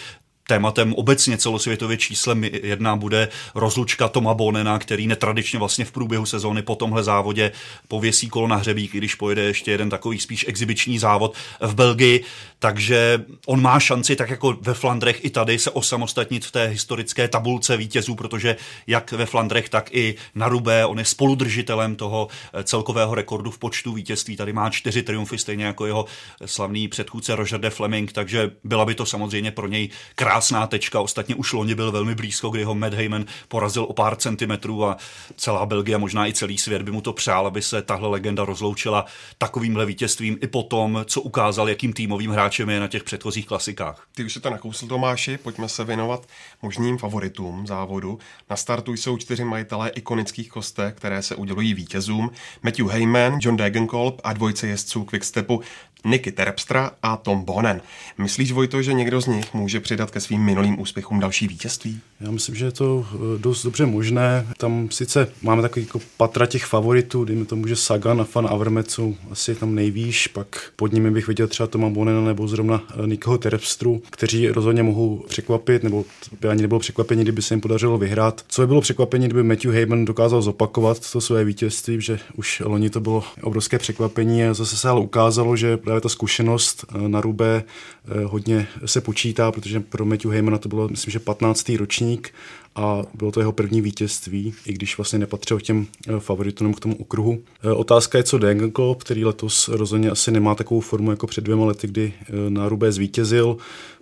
tématem 0.46 0.94
obecně 0.94 1.38
celosvětově 1.38 1.96
číslem 1.96 2.44
jedna 2.44 2.96
bude 2.96 3.28
rozlučka 3.54 4.08
Toma 4.08 4.34
Bonena, 4.34 4.78
který 4.78 5.06
netradičně 5.06 5.58
vlastně 5.58 5.84
v 5.84 5.92
průběhu 5.92 6.26
sezóny 6.26 6.62
po 6.62 6.74
tomhle 6.74 7.04
závodě 7.04 7.52
pověsí 7.88 8.28
kolo 8.28 8.48
na 8.48 8.56
hřebík, 8.56 8.92
když 8.92 9.14
pojede 9.14 9.42
ještě 9.42 9.70
jeden 9.70 9.90
takový 9.90 10.18
spíš 10.18 10.44
exibiční 10.48 10.98
závod 10.98 11.34
v 11.60 11.74
Belgii. 11.74 12.24
Takže 12.58 13.24
on 13.46 13.62
má 13.62 13.80
šanci, 13.80 14.16
tak 14.16 14.30
jako 14.30 14.56
ve 14.60 14.74
Flandrech 14.74 15.24
i 15.24 15.30
tady, 15.30 15.58
se 15.58 15.70
osamostatnit 15.70 16.44
v 16.44 16.52
té 16.52 16.66
historické 16.66 17.28
tabulce 17.28 17.76
vítězů, 17.76 18.14
protože 18.14 18.56
jak 18.86 19.12
ve 19.12 19.26
Flandrech, 19.26 19.68
tak 19.68 19.94
i 19.94 20.14
na 20.34 20.48
Rubé, 20.48 20.86
on 20.86 20.98
je 20.98 21.04
spoludržitelem 21.04 21.96
toho 21.96 22.28
eh, 22.52 22.62
celkového 22.64 23.14
rekordu 23.14 23.50
v 23.50 23.58
počtu 23.58 23.92
vítězství. 23.92 24.36
Tady 24.36 24.52
má 24.52 24.70
čtyři 24.70 25.02
triumfy, 25.02 25.38
stejně 25.38 25.64
jako 25.64 25.86
jeho 25.86 26.04
slavný 26.44 26.88
předchůdce 26.88 27.36
Roger 27.36 27.60
de 27.60 27.70
Fleming, 27.70 28.12
takže 28.12 28.50
byla 28.64 28.84
by 28.84 28.94
to 28.94 29.06
samozřejmě 29.06 29.50
pro 29.50 29.68
něj 29.68 29.88
krásná 30.14 30.35
krásná 30.36 30.66
tečka. 30.66 31.00
Ostatně 31.00 31.34
už 31.34 31.52
loni 31.52 31.74
byl 31.74 31.92
velmi 31.92 32.14
blízko, 32.14 32.50
kdy 32.50 32.64
ho 32.64 32.74
Matt 32.74 32.94
Heyman 32.94 33.24
porazil 33.48 33.84
o 33.84 33.92
pár 33.92 34.16
centimetrů 34.16 34.84
a 34.84 34.96
celá 35.36 35.66
Belgie, 35.66 35.98
možná 35.98 36.26
i 36.26 36.32
celý 36.32 36.58
svět 36.58 36.82
by 36.82 36.90
mu 36.90 37.00
to 37.00 37.12
přál, 37.12 37.46
aby 37.46 37.62
se 37.62 37.82
tahle 37.82 38.08
legenda 38.08 38.44
rozloučila 38.44 39.06
takovýmhle 39.38 39.86
vítězstvím 39.86 40.38
i 40.42 40.46
po 40.46 40.62
tom, 40.62 41.04
co 41.04 41.20
ukázal, 41.20 41.68
jakým 41.68 41.92
týmovým 41.92 42.30
hráčem 42.30 42.70
je 42.70 42.80
na 42.80 42.88
těch 42.88 43.04
předchozích 43.04 43.46
klasikách. 43.46 44.06
Ty 44.14 44.24
už 44.24 44.32
se 44.32 44.40
to 44.40 44.50
nakousl, 44.50 44.86
Tomáši, 44.86 45.38
pojďme 45.38 45.68
se 45.68 45.84
věnovat 45.84 46.26
možným 46.62 46.98
favoritům 46.98 47.66
závodu. 47.66 48.18
Na 48.50 48.56
startu 48.56 48.92
jsou 48.92 49.16
čtyři 49.16 49.44
majitelé 49.44 49.88
ikonických 49.88 50.48
kostek, 50.48 50.96
které 50.96 51.22
se 51.22 51.34
udělují 51.34 51.74
vítězům. 51.74 52.30
Matthew 52.62 52.88
Heyman, 52.88 53.38
John 53.40 53.56
Degenkolb 53.56 54.20
a 54.24 54.32
dvojce 54.32 54.66
jezdců 54.66 55.04
Quickstepu 55.04 55.60
Niky 56.06 56.32
Terpstra 56.32 56.90
a 57.02 57.16
Tom 57.16 57.44
Bonen. 57.44 57.80
Myslíš, 58.18 58.52
Vojto, 58.52 58.82
že 58.82 58.92
někdo 58.92 59.20
z 59.20 59.26
nich 59.26 59.54
může 59.54 59.80
přidat 59.80 60.10
ke 60.10 60.20
svým 60.20 60.44
minulým 60.44 60.80
úspěchům 60.80 61.20
další 61.20 61.48
vítězství? 61.48 62.00
Já 62.20 62.30
myslím, 62.30 62.54
že 62.54 62.64
je 62.64 62.72
to 62.72 63.06
eh, 63.14 63.38
dost 63.38 63.62
dobře 63.62 63.86
možné. 63.86 64.46
Tam 64.58 64.88
sice 64.90 65.28
máme 65.42 65.62
takový 65.62 65.86
jako 65.86 66.00
patra 66.16 66.46
těch 66.46 66.64
favoritů, 66.64 67.24
dejme 67.24 67.44
tomu, 67.44 67.66
že 67.66 67.76
Sagan 67.76 68.20
a 68.20 68.24
Fan 68.24 68.46
Avermet 68.50 68.90
jsou 68.90 69.16
asi 69.30 69.54
tam 69.54 69.74
nejvýš, 69.74 70.26
pak 70.26 70.46
pod 70.76 70.92
nimi 70.92 71.10
bych 71.10 71.28
viděl 71.28 71.48
třeba 71.48 71.66
Toma 71.66 71.88
Bonena 71.88 72.20
nebo 72.20 72.48
zrovna 72.48 72.82
eh, 72.90 73.06
Nikoho 73.06 73.38
Terpstru, 73.38 74.02
kteří 74.10 74.48
rozhodně 74.48 74.82
mohou 74.82 75.24
překvapit, 75.28 75.82
nebo 75.82 76.04
by 76.40 76.48
ani 76.48 76.62
nebylo 76.62 76.80
překvapení, 76.80 77.22
kdyby 77.22 77.42
se 77.42 77.54
jim 77.54 77.60
podařilo 77.60 77.98
vyhrát. 77.98 78.44
Co 78.48 78.62
by 78.62 78.66
bylo 78.66 78.80
překvapení, 78.80 79.26
kdyby 79.26 79.42
Matthew 79.42 79.72
Heyman 79.72 80.04
dokázal 80.04 80.42
zopakovat 80.42 81.10
to 81.12 81.20
své 81.20 81.44
vítězství, 81.44 82.00
že 82.00 82.18
už 82.34 82.62
loni 82.64 82.90
to 82.90 83.00
bylo 83.00 83.24
obrovské 83.42 83.78
překvapení 83.78 84.44
a 84.44 84.54
zase 84.54 84.76
se 84.76 84.88
ale 84.88 85.00
ukázalo, 85.00 85.56
že 85.56 85.78
ta 86.00 86.08
zkušenost 86.08 86.84
eh, 86.88 87.08
na 87.08 87.20
Rubé 87.20 87.64
eh, 87.64 88.24
hodně 88.24 88.68
se 88.86 89.00
počítá, 89.00 89.52
protože 89.52 89.80
pro 89.80 90.04
Matthew 90.04 90.30
Heymana 90.30 90.58
to 90.58 90.68
bylo, 90.68 90.88
myslím, 90.88 91.12
že 91.12 91.18
15. 91.18 91.68
ročník 91.68 92.34
a 92.76 93.02
bylo 93.14 93.32
to 93.32 93.40
jeho 93.40 93.52
první 93.52 93.80
vítězství, 93.80 94.54
i 94.66 94.72
když 94.72 94.96
vlastně 94.96 95.18
nepatřil 95.18 95.60
těm 95.60 95.86
eh, 96.08 96.20
favoritům 96.20 96.74
k 96.74 96.80
tomu 96.80 96.96
okruhu. 96.96 97.42
Otázka 97.74 98.18
je, 98.18 98.24
co 98.24 98.38
Degenkolb, 98.38 99.02
který 99.02 99.24
letos 99.24 99.68
rozhodně 99.68 100.10
asi 100.10 100.30
nemá 100.30 100.54
takovou 100.54 100.80
formu 100.80 101.10
jako 101.10 101.26
před 101.26 101.44
dvěma 101.44 101.64
lety, 101.64 101.86
kdy 101.86 102.12
na 102.48 102.68
Rubé 102.68 102.92
zvítězil. 102.92 103.56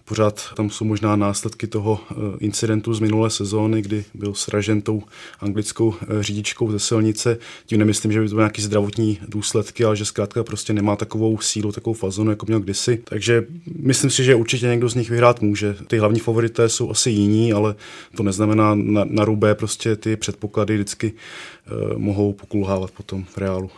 Pořád 0.04 0.40
tam 0.56 0.70
jsou 0.70 0.84
možná 0.84 1.16
následky 1.16 1.66
toho 1.66 2.00
eh, 2.10 2.14
incidentu 2.38 2.94
z 2.94 3.00
minulé 3.00 3.30
sezóny, 3.30 3.82
kdy 3.82 4.04
byl 4.14 4.34
sražen 4.34 4.82
tou 4.82 5.02
anglickou 5.40 5.94
eh, 5.94 6.22
řidičkou 6.22 6.70
ze 6.70 6.78
silnice. 6.78 7.38
Tím 7.66 7.78
nemyslím, 7.78 8.12
že 8.12 8.20
by 8.20 8.28
to 8.28 8.34
byly 8.34 8.42
nějaké 8.42 8.62
zdravotní 8.62 9.18
důsledky, 9.28 9.84
ale 9.84 9.96
že 9.96 10.04
zkrátka 10.04 10.44
prostě 10.44 10.72
nemá 10.72 10.96
takovou 10.96 11.38
sílu, 11.38 11.72
takovou 11.72 11.94
fazonu, 11.94 12.30
jako 12.30 12.46
měl 12.46 12.60
kdysi. 12.60 13.02
Takže 13.04 13.46
myslím 13.78 14.10
si, 14.10 14.24
že 14.24 14.34
určitě 14.34 14.66
někdo 14.66 14.88
z 14.88 14.94
nich 14.94 15.10
vyhrát 15.10 15.42
může. 15.42 15.76
Ty 15.86 15.98
hlavní 15.98 16.20
favorité 16.20 16.68
jsou 16.68 16.90
asi 16.90 17.10
jiní, 17.10 17.52
ale 17.52 17.74
to 18.16 18.22
neznamená 18.22 18.63
na, 18.74 19.04
na 19.04 19.24
rubé 19.24 19.54
prostě 19.54 19.96
ty 19.96 20.16
předpoklady 20.16 20.74
vždycky 20.74 21.12
uh, 21.12 21.98
mohou 21.98 22.32
pokulhávat 22.32 22.90
potom 22.90 23.24
v 23.24 23.38
reálu. 23.38 23.70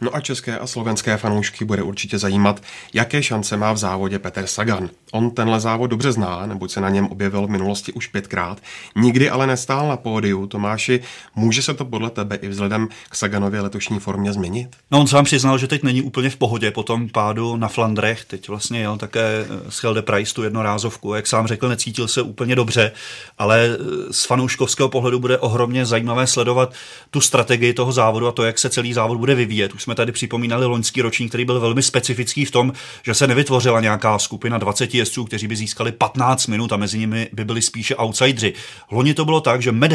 No 0.00 0.16
a 0.16 0.20
české 0.20 0.58
a 0.58 0.66
slovenské 0.66 1.16
fanoušky 1.16 1.64
bude 1.64 1.82
určitě 1.82 2.18
zajímat, 2.18 2.62
jaké 2.94 3.22
šance 3.22 3.56
má 3.56 3.72
v 3.72 3.76
závodě 3.76 4.18
Petr 4.18 4.46
Sagan. 4.46 4.90
On 5.12 5.30
tenhle 5.30 5.60
závod 5.60 5.90
dobře 5.90 6.12
zná, 6.12 6.46
neboť 6.46 6.70
se 6.70 6.80
na 6.80 6.88
něm 6.88 7.06
objevil 7.06 7.46
v 7.46 7.50
minulosti 7.50 7.92
už 7.92 8.06
pětkrát, 8.06 8.60
nikdy 8.96 9.30
ale 9.30 9.46
nestál 9.46 9.88
na 9.88 9.96
pódiu. 9.96 10.46
Tomáši, 10.46 11.00
může 11.36 11.62
se 11.62 11.74
to 11.74 11.84
podle 11.84 12.10
tebe 12.10 12.36
i 12.36 12.48
vzhledem 12.48 12.88
k 13.10 13.14
Saganově 13.14 13.60
letošní 13.60 14.00
formě 14.00 14.32
změnit? 14.32 14.76
No 14.90 15.00
on 15.00 15.06
sám 15.06 15.24
přiznal, 15.24 15.58
že 15.58 15.66
teď 15.66 15.82
není 15.82 16.02
úplně 16.02 16.30
v 16.30 16.36
pohodě 16.36 16.70
po 16.70 16.82
tom 16.82 17.08
pádu 17.08 17.56
na 17.56 17.68
Flandrech. 17.68 18.24
Teď 18.24 18.48
vlastně 18.48 18.80
jel 18.80 18.96
také 18.96 19.46
z 19.68 19.78
eh, 19.78 19.86
Helde 19.86 20.02
Price 20.02 20.34
tu 20.34 20.42
jednorázovku. 20.42 21.14
Jak 21.14 21.26
sám 21.26 21.46
řekl, 21.46 21.68
necítil 21.68 22.08
se 22.08 22.22
úplně 22.22 22.56
dobře, 22.56 22.92
ale 23.38 23.68
eh, 23.72 24.12
z 24.12 24.24
fanouškovského 24.24 24.88
pohledu 24.88 25.20
bude 25.20 25.38
ohromně 25.38 25.86
zajímavé 25.86 26.26
sledovat 26.26 26.72
tu 27.10 27.20
strategii 27.20 27.72
toho 27.72 27.92
závodu 27.92 28.28
a 28.28 28.32
to, 28.32 28.44
jak 28.44 28.58
se 28.58 28.70
celý 28.70 28.92
závod 28.92 29.18
bude 29.18 29.34
vyvíjet. 29.34 29.72
Už 29.72 29.82
jsme 29.90 29.94
tady 29.94 30.12
připomínali 30.12 30.66
loňský 30.66 31.02
ročník, 31.02 31.28
který 31.28 31.44
byl 31.44 31.60
velmi 31.60 31.82
specifický 31.82 32.44
v 32.44 32.50
tom, 32.50 32.72
že 33.02 33.14
se 33.14 33.26
nevytvořila 33.26 33.80
nějaká 33.80 34.18
skupina 34.18 34.58
20 34.58 34.94
jezdců, 34.94 35.24
kteří 35.24 35.46
by 35.46 35.56
získali 35.56 35.92
15 35.92 36.46
minut 36.46 36.72
a 36.72 36.76
mezi 36.76 36.98
nimi 36.98 37.28
by 37.32 37.44
byli 37.44 37.62
spíše 37.62 37.96
outsidři. 37.96 38.52
Loni 38.90 39.14
to 39.14 39.24
bylo 39.24 39.40
tak, 39.40 39.62
že 39.62 39.72
Matt 39.72 39.92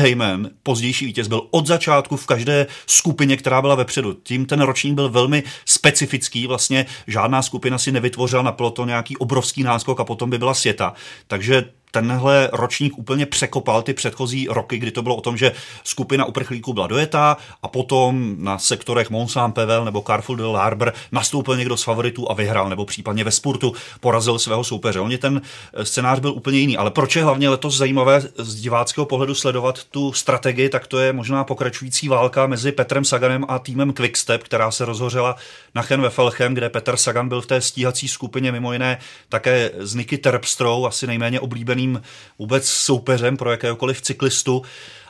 pozdější 0.64 1.06
vítěz, 1.06 1.28
byl 1.28 1.42
od 1.52 1.68
začátku 1.68 2.18
v 2.18 2.26
každé 2.26 2.68
skupině, 2.88 3.38
která 3.38 3.62
byla 3.62 3.76
vepředu. 3.76 4.14
Tím 4.24 4.46
ten 4.46 4.62
ročník 4.62 4.94
byl 4.94 5.10
velmi 5.10 5.44
specifický, 5.66 6.48
vlastně 6.48 6.86
žádná 7.08 7.42
skupina 7.42 7.78
si 7.78 7.92
nevytvořila 7.92 8.44
na 8.44 8.52
peloton 8.52 8.88
nějaký 8.88 9.18
obrovský 9.18 9.64
náskok 9.64 10.00
a 10.00 10.04
potom 10.04 10.30
by 10.30 10.38
byla 10.38 10.54
světa. 10.54 10.94
Takže 11.28 11.66
tenhle 11.96 12.50
ročník 12.54 12.98
úplně 12.98 13.26
překopal 13.26 13.82
ty 13.82 13.94
předchozí 13.94 14.48
roky, 14.50 14.78
kdy 14.78 14.92
to 14.92 15.02
bylo 15.02 15.16
o 15.16 15.22
tom, 15.22 15.38
že 15.38 15.52
skupina 15.84 16.26
uprchlíků 16.26 16.74
byla 16.74 16.88
dojetá 16.88 17.38
a 17.64 17.68
potom 17.68 18.36
na 18.40 18.58
sektorech 18.58 19.10
Mont 19.10 19.32
Saint-Pevel 19.32 19.86
nebo 19.86 20.02
Carrefour 20.02 20.38
de 20.38 20.44
l'Arbre 20.44 20.92
nastoupil 21.12 21.58
někdo 21.58 21.78
z 21.78 21.84
favoritů 21.84 22.32
a 22.32 22.34
vyhrál, 22.34 22.70
nebo 22.70 22.86
případně 22.86 23.24
ve 23.24 23.32
sportu 23.32 23.74
porazil 24.00 24.40
svého 24.40 24.64
soupeře. 24.64 25.00
Oni 25.00 25.18
ten 25.18 25.42
eh, 25.74 25.86
scénář 25.86 26.20
byl 26.20 26.32
úplně 26.32 26.60
jiný, 26.60 26.78
ale 26.78 26.92
proč 26.92 27.16
je 27.16 27.24
hlavně 27.24 27.50
letos 27.50 27.78
zajímavé 27.78 28.22
z 28.38 28.56
diváckého 28.56 29.06
pohledu 29.06 29.36
sledovat 29.36 29.84
tu 29.84 30.14
strategii, 30.14 30.70
tak 30.70 30.88
to 30.88 31.00
je 31.00 31.14
možná 31.14 31.44
pokračující 31.44 32.08
válka 32.08 32.48
mezi 32.48 32.72
Petrem 32.72 33.06
Saganem 33.06 33.46
a 33.48 33.60
týmem 33.60 33.94
Quickstep, 33.94 34.44
která 34.44 34.72
se 34.72 34.86
rozhořela 34.86 35.36
na 35.76 35.82
Chen 35.82 36.02
ve 36.02 36.10
Felchem, 36.10 36.54
kde 36.54 36.70
Petr 36.70 36.98
Sagan 36.98 37.30
byl 37.30 37.42
v 37.42 37.46
té 37.46 37.62
stíhací 37.62 38.08
skupině 38.08 38.52
mimo 38.52 38.74
jiné 38.74 38.98
také 39.30 39.72
s 39.78 39.96
Niky 39.96 40.18
Terpstrou, 40.18 40.86
asi 40.86 41.08
nejméně 41.08 41.40
oblíbený 41.40 41.85
ideálním 41.86 42.02
vůbec 42.40 42.70
soupeřem 42.70 43.38
pro 43.38 43.52
jakéhokoliv 43.52 44.02
cyklistu 44.02 44.62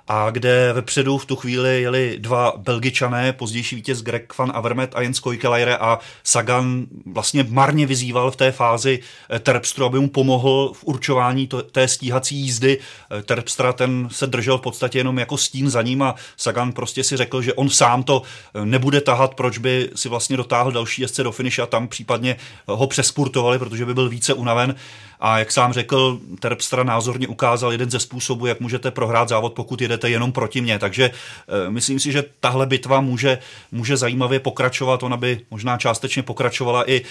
a 0.07 0.29
kde 0.29 0.73
vepředu 0.73 1.17
v 1.17 1.25
tu 1.25 1.35
chvíli 1.35 1.81
jeli 1.81 2.15
dva 2.19 2.53
Belgičané, 2.57 3.33
pozdější 3.33 3.75
vítěz 3.75 4.01
Greg 4.01 4.37
van 4.37 4.51
Avermet 4.55 4.95
a 4.95 5.01
Jens 5.01 5.19
Koikelajre 5.19 5.77
a 5.77 5.99
Sagan 6.23 6.85
vlastně 7.05 7.45
marně 7.49 7.85
vyzýval 7.85 8.31
v 8.31 8.35
té 8.35 8.51
fázi 8.51 8.99
eh, 9.29 9.39
Terpstru, 9.39 9.85
aby 9.85 9.99
mu 9.99 10.09
pomohl 10.09 10.71
v 10.73 10.83
určování 10.83 11.47
to, 11.47 11.61
té 11.61 11.87
stíhací 11.87 12.35
jízdy. 12.35 12.77
Eh, 13.11 13.21
Terpstra 13.21 13.73
ten 13.73 14.07
se 14.11 14.27
držel 14.27 14.57
v 14.57 14.61
podstatě 14.61 14.97
jenom 14.97 15.19
jako 15.19 15.37
stín 15.37 15.69
za 15.69 15.81
ním 15.81 16.01
a 16.01 16.15
Sagan 16.37 16.71
prostě 16.71 17.03
si 17.03 17.17
řekl, 17.17 17.41
že 17.41 17.53
on 17.53 17.69
sám 17.69 18.03
to 18.03 18.21
eh, 18.21 18.65
nebude 18.65 19.01
tahat, 19.01 19.35
proč 19.35 19.57
by 19.57 19.89
si 19.95 20.09
vlastně 20.09 20.37
dotáhl 20.37 20.71
další 20.71 21.01
jezdce 21.01 21.23
do 21.23 21.31
finiše 21.31 21.61
a 21.61 21.65
tam 21.65 21.87
případně 21.87 22.35
ho 22.67 22.87
přespurtovali, 22.87 23.59
protože 23.59 23.85
by 23.85 23.93
byl 23.93 24.09
více 24.09 24.33
unaven. 24.33 24.75
A 25.19 25.39
jak 25.39 25.51
sám 25.51 25.73
řekl, 25.73 26.19
Terpstra 26.39 26.83
názorně 26.83 27.27
ukázal 27.27 27.71
jeden 27.71 27.91
ze 27.91 27.99
způsobů, 27.99 28.45
jak 28.45 28.59
můžete 28.59 28.91
prohrát 28.91 29.29
závod, 29.29 29.53
pokud 29.53 29.81
jedete 29.95 30.09
jenom 30.09 30.31
proti 30.31 30.61
mně. 30.61 30.79
Takže 30.79 31.05
e, 31.05 31.69
myslím 31.69 31.99
si, 31.99 32.11
že 32.11 32.23
tahle 32.39 32.65
bitva 32.65 33.01
může, 33.01 33.37
může 33.71 33.97
zajímavě 33.97 34.39
pokračovat. 34.39 35.03
Ona 35.03 35.17
by 35.17 35.39
možná 35.51 35.77
částečně 35.77 36.23
pokračovala 36.23 36.89
i 36.89 37.01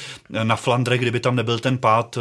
na 0.43 0.57
Flandre, 0.57 0.99
kdyby 0.99 1.21
tam 1.21 1.37
nebyl 1.37 1.59
ten 1.59 1.79
pád 1.79 2.17
e, 2.17 2.21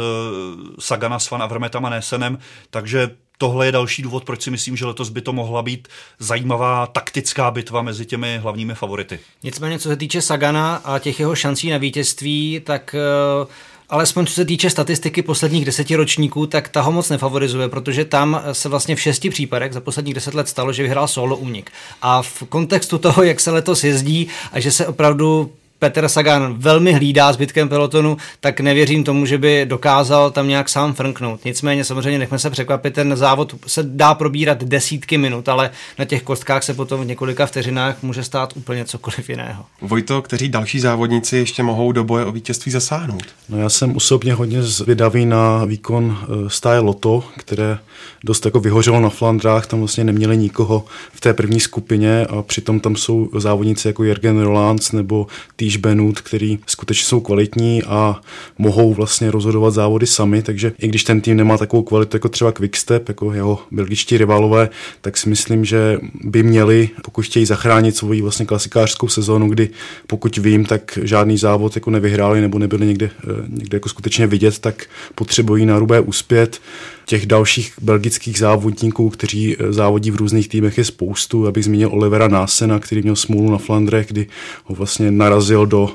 Sagana 0.80 1.18
s 1.18 1.30
Van 1.30 1.42
Avermetem 1.42 1.84
a 1.84 1.90
Nesenem. 1.90 2.38
Takže 2.70 3.10
tohle 3.38 3.66
je 3.66 3.72
další 3.72 4.02
důvod, 4.02 4.24
proč 4.24 4.42
si 4.42 4.50
myslím, 4.50 4.76
že 4.76 4.86
letos 4.86 5.08
by 5.08 5.20
to 5.20 5.32
mohla 5.32 5.62
být 5.62 5.88
zajímavá 6.18 6.86
taktická 6.86 7.50
bitva 7.50 7.82
mezi 7.82 8.06
těmi 8.06 8.38
hlavními 8.38 8.74
favority. 8.74 9.20
Nicméně, 9.42 9.78
co 9.78 9.88
se 9.88 9.96
týče 9.96 10.22
Sagana 10.22 10.76
a 10.76 10.98
těch 10.98 11.20
jeho 11.20 11.34
šancí 11.34 11.70
na 11.70 11.78
vítězství, 11.78 12.60
tak 12.64 12.96
uh 13.42 13.48
alespoň 13.94 14.26
co 14.26 14.32
se 14.32 14.44
týče 14.44 14.70
statistiky 14.70 15.22
posledních 15.22 15.64
deseti 15.64 15.96
ročníků, 15.96 16.46
tak 16.46 16.68
ta 16.68 16.80
ho 16.80 16.92
moc 16.92 17.10
nefavorizuje, 17.10 17.68
protože 17.68 18.04
tam 18.04 18.42
se 18.52 18.68
vlastně 18.68 18.96
v 18.96 19.00
šesti 19.00 19.30
případech 19.30 19.72
za 19.72 19.80
posledních 19.80 20.14
deset 20.14 20.34
let 20.34 20.48
stalo, 20.48 20.72
že 20.72 20.82
vyhrál 20.82 21.08
solo 21.08 21.36
únik. 21.36 21.70
A 22.02 22.22
v 22.22 22.42
kontextu 22.48 22.98
toho, 22.98 23.22
jak 23.22 23.40
se 23.40 23.50
letos 23.50 23.84
jezdí 23.84 24.28
a 24.52 24.60
že 24.60 24.70
se 24.72 24.86
opravdu 24.86 25.52
Petr 25.84 26.08
Sagan 26.08 26.54
velmi 26.58 26.92
hlídá 26.92 27.32
zbytkem 27.32 27.68
pelotonu, 27.68 28.16
tak 28.40 28.60
nevěřím 28.60 29.04
tomu, 29.04 29.26
že 29.26 29.38
by 29.38 29.66
dokázal 29.68 30.30
tam 30.30 30.48
nějak 30.48 30.68
sám 30.68 30.94
frnknout. 30.94 31.44
Nicméně 31.44 31.84
samozřejmě 31.84 32.18
nechme 32.18 32.38
se 32.38 32.50
překvapit, 32.50 32.94
ten 32.94 33.16
závod 33.16 33.54
se 33.66 33.82
dá 33.82 34.14
probírat 34.14 34.64
desítky 34.64 35.18
minut, 35.18 35.48
ale 35.48 35.70
na 35.98 36.04
těch 36.04 36.22
kostkách 36.22 36.62
se 36.62 36.74
potom 36.74 37.00
v 37.00 37.06
několika 37.06 37.46
vteřinách 37.46 38.02
může 38.02 38.24
stát 38.24 38.52
úplně 38.56 38.84
cokoliv 38.84 39.28
jiného. 39.28 39.64
Vojto, 39.80 40.22
kteří 40.22 40.48
další 40.48 40.80
závodníci 40.80 41.36
ještě 41.36 41.62
mohou 41.62 41.92
do 41.92 42.04
boje 42.04 42.24
o 42.24 42.32
vítězství 42.32 42.72
zasáhnout? 42.72 43.24
No 43.48 43.58
já 43.58 43.68
jsem 43.68 43.96
osobně 43.96 44.34
hodně 44.34 44.62
zvědavý 44.62 45.26
na 45.26 45.64
výkon 45.64 46.18
eh, 46.22 46.50
stáje 46.50 46.80
Loto, 46.80 47.24
které 47.36 47.78
dost 48.24 48.44
jako 48.44 48.60
vyhořelo 48.60 49.00
na 49.00 49.08
Flandrách, 49.08 49.66
tam 49.66 49.78
vlastně 49.78 50.04
neměli 50.04 50.36
nikoho 50.36 50.84
v 51.12 51.20
té 51.20 51.34
první 51.34 51.60
skupině 51.60 52.26
a 52.26 52.42
přitom 52.42 52.80
tam 52.80 52.96
jsou 52.96 53.30
závodníci 53.38 53.88
jako 53.88 54.04
Jürgen 54.04 54.40
Rolands 54.40 54.92
nebo 54.92 55.26
Týž 55.56 55.73
Benut, 55.76 56.20
který 56.20 56.58
skutečně 56.66 57.04
jsou 57.04 57.20
kvalitní 57.20 57.82
a 57.82 58.20
mohou 58.58 58.94
vlastně 58.94 59.30
rozhodovat 59.30 59.70
závody 59.70 60.06
sami, 60.06 60.42
takže 60.42 60.72
i 60.78 60.88
když 60.88 61.04
ten 61.04 61.20
tým 61.20 61.36
nemá 61.36 61.58
takovou 61.58 61.82
kvalitu 61.82 62.16
jako 62.16 62.28
třeba 62.28 62.52
Quickstep, 62.52 63.08
jako 63.08 63.32
jeho 63.32 63.58
belgičtí 63.70 64.18
rivalové, 64.18 64.68
tak 65.00 65.16
si 65.16 65.28
myslím, 65.28 65.64
že 65.64 65.98
by 66.24 66.42
měli, 66.42 66.88
pokud 67.04 67.24
chtějí 67.24 67.46
zachránit 67.46 67.96
svoji 67.96 68.22
vlastně 68.22 68.46
klasikářskou 68.46 69.08
sezónu, 69.08 69.48
kdy 69.48 69.70
pokud 70.06 70.36
vím, 70.36 70.64
tak 70.64 70.98
žádný 71.02 71.38
závod 71.38 71.74
jako 71.74 71.90
nevyhráli 71.90 72.40
nebo 72.40 72.58
nebyli 72.58 72.86
někde, 72.86 73.06
eh, 73.06 73.28
někde 73.48 73.76
jako 73.76 73.88
skutečně 73.88 74.26
vidět, 74.26 74.58
tak 74.58 74.84
potřebují 75.14 75.66
na 75.66 75.78
rubé 75.78 76.00
uspět. 76.00 76.60
Těch 77.04 77.26
dalších 77.26 77.72
belgických 77.80 78.38
závodníků, 78.38 79.10
kteří 79.10 79.56
eh, 79.56 79.72
závodí 79.72 80.10
v 80.10 80.16
různých 80.16 80.48
týmech, 80.48 80.78
je 80.78 80.84
spoustu. 80.84 81.46
Abych 81.46 81.64
zmínil 81.64 81.88
Olivera 81.92 82.28
Násena, 82.28 82.78
který 82.78 83.02
měl 83.02 83.16
smůlu 83.16 83.50
na 83.50 83.58
Flandrech, 83.58 84.06
kdy 84.06 84.26
ho 84.64 84.74
vlastně 84.74 85.10
narazil 85.10 85.66
do 85.66 85.90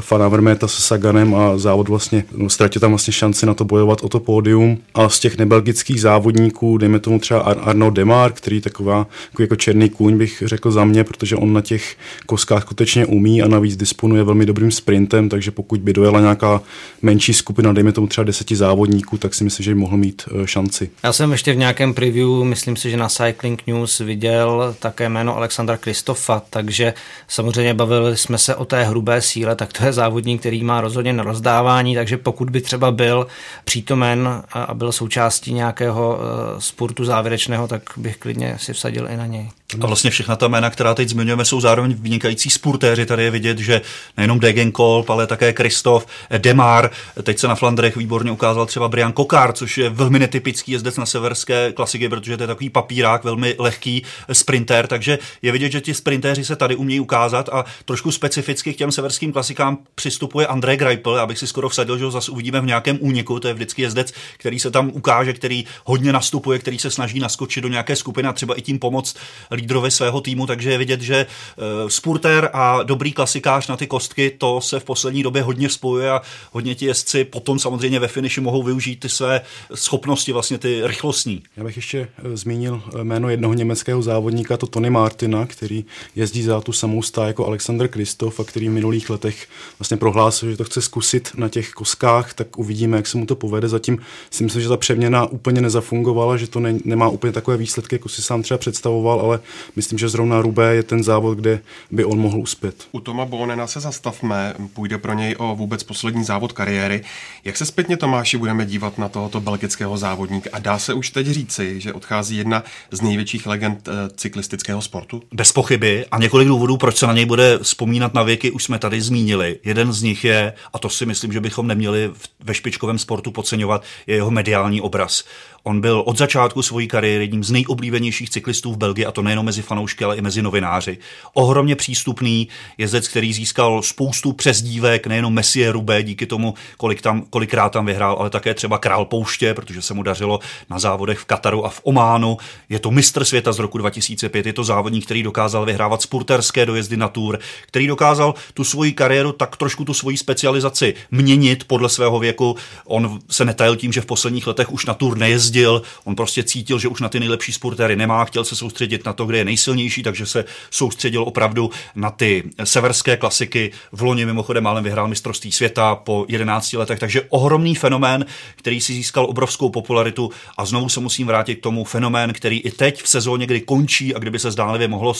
Fana 0.00 0.28
Vermeta 0.28 0.68
se 0.68 0.82
Saganem 0.82 1.34
a 1.34 1.58
závod 1.58 1.88
vlastně, 1.88 2.24
no, 2.36 2.50
ztratil 2.50 2.80
tam 2.80 2.90
vlastně 2.90 3.12
šanci 3.12 3.46
na 3.46 3.54
to 3.54 3.64
bojovat 3.64 4.04
o 4.04 4.08
to 4.08 4.20
pódium. 4.20 4.78
A 4.94 5.08
z 5.08 5.18
těch 5.18 5.38
nebelgických 5.38 6.00
závodníků, 6.00 6.78
dejme 6.78 6.98
tomu 6.98 7.18
třeba 7.18 7.40
Arno 7.40 7.90
Demar, 7.90 8.32
který 8.32 8.60
taková 8.60 9.06
jako, 9.30 9.42
jako 9.42 9.56
černý 9.56 9.88
kůň 9.88 10.18
bych 10.18 10.42
řekl 10.46 10.70
za 10.70 10.84
mě, 10.84 11.04
protože 11.04 11.36
on 11.36 11.52
na 11.52 11.60
těch 11.60 11.96
koskách 12.26 12.62
skutečně 12.62 13.06
umí 13.06 13.42
a 13.42 13.48
navíc 13.48 13.76
disponuje 13.76 14.22
velmi 14.22 14.46
dobrým 14.46 14.70
sprintem, 14.70 15.28
takže 15.28 15.50
pokud 15.50 15.80
by 15.80 15.92
dojela 15.92 16.20
nějaká 16.20 16.62
menší 17.02 17.34
skupina, 17.34 17.72
dejme 17.72 17.92
tomu 17.92 18.06
třeba 18.06 18.24
deseti 18.24 18.56
závodníků, 18.56 19.18
tak 19.18 19.34
si 19.34 19.44
myslím, 19.44 19.64
že 19.64 19.74
by 19.74 19.80
mohl 19.80 19.96
mít 19.96 20.22
eh, 20.28 20.46
šanci. 20.46 20.90
Já 21.02 21.12
jsem 21.12 21.32
ještě 21.32 21.52
v 21.52 21.56
nějakém 21.56 21.94
preview, 21.94 22.28
myslím 22.44 22.76
si, 22.76 22.90
že 22.90 22.96
na 22.96 23.08
Cycling 23.08 23.62
News 23.66 23.98
viděl 23.98 24.74
také 24.78 25.08
jméno 25.08 25.36
Alexandra 25.36 25.76
Kristofa, 25.76 26.42
takže 26.50 26.94
samozřejmě 27.28 27.74
bavili 27.74 28.16
jsme 28.16 28.38
se 28.38 28.54
o 28.54 28.64
té 28.64 28.84
hrubé 28.84 29.22
síle, 29.22 29.56
tak 29.56 29.72
to 29.78 29.84
je 29.84 29.92
závodník, 29.92 30.40
který 30.40 30.64
má 30.64 30.80
rozhodně 30.80 31.12
na 31.12 31.24
rozdávání, 31.24 31.94
takže 31.94 32.16
pokud 32.16 32.50
by 32.50 32.60
třeba 32.60 32.90
byl 32.90 33.26
přítomen 33.64 34.42
a 34.52 34.74
byl 34.74 34.92
součástí 34.92 35.52
nějakého 35.52 36.18
eh, 36.18 36.60
sportu 36.60 37.04
závěrečného, 37.04 37.68
tak 37.68 37.82
bych 37.96 38.16
klidně 38.16 38.56
si 38.60 38.72
vsadil 38.72 39.08
i 39.10 39.16
na 39.16 39.26
něj. 39.26 39.50
A 39.80 39.86
vlastně 39.86 40.10
všechna 40.10 40.36
ta 40.36 40.48
jména, 40.48 40.70
která 40.70 40.94
teď 40.94 41.08
zmiňujeme, 41.08 41.44
jsou 41.44 41.60
zároveň 41.60 41.94
vynikající 41.98 42.50
sportéři. 42.50 43.06
Tady 43.06 43.24
je 43.24 43.30
vidět, 43.30 43.58
že 43.58 43.80
nejenom 44.16 44.40
Degenkolb, 44.40 45.10
ale 45.10 45.26
také 45.26 45.52
Kristof, 45.52 46.06
Demar. 46.38 46.90
Teď 47.22 47.38
se 47.38 47.48
na 47.48 47.54
Flandrech 47.54 47.96
výborně 47.96 48.30
ukázal 48.30 48.66
třeba 48.66 48.88
Brian 48.88 49.12
Kokár, 49.12 49.52
což 49.52 49.78
je 49.78 49.90
velmi 49.90 50.18
netypický 50.18 50.72
jezdec 50.72 50.96
na 50.96 51.06
severské 51.06 51.72
klasiky, 51.72 52.08
protože 52.08 52.36
to 52.36 52.42
je 52.42 52.46
takový 52.46 52.70
papírák, 52.70 53.24
velmi 53.24 53.54
lehký 53.58 54.02
sprinter. 54.32 54.86
Takže 54.86 55.18
je 55.42 55.52
vidět, 55.52 55.72
že 55.72 55.80
ti 55.80 55.94
sprintéři 55.94 56.44
se 56.44 56.56
tady 56.56 56.76
umějí 56.76 57.00
ukázat 57.00 57.48
a 57.48 57.64
trošku 57.84 58.12
specificky 58.12 58.74
k 58.74 58.76
těm 58.76 58.92
severským 58.92 59.32
klasikám 59.32 59.78
přistupuje 59.94 60.46
André 60.46 60.76
Greipel. 60.76 61.20
Abych 61.20 61.38
si 61.38 61.46
skoro 61.46 61.68
vsadil, 61.68 61.98
že 61.98 62.04
ho 62.04 62.10
zase 62.10 62.30
uvidíme 62.30 62.60
v 62.60 62.66
nějakém 62.66 62.98
úniku. 63.00 63.40
To 63.40 63.48
je 63.48 63.54
vždycky 63.54 63.82
jezdec, 63.82 64.12
který 64.38 64.58
se 64.58 64.70
tam 64.70 64.90
ukáže, 64.94 65.32
který 65.32 65.64
hodně 65.84 66.12
nastupuje, 66.12 66.58
který 66.58 66.78
se 66.78 66.90
snaží 66.90 67.20
naskočit 67.20 67.62
do 67.62 67.68
nějaké 67.68 67.96
skupiny 67.96 68.28
a 68.28 68.32
třeba 68.32 68.54
i 68.54 68.62
tím 68.62 68.78
pomoct 68.78 69.16
lídrovi 69.56 69.90
svého 69.90 70.20
týmu, 70.20 70.46
takže 70.46 70.70
je 70.70 70.78
vidět, 70.78 71.00
že 71.00 71.26
uh, 71.26 71.88
spurter 71.88 72.50
a 72.52 72.82
dobrý 72.82 73.12
klasikář 73.12 73.68
na 73.68 73.76
ty 73.76 73.86
kostky, 73.86 74.30
to 74.38 74.60
se 74.60 74.80
v 74.80 74.84
poslední 74.84 75.22
době 75.22 75.42
hodně 75.42 75.68
spojuje 75.68 76.10
a 76.10 76.22
hodně 76.52 76.74
ti 76.74 76.86
jezdci 76.86 77.24
potom 77.24 77.58
samozřejmě 77.58 78.00
ve 78.00 78.08
finiši 78.08 78.40
mohou 78.40 78.62
využít 78.62 79.00
ty 79.00 79.08
své 79.08 79.40
schopnosti, 79.74 80.32
vlastně 80.32 80.58
ty 80.58 80.80
rychlostní. 80.84 81.42
Já 81.56 81.64
bych 81.64 81.76
ještě 81.76 82.08
eh, 82.18 82.36
zmínil 82.36 82.82
jméno 83.02 83.28
jednoho 83.28 83.54
německého 83.54 84.02
závodníka, 84.02 84.56
to 84.56 84.66
Tony 84.66 84.90
Martina, 84.90 85.46
který 85.46 85.84
jezdí 86.16 86.42
za 86.42 86.60
tu 86.60 86.72
samou 86.72 87.02
stá 87.02 87.26
jako 87.26 87.46
Alexander 87.46 87.88
Kristof 87.88 88.40
a 88.40 88.44
který 88.44 88.68
v 88.68 88.72
minulých 88.72 89.10
letech 89.10 89.48
vlastně 89.78 89.96
prohlásil, 89.96 90.50
že 90.50 90.56
to 90.56 90.64
chce 90.64 90.82
zkusit 90.82 91.30
na 91.36 91.48
těch 91.48 91.70
koskách, 91.70 92.34
tak 92.34 92.58
uvidíme, 92.58 92.96
jak 92.96 93.06
se 93.06 93.18
mu 93.18 93.26
to 93.26 93.36
povede. 93.36 93.68
Zatím 93.68 93.98
si 94.30 94.44
myslím, 94.44 94.62
že 94.62 94.68
ta 94.68 94.76
přeměna 94.76 95.26
úplně 95.26 95.60
nezafungovala, 95.60 96.36
že 96.36 96.46
to 96.46 96.60
ne, 96.60 96.74
nemá 96.84 97.08
úplně 97.08 97.32
takové 97.32 97.56
výsledky, 97.56 97.94
jako 97.94 98.08
si 98.08 98.22
sám 98.22 98.42
třeba 98.42 98.58
představoval, 98.58 99.20
ale 99.20 99.40
myslím, 99.76 99.98
že 99.98 100.08
zrovna 100.08 100.40
Rubé 100.40 100.74
je 100.74 100.82
ten 100.82 101.04
závod, 101.04 101.38
kde 101.38 101.60
by 101.90 102.04
on 102.04 102.18
mohl 102.18 102.38
uspět. 102.38 102.74
U 102.92 103.00
Toma 103.00 103.24
Bonena 103.24 103.66
se 103.66 103.80
zastavme, 103.80 104.54
půjde 104.74 104.98
pro 104.98 105.14
něj 105.14 105.34
o 105.38 105.54
vůbec 105.54 105.82
poslední 105.82 106.24
závod 106.24 106.52
kariéry. 106.52 107.04
Jak 107.44 107.56
se 107.56 107.66
zpětně 107.66 107.96
Tomáši 107.96 108.38
budeme 108.38 108.66
dívat 108.66 108.98
na 108.98 109.08
tohoto 109.08 109.40
belgického 109.40 109.98
závodníka 109.98 110.50
a 110.52 110.58
dá 110.58 110.78
se 110.78 110.94
už 110.94 111.10
teď 111.10 111.26
říci, 111.26 111.80
že 111.80 111.92
odchází 111.92 112.36
jedna 112.36 112.62
z 112.90 113.00
největších 113.00 113.46
legend 113.46 113.88
eh, 113.88 113.92
cyklistického 114.16 114.82
sportu? 114.82 115.22
Bez 115.32 115.52
pochyby 115.52 116.06
a 116.10 116.18
několik 116.18 116.48
důvodů, 116.48 116.76
proč 116.76 116.96
se 116.96 117.06
na 117.06 117.12
něj 117.12 117.24
bude 117.24 117.58
vzpomínat 117.58 118.14
na 118.14 118.22
věky, 118.22 118.50
už 118.50 118.64
jsme 118.64 118.78
tady 118.78 119.00
zmínili. 119.00 119.58
Jeden 119.64 119.92
z 119.92 120.02
nich 120.02 120.24
je, 120.24 120.52
a 120.72 120.78
to 120.78 120.88
si 120.88 121.06
myslím, 121.06 121.32
že 121.32 121.40
bychom 121.40 121.66
neměli 121.66 122.10
ve 122.40 122.54
špičkovém 122.54 122.98
sportu 122.98 123.30
podceňovat, 123.30 123.82
je 124.06 124.14
jeho 124.14 124.30
mediální 124.30 124.80
obraz. 124.80 125.24
On 125.68 125.80
byl 125.80 126.02
od 126.06 126.18
začátku 126.18 126.62
své 126.62 126.86
kariéry 126.86 127.24
jedním 127.24 127.44
z 127.44 127.50
nejoblíbenějších 127.50 128.30
cyklistů 128.30 128.72
v 128.72 128.76
Belgii, 128.76 129.06
a 129.06 129.12
to 129.12 129.22
nejenom 129.22 129.46
mezi 129.46 129.62
fanoušky, 129.62 130.04
ale 130.04 130.16
i 130.16 130.20
mezi 130.20 130.42
novináři. 130.42 130.98
Ohromně 131.34 131.76
přístupný 131.76 132.48
jezdec, 132.78 133.08
který 133.08 133.32
získal 133.32 133.82
spoustu 133.82 134.32
přezdívek, 134.32 135.06
nejenom 135.06 135.34
Messie 135.34 135.72
Rubé, 135.72 136.02
díky 136.02 136.26
tomu, 136.26 136.54
kolik 136.76 137.02
tam, 137.02 137.22
kolikrát 137.30 137.68
tam 137.68 137.86
vyhrál, 137.86 138.16
ale 138.18 138.30
také 138.30 138.54
třeba 138.54 138.78
Král 138.78 139.04
pouště, 139.04 139.54
protože 139.54 139.82
se 139.82 139.94
mu 139.94 140.02
dařilo 140.02 140.40
na 140.70 140.78
závodech 140.78 141.18
v 141.18 141.24
Kataru 141.24 141.66
a 141.66 141.68
v 141.68 141.80
Ománu. 141.82 142.36
Je 142.68 142.78
to 142.78 142.90
mistr 142.90 143.24
světa 143.24 143.52
z 143.52 143.58
roku 143.58 143.78
2005, 143.78 144.46
je 144.46 144.52
to 144.52 144.64
závodník, 144.64 145.04
který 145.04 145.22
dokázal 145.22 145.64
vyhrávat 145.64 146.02
spurterské 146.02 146.66
dojezdy 146.66 146.96
na 146.96 147.08
tour, 147.08 147.38
který 147.66 147.86
dokázal 147.86 148.34
tu 148.54 148.64
svoji 148.64 148.92
kariéru 148.92 149.32
tak 149.32 149.56
trošku 149.56 149.84
tu 149.84 149.94
svoji 149.94 150.16
specializaci 150.16 150.94
měnit 151.10 151.64
podle 151.64 151.88
svého 151.88 152.18
věku. 152.18 152.56
On 152.84 153.18
se 153.30 153.44
netajil 153.44 153.76
tím, 153.76 153.92
že 153.92 154.00
v 154.00 154.06
posledních 154.06 154.46
letech 154.46 154.72
už 154.72 154.86
na 154.86 154.94
tour 154.94 155.18
nejezdí 155.18 155.55
jezdil, 155.56 155.82
on 156.04 156.16
prostě 156.16 156.42
cítil, 156.42 156.78
že 156.78 156.88
už 156.88 157.00
na 157.00 157.08
ty 157.08 157.20
nejlepší 157.20 157.52
sportéry 157.52 157.96
nemá, 157.96 158.24
chtěl 158.24 158.44
se 158.44 158.56
soustředit 158.56 159.04
na 159.04 159.12
to, 159.12 159.26
kde 159.26 159.38
je 159.38 159.44
nejsilnější, 159.44 160.02
takže 160.02 160.26
se 160.26 160.44
soustředil 160.70 161.22
opravdu 161.22 161.70
na 161.94 162.10
ty 162.10 162.42
severské 162.64 163.16
klasiky. 163.16 163.72
V 163.92 164.02
loni 164.02 164.26
mimochodem 164.26 164.64
málem 164.64 164.84
vyhrál 164.84 165.08
mistrovství 165.08 165.52
světa 165.52 165.94
po 165.94 166.26
11 166.28 166.72
letech, 166.72 166.98
takže 166.98 167.22
ohromný 167.28 167.74
fenomén, 167.74 168.26
který 168.56 168.80
si 168.80 168.92
získal 168.92 169.24
obrovskou 169.24 169.70
popularitu 169.70 170.30
a 170.56 170.64
znovu 170.64 170.88
se 170.88 171.00
musím 171.00 171.26
vrátit 171.26 171.56
k 171.56 171.62
tomu 171.62 171.84
fenomén, 171.84 172.32
který 172.32 172.58
i 172.58 172.70
teď 172.70 173.02
v 173.02 173.08
sezóně, 173.08 173.46
kdy 173.46 173.60
končí 173.60 174.14
a 174.14 174.18
kdyby 174.18 174.38
se 174.38 174.50
zdánlivě 174.50 174.88
mohlo 174.88 175.14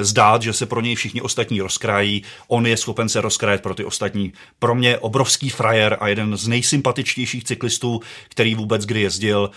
zdát, 0.00 0.42
že 0.42 0.52
se 0.52 0.66
pro 0.66 0.80
něj 0.80 0.94
všichni 0.94 1.20
ostatní 1.20 1.60
rozkrájí, 1.60 2.22
on 2.48 2.66
je 2.66 2.76
schopen 2.76 3.08
se 3.08 3.20
rozkrájet 3.20 3.62
pro 3.62 3.74
ty 3.74 3.84
ostatní. 3.84 4.32
Pro 4.58 4.74
mě 4.74 4.98
obrovský 4.98 5.50
frajer 5.50 5.96
a 6.00 6.08
jeden 6.08 6.36
z 6.36 6.48
nejsympatičtějších 6.48 7.44
cyklistů, 7.44 8.00
který 8.28 8.54
vůbec 8.54 8.86
kdy 8.86 9.00
jezdil. 9.00 9.50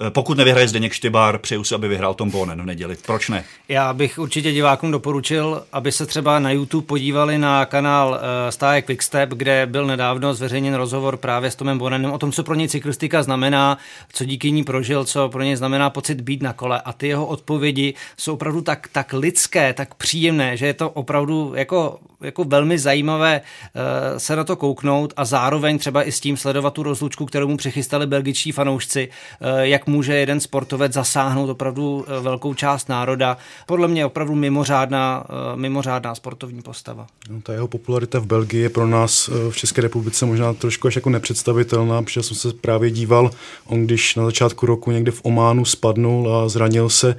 Eh, 0.00 0.10
pokud 0.10 0.38
nevyhraje 0.38 0.68
Zdeněk 0.68 0.92
Štybár, 0.92 1.38
přeju 1.38 1.64
si, 1.64 1.74
aby 1.74 1.88
vyhrál 1.88 2.14
Tom 2.14 2.30
Bonen 2.30 2.62
v 2.62 2.66
neděli. 2.66 2.96
Proč 3.06 3.28
ne? 3.28 3.44
Já 3.68 3.92
bych 3.92 4.18
určitě 4.18 4.52
divákům 4.52 4.90
doporučil, 4.90 5.62
aby 5.72 5.92
se 5.92 6.06
třeba 6.06 6.38
na 6.38 6.50
YouTube 6.50 6.86
podívali 6.86 7.38
na 7.38 7.64
kanál 7.64 8.10
uh, 8.10 8.16
Stáje 8.50 8.82
Quickstep, 8.82 9.30
kde 9.30 9.66
byl 9.66 9.86
nedávno 9.86 10.34
zveřejněn 10.34 10.74
rozhovor 10.74 11.16
právě 11.16 11.50
s 11.50 11.54
Tomem 11.54 11.78
Bonenem 11.78 12.12
o 12.12 12.18
tom, 12.18 12.32
co 12.32 12.42
pro 12.42 12.54
něj 12.54 12.68
cyklistika 12.68 13.22
znamená, 13.22 13.78
co 14.12 14.24
díky 14.24 14.52
ní 14.52 14.64
prožil, 14.64 15.04
co 15.04 15.28
pro 15.28 15.42
něj 15.42 15.56
znamená 15.56 15.90
pocit 15.90 16.20
být 16.20 16.42
na 16.42 16.52
kole. 16.52 16.80
A 16.80 16.92
ty 16.92 17.08
jeho 17.08 17.26
odpovědi 17.26 17.94
jsou 18.16 18.34
opravdu 18.34 18.60
tak, 18.60 18.88
tak 18.92 19.12
lidské, 19.12 19.72
tak 19.72 19.94
příjemné, 19.94 20.56
že 20.56 20.66
je 20.66 20.74
to 20.74 20.90
opravdu 20.90 21.52
jako, 21.56 21.98
jako 22.20 22.44
velmi 22.44 22.78
zajímavé 22.78 23.40
uh, 23.40 24.18
se 24.18 24.36
na 24.36 24.44
to 24.44 24.56
kouknout 24.56 25.12
a 25.16 25.24
zároveň 25.24 25.78
třeba 25.78 26.08
i 26.08 26.12
s 26.12 26.20
tím 26.20 26.36
sledovat 26.36 26.74
tu 26.74 26.82
rozlučku, 26.82 27.26
kterou 27.26 27.48
mu 27.48 27.56
přichystali 27.56 28.06
belgičtí 28.06 28.52
fanoušci, 28.52 29.08
uh, 29.40 29.60
může 29.86 30.14
jeden 30.14 30.40
sportovec 30.40 30.92
zasáhnout 30.92 31.50
opravdu 31.50 32.04
eh, 32.08 32.20
velkou 32.20 32.54
část 32.54 32.88
národa. 32.88 33.36
Podle 33.66 33.88
mě 33.88 34.06
opravdu 34.06 34.34
mimořádná, 34.34 35.26
eh, 35.28 35.56
mimořádná 35.56 36.14
sportovní 36.14 36.62
postava. 36.62 37.06
No, 37.30 37.40
ta 37.40 37.52
jeho 37.52 37.68
popularita 37.68 38.18
v 38.18 38.26
Belgii 38.26 38.62
je 38.62 38.68
pro 38.68 38.86
nás 38.86 39.28
eh, 39.28 39.50
v 39.50 39.56
České 39.56 39.82
republice 39.82 40.26
možná 40.26 40.54
trošku 40.54 40.88
až 40.88 40.96
jako 40.96 41.10
nepředstavitelná, 41.10 42.02
protože 42.02 42.22
jsem 42.22 42.36
se 42.36 42.52
právě 42.52 42.90
díval, 42.90 43.30
on 43.66 43.84
když 43.84 44.14
na 44.14 44.24
začátku 44.24 44.66
roku 44.66 44.90
někde 44.90 45.10
v 45.10 45.20
Ománu 45.22 45.64
spadnul 45.64 46.34
a 46.34 46.48
zranil 46.48 46.88
se, 46.88 47.16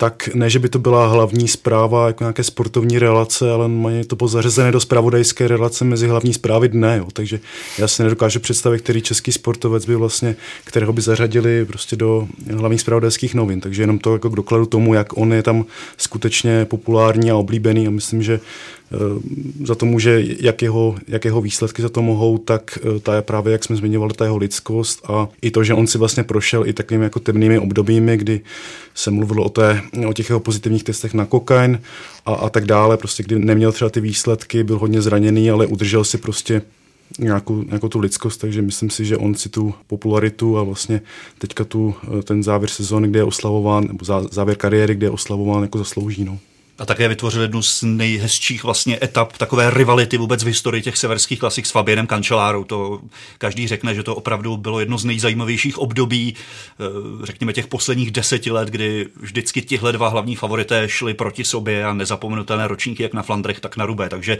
tak 0.00 0.28
ne, 0.34 0.50
že 0.50 0.58
by 0.58 0.68
to 0.68 0.78
byla 0.78 1.06
hlavní 1.06 1.48
zpráva 1.48 2.06
jako 2.06 2.24
nějaké 2.24 2.44
sportovní 2.44 2.98
relace, 2.98 3.50
ale 3.52 3.68
mají 3.68 4.04
to 4.04 4.16
pozařazené 4.16 4.72
do 4.72 4.80
spravodajské 4.80 5.48
relace 5.48 5.84
mezi 5.84 6.08
hlavní 6.08 6.34
zprávy 6.34 6.68
dne. 6.68 6.96
Jo. 6.98 7.08
Takže 7.12 7.40
já 7.78 7.88
si 7.88 8.02
nedokážu 8.02 8.40
představit, 8.40 8.78
který 8.78 9.02
český 9.02 9.32
sportovec 9.32 9.86
by 9.86 9.96
vlastně, 9.96 10.36
kterého 10.64 10.92
by 10.92 11.00
zařadili 11.00 11.64
prostě 11.64 11.96
do 11.96 12.28
hlavních 12.56 12.80
spravodajských 12.80 13.34
novin. 13.34 13.60
Takže 13.60 13.82
jenom 13.82 13.98
to 13.98 14.12
jako 14.12 14.30
k 14.30 14.36
dokladu 14.36 14.66
tomu, 14.66 14.94
jak 14.94 15.16
on 15.16 15.32
je 15.32 15.42
tam 15.42 15.64
skutečně 15.96 16.64
populární 16.64 17.30
a 17.30 17.36
oblíbený 17.36 17.86
a 17.86 17.90
myslím, 17.90 18.22
že 18.22 18.40
za 19.64 19.74
to 19.74 19.86
může, 19.86 20.24
jak 20.40 20.62
jeho, 20.62 20.96
jak 21.08 21.24
jeho 21.24 21.40
výsledky 21.40 21.82
za 21.82 21.88
to 21.88 22.02
mohou, 22.02 22.38
tak 22.38 22.78
eh, 22.82 23.00
ta 23.00 23.14
je 23.14 23.22
právě, 23.22 23.52
jak 23.52 23.64
jsme 23.64 23.76
zmiňovali, 23.76 24.14
ta 24.14 24.24
jeho 24.24 24.36
lidskost 24.36 25.00
a 25.10 25.28
i 25.42 25.50
to, 25.50 25.64
že 25.64 25.74
on 25.74 25.86
si 25.86 25.98
vlastně 25.98 26.22
prošel 26.22 26.66
i 26.66 26.72
takovými 26.72 27.04
jako 27.04 27.20
temnými 27.20 27.58
obdobími, 27.58 28.16
kdy 28.16 28.40
se 28.94 29.10
mluvilo 29.10 29.44
o, 29.44 29.48
té, 29.48 29.82
o 30.08 30.12
těch 30.12 30.28
jeho 30.28 30.40
pozitivních 30.40 30.84
testech 30.84 31.14
na 31.14 31.24
kokain 31.24 31.80
a, 32.26 32.34
a 32.34 32.50
tak 32.50 32.64
dále, 32.64 32.96
prostě 32.96 33.22
kdy 33.22 33.38
neměl 33.38 33.72
třeba 33.72 33.90
ty 33.90 34.00
výsledky, 34.00 34.64
byl 34.64 34.78
hodně 34.78 35.02
zraněný, 35.02 35.50
ale 35.50 35.66
udržel 35.66 36.04
si 36.04 36.18
prostě 36.18 36.62
nějakou, 37.18 37.62
nějakou 37.62 37.88
tu 37.88 37.98
lidskost, 37.98 38.40
takže 38.40 38.62
myslím 38.62 38.90
si, 38.90 39.04
že 39.04 39.16
on 39.16 39.34
si 39.34 39.48
tu 39.48 39.74
popularitu 39.86 40.58
a 40.58 40.62
vlastně 40.62 41.00
teďka 41.38 41.64
tu, 41.64 41.94
eh, 42.18 42.22
ten 42.22 42.42
závěr 42.42 42.70
sezóny, 42.70 43.08
kde 43.08 43.18
je 43.18 43.24
oslavován, 43.24 43.84
nebo 43.84 44.04
závěr 44.30 44.56
kariéry, 44.56 44.94
kde 44.94 45.06
je 45.06 45.10
oslavován, 45.10 45.62
jako 45.62 45.78
zaslouží. 45.78 46.24
No 46.24 46.38
a 46.78 46.86
také 46.86 47.08
vytvořil 47.08 47.42
jednu 47.42 47.62
z 47.62 47.82
nejhezčích 47.82 48.64
vlastně 48.64 48.98
etap 49.02 49.36
takové 49.36 49.70
rivality 49.70 50.16
vůbec 50.16 50.44
v 50.44 50.46
historii 50.46 50.82
těch 50.82 50.96
severských 50.96 51.38
klasik 51.38 51.66
s 51.66 51.70
Fabienem 51.70 52.06
Cancellarou. 52.06 52.64
To 52.64 53.00
každý 53.38 53.68
řekne, 53.68 53.94
že 53.94 54.02
to 54.02 54.14
opravdu 54.14 54.56
bylo 54.56 54.80
jedno 54.80 54.98
z 54.98 55.04
nejzajímavějších 55.04 55.78
období, 55.78 56.34
eh, 56.34 56.84
řekněme 57.26 57.52
těch 57.52 57.66
posledních 57.66 58.10
deseti 58.10 58.50
let, 58.50 58.68
kdy 58.68 59.06
vždycky 59.20 59.62
tihle 59.62 59.92
dva 59.92 60.08
hlavní 60.08 60.36
favorité 60.36 60.88
šli 60.88 61.14
proti 61.14 61.44
sobě 61.44 61.84
a 61.84 61.94
nezapomenutelné 61.94 62.68
ročníky 62.68 63.02
jak 63.02 63.14
na 63.14 63.22
Flandrech, 63.22 63.60
tak 63.60 63.76
na 63.76 63.86
Rubé. 63.86 64.08
Takže 64.08 64.38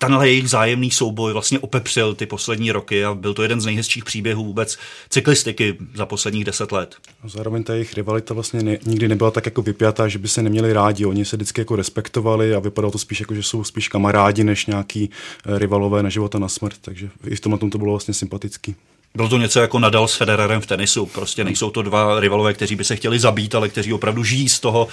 tenhle 0.00 0.28
jejich 0.28 0.50
zájemný 0.50 0.90
souboj 0.90 1.32
vlastně 1.32 1.58
opepřil 1.58 2.14
ty 2.14 2.26
poslední 2.26 2.72
roky 2.72 3.04
a 3.04 3.14
byl 3.14 3.34
to 3.34 3.42
jeden 3.42 3.60
z 3.60 3.66
nejhezčích 3.66 4.04
příběhů 4.04 4.44
vůbec 4.44 4.78
cyklistiky 5.10 5.76
za 5.94 6.06
posledních 6.06 6.44
deset 6.44 6.72
let. 6.72 6.96
Zároveň 7.24 7.64
ta 7.64 7.72
jejich 7.72 7.94
rivalita 7.94 8.34
vlastně 8.34 8.62
ne, 8.62 8.78
nikdy 8.86 9.08
nebyla 9.08 9.30
tak 9.30 9.46
jako 9.46 9.62
vypjatá, 9.62 10.08
že 10.08 10.18
by 10.18 10.28
se 10.28 10.42
neměli 10.42 10.72
rádi. 10.72 11.06
Oni 11.06 11.24
se 11.24 11.36
vždycky 11.36 11.60
jako 11.60 11.76
respektovali 11.76 12.54
a 12.54 12.58
vypadalo 12.58 12.92
to 12.92 12.98
spíš 12.98 13.20
jako, 13.20 13.34
že 13.34 13.42
jsou 13.42 13.64
spíš 13.64 13.88
kamarádi, 13.88 14.44
než 14.44 14.66
nějaký 14.66 15.10
eh, 15.46 15.58
rivalové 15.58 16.02
na 16.02 16.08
života 16.08 16.38
na 16.38 16.48
smrt. 16.48 16.74
Takže 16.80 17.08
i 17.26 17.36
v 17.36 17.40
tom 17.40 17.70
to 17.70 17.78
bylo 17.78 17.92
vlastně 17.92 18.14
sympatický. 18.14 18.74
Bylo 19.14 19.28
to 19.28 19.38
něco 19.38 19.60
jako 19.60 19.78
Nadal 19.78 20.08
s 20.08 20.16
Federerem 20.16 20.60
v 20.60 20.66
tenisu. 20.66 21.06
Prostě 21.06 21.44
nejsou 21.44 21.70
to 21.70 21.82
dva 21.82 22.20
rivalové, 22.20 22.54
kteří 22.54 22.76
by 22.76 22.84
se 22.84 22.96
chtěli 22.96 23.18
zabít, 23.18 23.54
ale 23.54 23.68
kteří 23.68 23.92
opravdu 23.92 24.24
žijí 24.24 24.48
z 24.48 24.60
toho, 24.60 24.88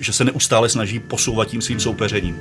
že 0.00 0.12
se 0.12 0.24
neustále 0.24 0.68
snaží 0.68 1.00
posouvat 1.00 1.48
tím 1.48 1.62
svým 1.62 1.80
soupeřením. 1.80 2.36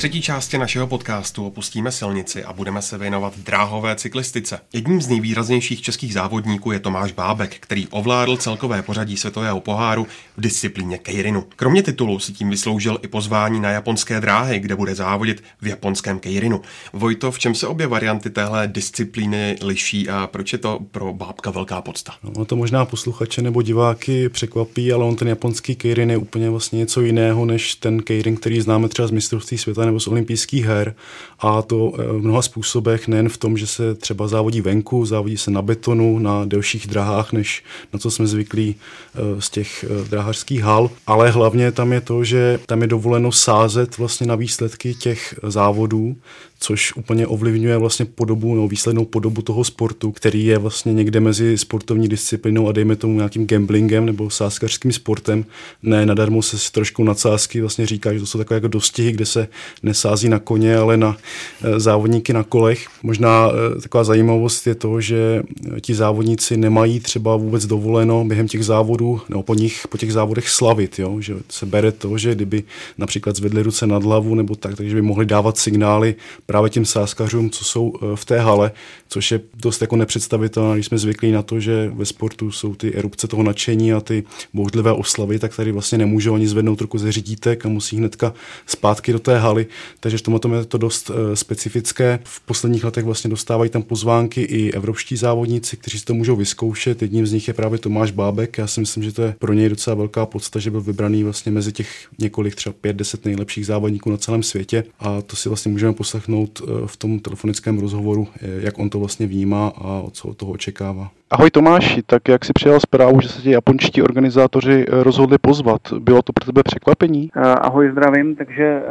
Třetí 0.00 0.22
části 0.22 0.58
našeho 0.58 0.86
podcastu 0.86 1.46
opustíme 1.46 1.92
silnici 1.92 2.44
a 2.44 2.52
budeme 2.52 2.82
se 2.82 2.98
věnovat 2.98 3.38
dráhové 3.38 3.96
cyklistice. 3.96 4.60
Jedním 4.72 5.02
z 5.02 5.08
nejvýraznějších 5.08 5.82
českých 5.82 6.14
závodníků 6.14 6.72
je 6.72 6.80
Tomáš 6.80 7.12
Bábek, 7.12 7.56
který 7.60 7.88
ovládl 7.88 8.36
celkové 8.36 8.82
pořadí 8.82 9.16
světového 9.16 9.60
poháru 9.60 10.06
v 10.36 10.40
disciplíně 10.40 10.98
Keirinu. 10.98 11.44
Kromě 11.56 11.82
titulu 11.82 12.18
si 12.18 12.32
tím 12.32 12.50
vysloužil 12.50 12.98
i 13.02 13.08
pozvání 13.08 13.60
na 13.60 13.70
japonské 13.70 14.20
dráhy, 14.20 14.58
kde 14.58 14.76
bude 14.76 14.94
závodit 14.94 15.42
v 15.60 15.66
japonském 15.66 16.18
Keirinu. 16.18 16.60
Vojto, 16.92 17.30
v 17.30 17.38
čem 17.38 17.54
se 17.54 17.66
obě 17.66 17.86
varianty 17.86 18.30
téhle 18.30 18.68
disciplíny 18.68 19.56
liší 19.62 20.08
a 20.08 20.26
proč 20.26 20.52
je 20.52 20.58
to 20.58 20.78
pro 20.90 21.12
Bábka 21.12 21.50
velká 21.50 21.82
podsta? 21.82 22.12
No, 22.36 22.44
to 22.44 22.56
možná 22.56 22.84
posluchače 22.84 23.42
nebo 23.42 23.62
diváky 23.62 24.28
překvapí, 24.28 24.92
ale 24.92 25.04
on 25.04 25.16
ten 25.16 25.28
japonský 25.28 25.76
Keirin 25.76 26.10
je 26.10 26.16
úplně 26.16 26.50
vlastně 26.50 26.78
něco 26.78 27.00
jiného 27.00 27.44
než 27.44 27.74
ten 27.74 28.02
Keirin, 28.02 28.36
který 28.36 28.60
známe 28.60 28.88
třeba 28.88 29.08
z 29.08 29.10
mistrovství 29.10 29.58
světa 29.58 29.89
nebo 29.90 30.00
z 30.00 30.06
olympijských 30.06 30.64
her. 30.64 30.94
A 31.38 31.62
to 31.62 31.92
eh, 31.98 32.02
v 32.02 32.22
mnoha 32.22 32.42
způsobech, 32.42 33.08
nejen 33.08 33.28
v 33.28 33.36
tom, 33.36 33.56
že 33.56 33.66
se 33.66 33.94
třeba 33.94 34.28
závodí 34.28 34.60
venku, 34.60 35.06
závodí 35.06 35.36
se 35.36 35.50
na 35.50 35.62
betonu, 35.62 36.18
na 36.18 36.44
delších 36.44 36.86
drahách, 36.86 37.32
než 37.32 37.64
na 37.92 37.98
co 37.98 38.10
jsme 38.10 38.26
zvyklí 38.26 38.74
eh, 38.74 39.40
z 39.40 39.50
těch 39.50 39.84
drahařských 40.10 40.62
hal, 40.62 40.90
ale 41.06 41.30
hlavně 41.30 41.72
tam 41.72 41.92
je 41.92 42.00
to, 42.00 42.24
že 42.24 42.58
tam 42.66 42.82
je 42.82 42.88
dovoleno 42.88 43.32
sázet 43.32 43.98
vlastně 43.98 44.26
na 44.26 44.34
výsledky 44.34 44.94
těch 44.94 45.34
závodů, 45.42 46.16
což 46.60 46.96
úplně 46.96 47.26
ovlivňuje 47.26 47.76
vlastně 47.76 48.04
podobu 48.04 48.54
nebo 48.54 48.68
výslednou 48.68 49.04
podobu 49.04 49.42
toho 49.42 49.64
sportu, 49.64 50.12
který 50.12 50.44
je 50.44 50.58
vlastně 50.58 50.92
někde 50.92 51.20
mezi 51.20 51.58
sportovní 51.58 52.08
disciplinou 52.08 52.68
a 52.68 52.72
dejme 52.72 52.96
tomu 52.96 53.14
nějakým 53.14 53.46
gamblingem 53.46 54.06
nebo 54.06 54.30
sázkařským 54.30 54.92
sportem. 54.92 55.44
Ne, 55.82 56.06
nadarmo 56.06 56.42
se 56.42 56.72
trošku 56.72 57.04
nadsázky 57.04 57.60
vlastně 57.60 57.86
říká, 57.86 58.12
že 58.12 58.20
to 58.20 58.26
jsou 58.26 58.38
takové 58.38 58.56
jako 58.56 58.68
dostihy, 58.68 59.12
kde 59.12 59.26
se 59.26 59.48
nesází 59.82 60.28
na 60.28 60.38
koně, 60.38 60.76
ale 60.76 60.96
na 60.96 61.16
e, 61.62 61.80
závodníky 61.80 62.32
na 62.32 62.42
kolech. 62.42 62.86
Možná 63.02 63.48
e, 63.76 63.80
taková 63.80 64.04
zajímavost 64.04 64.66
je 64.66 64.74
to, 64.74 65.00
že 65.00 65.42
ti 65.80 65.94
závodníci 65.94 66.56
nemají 66.56 67.00
třeba 67.00 67.36
vůbec 67.36 67.66
dovoleno 67.66 68.24
během 68.24 68.48
těch 68.48 68.64
závodů 68.64 69.20
nebo 69.28 69.42
po 69.42 69.54
nich, 69.54 69.88
po 69.88 69.98
těch 69.98 70.12
závodech 70.12 70.48
slavit, 70.48 70.98
jo? 70.98 71.20
že 71.20 71.34
se 71.48 71.66
bere 71.66 71.92
to, 71.92 72.18
že 72.18 72.34
kdyby 72.34 72.64
například 72.98 73.36
zvedli 73.36 73.62
ruce 73.62 73.86
nad 73.86 74.04
hlavu 74.04 74.34
nebo 74.34 74.54
tak, 74.54 74.76
takže 74.76 74.94
by 74.94 75.02
mohli 75.02 75.26
dávat 75.26 75.58
signály 75.58 76.14
právě 76.50 76.70
těm 76.70 76.84
sáskařům, 76.84 77.50
co 77.50 77.64
jsou 77.64 77.92
eh, 77.94 78.16
v 78.16 78.24
té 78.24 78.38
hale, 78.38 78.72
což 79.08 79.30
je 79.30 79.40
dost 79.54 79.80
jako 79.80 79.96
nepředstavitelné, 79.96 80.74
když 80.74 80.86
jsme 80.86 80.98
zvyklí 80.98 81.32
na 81.32 81.42
to, 81.42 81.60
že 81.60 81.90
ve 81.94 82.06
sportu 82.06 82.52
jsou 82.52 82.74
ty 82.74 82.94
erupce 82.94 83.28
toho 83.28 83.42
nadšení 83.42 83.92
a 83.92 84.00
ty 84.00 84.24
bouřlivé 84.54 84.92
oslavy, 84.92 85.38
tak 85.38 85.56
tady 85.56 85.72
vlastně 85.72 85.98
nemůžou 85.98 86.34
ani 86.34 86.48
zvednout 86.48 86.80
ruku 86.80 86.98
ze 86.98 87.12
řídítek 87.12 87.66
a 87.66 87.68
musí 87.68 87.96
hnedka 87.96 88.34
zpátky 88.66 89.12
do 89.12 89.18
té 89.18 89.38
haly. 89.38 89.66
Takže 90.00 90.18
v 90.18 90.22
tomhle 90.22 90.58
je 90.58 90.64
to 90.64 90.78
dost 90.78 91.10
uh, 91.10 91.16
specifické. 91.34 92.18
V 92.24 92.40
posledních 92.40 92.84
letech 92.84 93.04
vlastně 93.04 93.30
dostávají 93.30 93.70
tam 93.70 93.82
pozvánky 93.82 94.42
i 94.42 94.72
evropští 94.72 95.16
závodníci, 95.16 95.76
kteří 95.76 95.98
si 95.98 96.04
to 96.04 96.14
můžou 96.14 96.36
vyzkoušet. 96.36 97.02
Jedním 97.02 97.26
z 97.26 97.32
nich 97.32 97.48
je 97.48 97.54
právě 97.54 97.78
Tomáš 97.78 98.10
Bábek. 98.10 98.58
Já 98.58 98.66
si 98.66 98.80
myslím, 98.80 99.04
že 99.04 99.12
to 99.12 99.22
je 99.22 99.34
pro 99.38 99.52
něj 99.52 99.68
docela 99.68 99.94
velká 99.94 100.26
podsta, 100.26 100.58
že 100.58 100.70
byl 100.70 100.80
vybraný 100.80 101.24
vlastně 101.24 101.52
mezi 101.52 101.72
těch 101.72 102.08
několik 102.18 102.54
třeba 102.54 102.74
pět, 102.80 102.96
deset 102.96 103.24
nejlepších 103.24 103.66
závodníků 103.66 104.10
na 104.10 104.16
celém 104.16 104.42
světě. 104.42 104.84
A 105.00 105.22
to 105.22 105.36
si 105.36 105.48
vlastně 105.48 105.72
můžeme 105.72 105.92
poslechnout 105.92 106.39
poslechnout 106.46 106.84
eh, 106.84 106.86
v 106.86 106.96
tom 106.96 107.18
telefonickém 107.18 107.78
rozhovoru, 107.78 108.26
eh, 108.42 108.46
jak 108.64 108.78
on 108.78 108.90
to 108.90 108.98
vlastně 108.98 109.26
vnímá 109.26 109.68
a 109.68 110.02
co 110.12 110.28
od 110.28 110.36
toho 110.36 110.52
očekává. 110.52 111.08
Ahoj 111.30 111.50
Tomáši, 111.50 112.02
tak 112.02 112.28
jak 112.28 112.44
si 112.44 112.52
přijal 112.52 112.80
zprávu, 112.80 113.20
že 113.20 113.28
se 113.28 113.42
ti 113.42 113.50
japonští 113.50 114.02
organizátoři 114.02 114.84
eh, 114.88 115.02
rozhodli 115.02 115.38
pozvat, 115.38 115.80
bylo 115.98 116.22
to 116.22 116.32
pro 116.32 116.46
tebe 116.46 116.62
překvapení? 116.64 117.30
Ahoj, 117.60 117.90
zdravím, 117.90 118.36
takže 118.36 118.82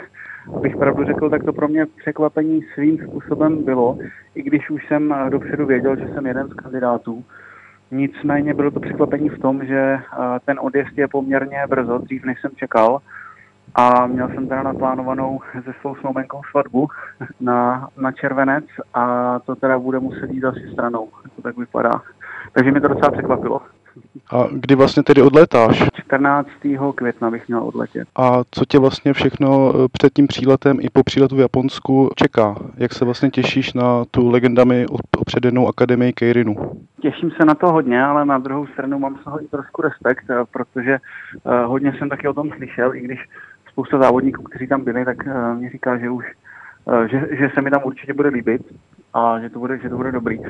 abych 0.56 0.76
pravdu 0.76 1.04
řekl, 1.04 1.30
tak 1.30 1.44
to 1.44 1.52
pro 1.52 1.68
mě 1.68 1.86
překvapení 1.86 2.60
svým 2.74 2.98
způsobem 2.98 3.64
bylo, 3.64 3.98
i 4.34 4.42
když 4.42 4.70
už 4.70 4.88
jsem 4.88 5.14
dopředu 5.28 5.66
věděl, 5.66 5.96
že 5.96 6.08
jsem 6.14 6.26
jeden 6.26 6.48
z 6.48 6.54
kandidátů. 6.54 7.24
Nicméně 7.90 8.54
bylo 8.54 8.70
to 8.70 8.80
překvapení 8.80 9.28
v 9.28 9.38
tom, 9.38 9.66
že 9.66 9.98
ten 10.44 10.58
odjezd 10.60 10.98
je 10.98 11.08
poměrně 11.08 11.58
brzo, 11.68 11.98
dřív 11.98 12.24
než 12.24 12.40
jsem 12.40 12.50
čekal 12.56 13.00
a 13.76 14.06
měl 14.06 14.28
jsem 14.28 14.48
teda 14.48 14.62
naplánovanou 14.62 15.40
se 15.64 15.72
svou 15.80 15.94
snoubenkou 15.94 16.40
svatbu 16.50 16.88
na, 17.40 17.88
na 17.96 18.12
červenec 18.12 18.64
a 18.94 19.38
to 19.38 19.56
teda 19.56 19.78
bude 19.78 19.98
muset 19.98 20.30
jít 20.30 20.44
asi 20.44 20.68
stranou, 20.72 21.08
to 21.36 21.42
tak 21.42 21.56
vypadá. 21.56 22.02
Takže 22.52 22.72
mi 22.72 22.80
to 22.80 22.88
docela 22.88 23.10
překvapilo. 23.10 23.60
A 24.30 24.44
kdy 24.52 24.74
vlastně 24.74 25.02
tedy 25.02 25.22
odletáš? 25.22 25.84
14. 25.94 26.48
května 26.94 27.30
bych 27.30 27.48
měl 27.48 27.62
odletět. 27.62 28.08
A 28.16 28.42
co 28.50 28.64
tě 28.64 28.78
vlastně 28.78 29.12
všechno 29.12 29.72
eh, 29.74 29.88
před 29.92 30.12
tím 30.12 30.26
příletem 30.26 30.78
i 30.80 30.90
po 30.90 31.02
příletu 31.02 31.36
v 31.36 31.40
Japonsku 31.40 32.10
čeká? 32.16 32.54
Jak 32.76 32.92
se 32.92 33.04
vlastně 33.04 33.30
těšíš 33.30 33.74
na 33.74 34.04
tu 34.10 34.30
legendami 34.30 34.86
opředenou 35.18 35.68
akademii 35.68 36.12
Keirinu? 36.12 36.56
Těším 37.00 37.30
se 37.30 37.44
na 37.44 37.54
to 37.54 37.72
hodně, 37.72 38.04
ale 38.04 38.24
na 38.24 38.38
druhou 38.38 38.66
stranu 38.66 38.98
mám 38.98 39.16
z 39.20 39.24
toho 39.24 39.42
i 39.42 39.46
trošku 39.46 39.82
respekt, 39.82 40.24
eh, 40.30 40.44
protože 40.50 40.92
eh, 40.92 41.64
hodně 41.64 41.92
jsem 41.98 42.08
taky 42.08 42.28
o 42.28 42.34
tom 42.34 42.50
slyšel, 42.56 42.94
i 42.94 43.00
když 43.00 43.20
spousta 43.76 43.98
závodníků, 43.98 44.42
kteří 44.42 44.66
tam 44.66 44.84
byli, 44.84 45.04
tak 45.04 45.16
uh, 45.26 45.58
mě 45.58 45.70
říká, 45.70 45.98
že 45.98 46.10
už 46.10 46.24
uh, 46.84 47.02
že, 47.04 47.28
že 47.30 47.50
se 47.54 47.62
mi 47.62 47.70
tam 47.70 47.80
určitě 47.84 48.14
bude 48.14 48.28
líbit 48.28 48.62
a 49.14 49.40
že 49.40 49.50
to 49.50 49.58
bude, 49.58 49.78
že 49.78 49.88
to 49.88 49.96
bude 49.96 50.12
dobrý. 50.12 50.40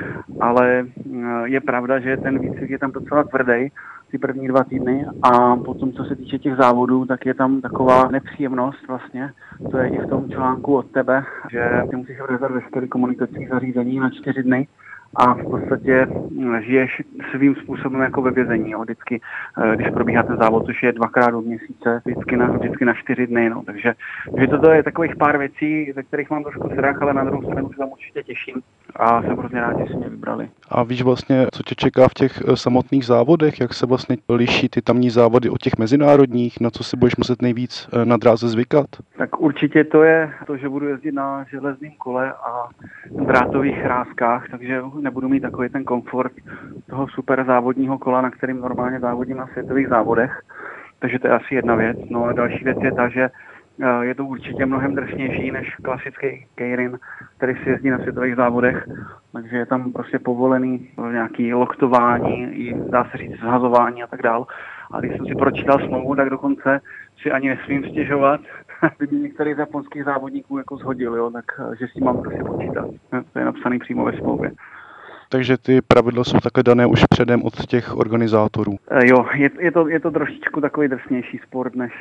Ale 0.41 0.87
uh, 1.07 1.45
je 1.45 1.61
pravda, 1.61 1.99
že 1.99 2.17
ten 2.17 2.39
výcvik 2.39 2.71
je 2.71 2.79
tam 2.79 2.93
docela 2.93 3.25
tvrdý 3.25 3.73
ty 4.11 4.19
první 4.19 4.49
dva 4.49 4.65
týdny 4.65 5.07
a 5.23 5.57
potom, 5.57 5.93
co 5.93 6.05
se 6.05 6.17
týče 6.17 6.39
těch 6.39 6.57
závodů, 6.57 7.05
tak 7.05 7.27
je 7.27 7.35
tam 7.35 7.61
taková 7.61 8.09
nepříjemnost 8.09 8.89
vlastně. 8.89 9.33
To 9.71 9.79
je 9.79 9.89
i 9.89 9.99
v 9.99 10.07
tom 10.07 10.31
článku 10.31 10.77
od 10.77 10.91
tebe, 10.91 11.25
že 11.51 11.83
ty 11.91 11.97
musíš 11.97 12.21
odezvat 12.21 12.51
veškeré 12.51 12.87
komunikační 12.89 13.47
zařízení 13.47 13.99
na 13.99 14.11
čtyři 14.11 14.43
dny 14.43 14.69
a 15.15 15.35
v 15.35 15.43
podstatě 15.51 16.07
hm, 16.07 16.61
žiješ 16.61 17.03
svým 17.31 17.55
způsobem 17.55 18.01
jako 18.01 18.23
ve 18.23 18.31
vězení. 18.31 18.71
Jo. 18.71 18.81
Vždycky, 18.81 19.21
eh, 19.65 19.77
když 19.77 19.89
probíhá 19.91 20.23
ten 20.23 20.37
závod, 20.37 20.67
což 20.67 20.83
je 20.83 20.93
dvakrát 20.93 21.31
do 21.31 21.41
měsíce, 21.41 22.03
vždycky 22.05 22.37
na, 22.37 22.47
vždycky 22.47 22.85
na 22.85 22.95
čtyři 22.95 23.27
dny. 23.27 23.51
No. 23.51 23.63
Takže, 23.63 23.95
takže 24.31 24.47
toto 24.47 24.71
je 24.71 24.83
takových 24.83 25.17
pár 25.17 25.39
věcí, 25.39 25.93
ze 25.93 26.03
kterých 26.03 26.31
mám 26.31 26.43
trošku 26.43 26.69
strach, 26.69 27.03
ale 27.03 27.15
na 27.15 27.25
druhou 27.25 27.43
stranu 27.43 27.69
se 27.69 27.77
tam 27.77 27.89
určitě 27.89 28.23
těším 28.23 28.63
a 28.99 29.23
jsem 29.23 29.37
hrozně 29.37 29.61
rád, 29.61 29.79
že 29.79 29.93
si 29.93 29.97
mě 29.97 30.09
vybrali. 30.09 30.49
A 30.69 30.83
víš 30.83 31.03
vlastně, 31.03 31.47
co 31.53 31.63
tě 31.63 31.75
čeká 31.75 32.09
v 32.09 32.15
těch 32.15 32.43
eh, 32.49 32.57
samotných 32.57 33.07
závodech, 33.07 33.61
jak 33.61 33.75
se 33.75 33.87
vlastně 33.87 34.17
liší 34.29 34.69
ty 34.69 34.83
tamní 34.83 35.11
závody 35.11 35.51
od 35.51 35.59
těch 35.59 35.79
mezinárodních, 35.79 36.61
na 36.61 36.71
co 36.71 36.85
si 36.85 36.97
budeš 36.97 37.17
muset 37.17 37.43
nejvíc 37.43 37.89
eh, 37.93 38.05
na 38.05 38.17
dráze 38.17 38.49
zvykat? 38.49 38.87
Tak 39.19 39.41
určitě 39.41 39.85
to 39.85 40.03
je 40.03 40.33
to, 40.47 40.57
že 40.57 40.69
budu 40.69 40.89
jezdit 40.89 41.13
na 41.13 41.45
železném 41.51 41.93
kole 41.99 42.33
a 42.33 42.69
drátových 43.11 43.85
rázkách, 43.85 44.49
takže 44.51 44.83
nebudu 45.01 45.29
mít 45.29 45.41
takový 45.41 45.69
ten 45.69 45.85
komfort 45.85 46.33
toho 46.91 47.09
super 47.09 47.45
závodního 47.45 47.99
kola, 47.99 48.21
na 48.21 48.31
kterým 48.31 48.61
normálně 48.61 49.01
závodím 49.01 49.37
na 49.37 49.47
světových 49.47 49.89
závodech. 49.89 50.43
Takže 50.99 51.19
to 51.19 51.27
je 51.27 51.33
asi 51.33 51.55
jedna 51.55 51.75
věc. 51.75 51.97
No 52.11 52.25
a 52.25 52.33
další 52.33 52.65
věc 52.65 52.79
je 52.83 52.93
ta, 52.93 53.09
že 53.09 53.31
je 54.01 54.15
to 54.15 54.25
určitě 54.25 54.67
mnohem 54.67 54.95
drsnější 54.95 55.51
než 55.51 55.77
klasický 55.77 56.47
Keirin, 56.55 56.99
který 57.37 57.55
si 57.55 57.71
jezdí 57.71 57.91
na 57.91 57.99
světových 57.99 58.37
závodech, 58.37 58.89
takže 59.33 59.57
je 59.57 59.67
tam 59.67 59.93
prostě 59.93 60.19
povolený 60.19 60.89
nějaký 61.13 61.55
loktování, 61.55 62.43
i 62.43 62.75
dá 62.91 63.05
se 63.05 63.19
říct 63.19 63.41
zhazování 63.41 64.03
a 64.03 64.07
tak 64.07 64.23
dál. 64.23 64.47
A 64.91 65.01
když 65.01 65.17
jsem 65.17 65.27
si 65.27 65.35
pročítal 65.35 65.79
smlouvu, 65.79 66.17
tak 66.17 66.31
dokonce 66.31 66.81
si 67.23 67.31
ani 67.31 67.49
nesmím 67.49 67.85
stěžovat, 67.91 68.41
by 68.99 69.07
mě 69.11 69.21
některý 69.21 69.55
z 69.55 69.59
japonských 69.59 70.05
závodníků 70.05 70.59
jako 70.59 70.77
zhodil, 70.77 71.17
jo, 71.17 71.31
tak 71.31 71.45
eh, 71.59 71.77
že 71.77 71.89
s 71.89 71.93
tím 71.93 72.05
mám 72.05 72.23
prostě 72.23 72.45
počítat. 72.45 72.87
To 73.33 73.39
je 73.39 73.45
napsaný 73.45 73.79
přímo 73.79 74.05
ve 74.05 74.13
smlouvě. 74.13 74.51
Takže 75.29 75.57
ty 75.59 75.81
pravidla 75.83 76.25
jsou 76.25 76.39
také 76.39 76.63
dané 76.63 76.87
už 76.87 77.05
předem 77.11 77.43
od 77.43 77.67
těch 77.67 77.97
organizátorů. 77.97 78.73
Jo, 79.05 79.27
je, 79.35 79.51
je, 79.59 79.73
to, 79.73 79.89
je 79.89 80.01
to 80.01 80.11
trošičku 80.11 80.61
takový 80.61 80.89
drsnější 80.89 81.39
sport, 81.39 81.75
než 81.75 81.93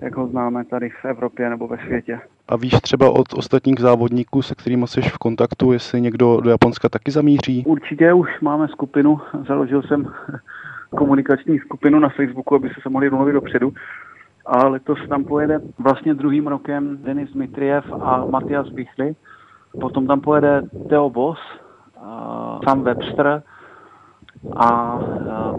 jak 0.00 0.16
ho 0.16 0.26
známe 0.26 0.64
tady 0.64 0.90
v 0.90 1.04
Evropě 1.04 1.50
nebo 1.50 1.68
ve 1.68 1.78
světě. 1.78 2.20
A 2.48 2.56
víš 2.56 2.72
třeba 2.82 3.10
od 3.10 3.32
ostatních 3.34 3.80
závodníků, 3.80 4.42
se 4.42 4.54
kterými 4.54 4.86
jsi 4.86 5.02
v 5.02 5.18
kontaktu, 5.18 5.72
jestli 5.72 6.00
někdo 6.00 6.40
do 6.40 6.50
Japonska 6.50 6.88
taky 6.88 7.10
zamíří? 7.10 7.64
Určitě 7.66 8.12
už 8.12 8.40
máme 8.40 8.68
skupinu, 8.68 9.20
založil 9.48 9.82
jsem 9.82 10.12
komunikační 10.90 11.58
skupinu 11.58 11.98
na 11.98 12.08
Facebooku, 12.08 12.54
aby 12.54 12.68
se 12.68 12.74
se 12.82 12.88
mohli 12.88 13.10
domluvit 13.10 13.32
dopředu. 13.32 13.72
A 14.46 14.68
letos 14.68 14.98
tam 15.08 15.24
pojede 15.24 15.60
vlastně 15.78 16.14
druhým 16.14 16.46
rokem 16.46 16.98
Denis 17.02 17.30
Dmitriev 17.32 17.84
a 18.00 18.24
Matias 18.30 18.68
Bichli. 18.68 19.14
Potom 19.80 20.06
tam 20.06 20.20
pojede 20.20 20.62
Theo 20.88 21.10
Boss, 21.10 21.40
Sam 22.64 22.82
Webster 22.82 23.42
a 24.56 24.98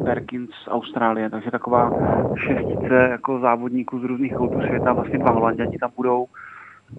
Perkins 0.05 0.49
z 0.49 0.67
Austrálie, 0.67 1.29
takže 1.29 1.51
taková 1.51 1.91
šestice 2.35 3.07
jako 3.11 3.39
závodníků 3.39 3.99
z 3.99 4.03
různých 4.03 4.33
koutů 4.33 4.61
světa, 4.61 4.93
vlastně 4.93 5.19
dva 5.19 5.31
Holanděni 5.31 5.77
tam 5.77 5.91
budou 5.95 6.27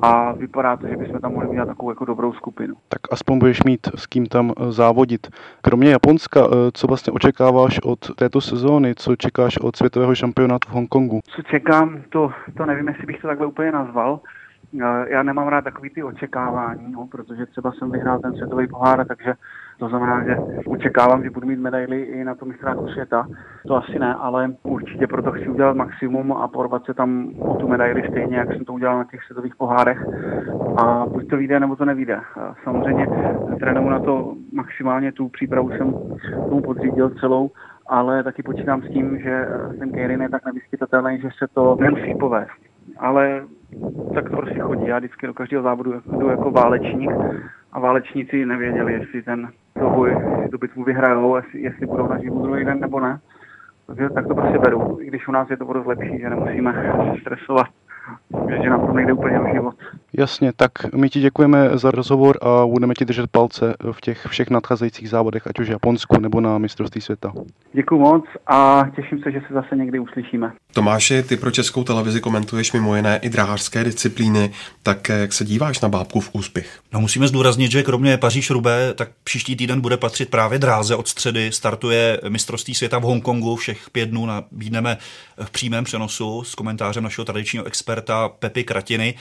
a 0.01 0.33
vypadá 0.33 0.76
to, 0.76 0.89
že 0.89 0.97
bychom 0.97 1.20
tam 1.20 1.33
mohli 1.33 1.49
mít 1.49 1.66
takovou 1.66 1.91
jako 1.91 2.05
dobrou 2.05 2.33
skupinu. 2.33 2.74
Tak 2.89 3.01
aspoň 3.11 3.39
budeš 3.39 3.62
mít 3.64 3.89
s 3.95 4.07
kým 4.07 4.26
tam 4.26 4.53
eh, 4.57 4.72
závodit. 4.72 5.26
Kromě 5.62 5.91
Japonska, 5.91 6.41
eh, 6.47 6.70
co 6.74 6.87
vlastně 6.87 7.12
očekáváš 7.12 7.78
od 7.85 8.14
této 8.14 8.41
sezóny, 8.41 8.95
co 8.95 9.16
čekáš 9.16 9.59
od 9.59 9.76
světového 9.76 10.14
šampionátu 10.14 10.68
v 10.68 10.72
Hongkongu? 10.72 11.20
Co 11.37 11.43
čekám, 11.43 12.03
to, 12.09 12.30
to 12.57 12.66
nevím, 12.66 12.89
jestli 12.89 13.07
bych 13.07 13.20
to 13.20 13.28
takhle 13.28 13.47
úplně 13.47 13.72
nazval. 13.72 14.20
Já 15.07 15.23
nemám 15.23 15.49
rád 15.49 15.64
takový 15.64 15.91
ty 15.91 16.03
očekávání, 16.03 16.93
no, 16.93 17.07
protože 17.07 17.47
třeba 17.47 17.73
jsem 17.73 17.91
vyhrál 17.91 18.18
ten 18.18 18.35
světový 18.35 18.66
pohár, 18.66 19.07
takže 19.07 19.35
to 19.79 19.89
znamená, 19.89 20.25
že 20.25 20.37
očekávám, 20.66 21.23
že 21.23 21.31
budu 21.31 21.47
mít 21.47 21.59
medaily 21.59 22.03
i 22.03 22.25
na 22.25 22.35
tom 22.35 22.49
mistráku 22.49 22.89
světa. 22.89 23.29
To 23.66 23.77
asi 23.77 23.99
ne, 23.99 24.14
ale 24.14 24.53
určitě 24.62 25.07
proto 25.07 25.33
chci 25.33 25.49
udělat 25.49 25.77
maximum 25.77 26.33
a 26.33 26.49
porvat 26.49 26.85
se 26.85 26.95
tam 26.95 27.31
o 27.39 27.55
tu 27.55 27.68
medaili 27.68 28.09
stejně, 28.11 28.37
jak 28.37 28.53
jsem 28.53 28.64
to 28.64 28.73
udělal 28.73 28.99
na 28.99 29.05
těch 29.05 29.23
světových 29.23 29.57
pohárech. 29.57 30.07
A 30.77 31.07
buď 31.07 31.31
to 31.31 31.37
vyjde, 31.37 31.61
nebo 31.61 31.77
to 31.77 31.85
nevíde. 31.85 32.20
Samozřejmě 32.64 33.07
trénuju 33.61 33.89
na 33.89 34.01
to 34.01 34.35
maximálně 34.53 35.12
tu 35.12 35.29
přípravu 35.29 35.70
jsem 35.70 35.95
tomu 36.49 36.62
podřídil 36.62 37.11
celou, 37.11 37.51
ale 37.87 38.23
taky 38.23 38.43
počítám 38.43 38.83
s 38.83 38.89
tím, 38.89 39.18
že 39.18 39.49
ten 39.79 39.93
Keirin 39.93 40.23
je 40.23 40.29
tak 40.29 40.45
nevyskytatelný, 40.45 41.20
že 41.20 41.29
se 41.39 41.49
to 41.55 41.77
nemusí 41.81 42.14
povést. 42.14 42.51
Ale 42.99 43.43
tak 44.14 44.31
to 44.31 44.37
prostě 44.37 44.59
chodí. 44.59 44.87
Já 44.87 44.99
vždycky 44.99 45.27
do 45.27 45.35
každého 45.35 45.62
závodu 45.62 45.95
jdu 46.18 46.29
jako 46.29 46.51
válečník 46.51 47.11
a 47.73 47.81
válečníci 47.81 48.47
nevěděli, 48.47 48.93
jestli 48.93 49.23
ten 49.23 49.49
boj, 49.95 50.16
tu 50.51 50.59
bitvu 50.59 50.85
vyhrajou, 50.85 51.37
jestli, 51.37 51.61
jestli 51.61 51.87
budou 51.87 52.09
na 52.09 52.18
živu 52.18 52.43
druhý 52.43 52.64
den 52.64 52.81
nebo 52.81 53.01
ne. 53.01 53.20
Takže 53.87 54.09
tak 54.11 54.27
to 54.27 54.35
prostě 54.35 54.59
beru, 54.59 54.99
i 55.01 55.07
když 55.07 55.29
u 55.29 55.33
nás 55.33 55.51
je 55.51 55.57
to 55.57 55.73
dost 55.73 55.87
lepší, 55.87 56.18
že 56.18 56.31
nemusíme 56.31 56.73
se 56.73 57.20
stresovat 57.20 57.66
že 58.62 58.70
na 58.70 58.78
tom 58.78 58.96
nejde 58.96 59.12
úplně 59.12 59.40
o 59.40 59.55
život. 59.55 59.74
Jasně, 60.12 60.53
tak 60.57 60.94
my 60.94 61.11
ti 61.11 61.20
děkujeme 61.20 61.70
za 61.74 61.90
rozhovor 61.90 62.38
a 62.42 62.66
budeme 62.66 62.94
ti 62.94 63.05
držet 63.05 63.30
palce 63.30 63.74
v 63.92 64.00
těch 64.00 64.26
všech 64.26 64.50
nadcházejících 64.50 65.09
závodech, 65.09 65.46
ať 65.46 65.61
už 65.61 65.68
v 65.68 65.72
Japonsku 65.72 66.20
nebo 66.20 66.40
na 66.40 66.59
mistrovství 66.59 67.00
světa. 67.00 67.32
Děkuji 67.72 67.98
moc 67.98 68.24
a 68.46 68.84
těším 68.96 69.18
se, 69.22 69.32
že 69.32 69.40
se 69.48 69.55
zase 69.55 69.76
někdy 69.76 69.98
uslyšíme. 69.98 70.53
Tomáši, 70.72 71.22
ty 71.22 71.36
pro 71.36 71.50
českou 71.50 71.84
televizi 71.84 72.20
komentuješ 72.20 72.72
mimo 72.72 72.96
jiné 72.96 73.18
i 73.22 73.28
dráhářské 73.28 73.84
disciplíny, 73.84 74.50
tak 74.82 75.09
jak 75.09 75.32
se 75.32 75.44
díváš 75.44 75.80
na 75.80 75.88
bábku 75.88 76.20
v 76.20 76.30
úspěch? 76.32 76.80
No 76.92 77.00
musíme 77.00 77.28
zdůraznit, 77.28 77.70
že 77.70 77.82
kromě 77.82 78.16
Paříž 78.16 78.50
Rubé, 78.50 78.94
tak 78.94 79.09
příští 79.24 79.57
týden 79.57 79.80
bude 79.80 79.96
patřit 79.96 80.30
právě 80.30 80.59
dráze 80.59 80.96
od 80.96 81.09
středy. 81.09 81.53
Startuje 81.53 82.20
mistrovství 82.28 82.74
světa 82.74 82.98
v 82.98 83.03
Hongkongu, 83.03 83.57
všech 83.57 83.90
pět 83.90 84.09
dnů 84.09 84.26
nabídneme 84.26 84.96
v 85.42 85.50
přímém 85.50 85.84
přenosu 85.84 86.44
s 86.44 86.55
komentářem 86.55 87.05
našeho 87.05 87.24
tradičního 87.24 87.64
experta 87.64 87.91
Pepy 88.38 88.64
Kratiny. 88.64 89.14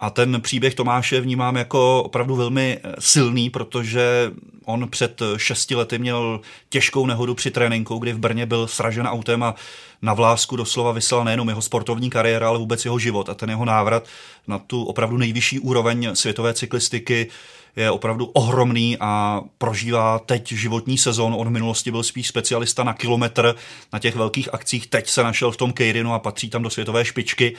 A 0.00 0.10
ten 0.10 0.40
příběh 0.40 0.74
Tomáše 0.74 1.20
vnímám 1.20 1.56
jako 1.56 2.02
opravdu 2.02 2.36
velmi 2.36 2.78
silný, 2.98 3.50
protože 3.50 4.32
on 4.64 4.88
před 4.88 5.22
šesti 5.36 5.74
lety 5.74 5.98
měl 5.98 6.40
těžkou 6.68 7.06
nehodu 7.06 7.34
při 7.34 7.50
tréninku, 7.50 7.98
kdy 7.98 8.12
v 8.12 8.18
Brně 8.18 8.46
byl 8.46 8.66
sražen 8.66 9.06
autem 9.06 9.42
a 9.42 9.54
na 10.02 10.14
vlásku 10.14 10.56
doslova 10.56 10.92
vyslal 10.92 11.24
nejenom 11.24 11.48
jeho 11.48 11.62
sportovní 11.62 12.10
kariéra, 12.10 12.48
ale 12.48 12.58
vůbec 12.58 12.84
jeho 12.84 12.98
život 12.98 13.28
a 13.28 13.34
ten 13.34 13.50
jeho 13.50 13.64
návrat 13.64 14.04
na 14.46 14.58
tu 14.58 14.84
opravdu 14.84 15.16
nejvyšší 15.16 15.58
úroveň 15.58 16.10
světové 16.14 16.54
cyklistiky 16.54 17.28
je 17.76 17.90
opravdu 17.90 18.26
ohromný 18.26 18.96
a 19.00 19.42
prožívá 19.58 20.18
teď 20.18 20.52
životní 20.52 20.98
sezon. 20.98 21.34
On 21.38 21.48
v 21.48 21.50
minulosti 21.50 21.90
byl 21.90 22.02
spíš 22.02 22.28
specialista 22.28 22.84
na 22.84 22.94
kilometr 22.94 23.54
na 23.92 23.98
těch 23.98 24.16
velkých 24.16 24.54
akcích, 24.54 24.86
teď 24.86 25.08
se 25.08 25.22
našel 25.22 25.50
v 25.50 25.56
tom 25.56 25.72
Keirinu 25.72 26.14
a 26.14 26.18
patří 26.18 26.50
tam 26.50 26.62
do 26.62 26.70
světové 26.70 27.04
špičky. 27.04 27.56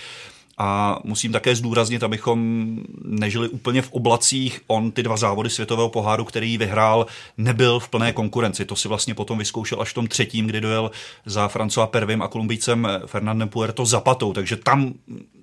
A 0.58 1.00
musím 1.04 1.32
také 1.32 1.56
zdůraznit, 1.56 2.04
abychom 2.04 2.70
nežili 3.04 3.50
úplně 3.50 3.82
v 3.82 3.92
oblacích. 3.92 4.62
On 4.68 4.92
ty 4.92 5.04
dva 5.04 5.18
závody 5.18 5.50
světového 5.50 5.90
poháru, 5.90 6.26
který 6.26 6.58
vyhrál, 6.58 7.06
nebyl 7.38 7.80
v 7.80 7.90
plné 7.90 8.14
konkurenci. 8.14 8.66
To 8.66 8.76
si 8.76 8.88
vlastně 8.88 9.14
potom 9.14 9.38
vyzkoušel 9.38 9.82
až 9.82 9.90
v 9.90 9.94
tom 9.94 10.08
třetím, 10.08 10.48
kdy 10.48 10.62
dojel 10.62 10.92
za 11.26 11.48
Francois 11.48 11.90
Pervim 11.90 12.22
a 12.22 12.28
Kolumbijcem 12.28 12.88
Fernandem 13.06 13.50
Puerto 13.50 13.86
Zapatou. 13.86 14.34
Takže 14.34 14.56
tam 14.56 14.94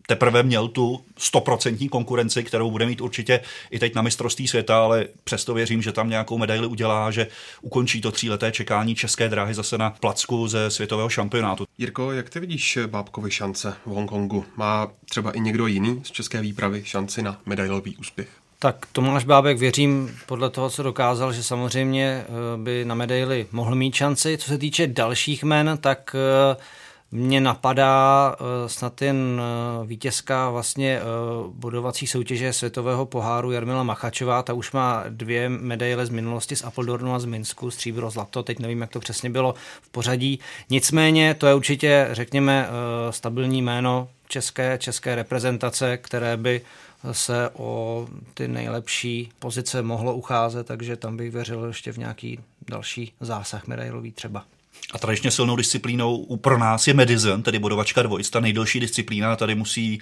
teprve 0.06 0.42
měl 0.42 0.68
tu 0.68 1.00
stoprocentní 1.18 1.88
konkurenci, 1.88 2.44
kterou 2.44 2.70
bude 2.70 2.86
mít 2.86 3.00
určitě 3.00 3.40
i 3.70 3.78
teď 3.78 3.94
na 3.94 4.02
mistrovství 4.02 4.48
světa, 4.48 4.84
ale 4.84 5.06
přesto 5.24 5.54
věřím, 5.54 5.82
že 5.82 5.92
tam 5.92 6.10
nějakou 6.10 6.38
medaili 6.38 6.66
udělá, 6.66 7.10
že 7.10 7.26
ukončí 7.62 8.00
to 8.00 8.12
tříleté 8.12 8.52
čekání 8.52 8.94
české 8.94 9.28
dráhy 9.28 9.54
zase 9.54 9.78
na 9.78 9.90
placku 9.90 10.48
ze 10.48 10.70
světového 10.70 11.08
šampionátu. 11.08 11.64
Jirko, 11.78 12.12
jak 12.12 12.30
ty 12.30 12.40
vidíš 12.40 12.78
Bábkovi 12.86 13.30
šance 13.30 13.74
v 13.86 13.90
Hongkongu? 13.90 14.44
Má 14.56 14.88
třeba 15.12 15.30
i 15.30 15.40
někdo 15.40 15.66
jiný 15.66 16.00
z 16.04 16.10
české 16.10 16.40
výpravy 16.40 16.82
šanci 16.84 17.22
na 17.22 17.38
medailový 17.46 17.96
úspěch? 17.96 18.28
Tak 18.58 18.86
Tomáš 18.92 19.24
Bábek 19.24 19.58
věřím 19.58 20.16
podle 20.26 20.50
toho, 20.50 20.70
co 20.70 20.82
dokázal, 20.82 21.32
že 21.32 21.42
samozřejmě 21.42 22.04
eh, 22.04 22.26
by 22.56 22.84
na 22.84 22.94
medaily 22.94 23.46
mohl 23.52 23.74
mít 23.74 23.94
šanci. 23.94 24.38
Co 24.38 24.48
se 24.48 24.58
týče 24.58 24.86
dalších 24.86 25.44
men, 25.44 25.78
tak 25.80 26.16
uh, 26.54 27.18
mě 27.18 27.40
napadá 27.40 28.36
uh, 28.40 28.46
snad 28.66 29.02
jen 29.02 29.42
vítězka 29.84 30.50
vlastně 30.50 31.00
bodovací 31.48 32.06
soutěže 32.06 32.52
světového 32.52 33.06
poháru 33.06 33.50
Jarmila 33.50 33.82
Machačová, 33.82 34.42
ta 34.42 34.52
už 34.52 34.72
má 34.72 35.04
dvě 35.08 35.48
medaile 35.48 36.06
z 36.06 36.10
minulosti 36.10 36.56
z 36.56 36.64
Appeldornu 36.64 37.14
a 37.14 37.18
z 37.18 37.24
Minsku, 37.24 37.70
stříbro, 37.70 38.10
zlato, 38.10 38.42
teď 38.42 38.58
nevím, 38.58 38.80
jak 38.80 38.90
to 38.90 39.00
přesně 39.00 39.30
bylo 39.30 39.54
v 39.82 39.88
pořadí. 39.88 40.40
Nicméně 40.70 41.34
to 41.34 41.46
je 41.46 41.54
určitě, 41.54 42.08
řekněme, 42.12 42.68
stabilní 43.10 43.62
jméno 43.62 44.08
české, 44.32 44.78
české 44.78 45.14
reprezentace, 45.14 45.96
které 45.96 46.36
by 46.36 46.60
se 47.12 47.50
o 47.52 48.08
ty 48.34 48.48
nejlepší 48.48 49.32
pozice 49.38 49.82
mohlo 49.82 50.14
ucházet, 50.14 50.66
takže 50.66 50.96
tam 50.96 51.16
bych 51.16 51.30
věřil 51.30 51.64
ještě 51.64 51.92
v 51.92 51.98
nějaký 51.98 52.40
další 52.68 53.12
zásah 53.20 53.66
medailový 53.66 54.12
třeba. 54.12 54.44
A 54.92 54.98
tradičně 54.98 55.30
silnou 55.30 55.56
disciplínou 55.56 56.36
pro 56.36 56.58
nás 56.58 56.88
je 56.88 56.94
Medicine, 56.94 57.42
tedy 57.42 57.58
bodovačka 57.58 58.02
dvojic, 58.02 58.30
ta 58.30 58.40
nejdelší 58.40 58.80
disciplína. 58.80 59.36
Tady 59.36 59.54
musí 59.54 60.00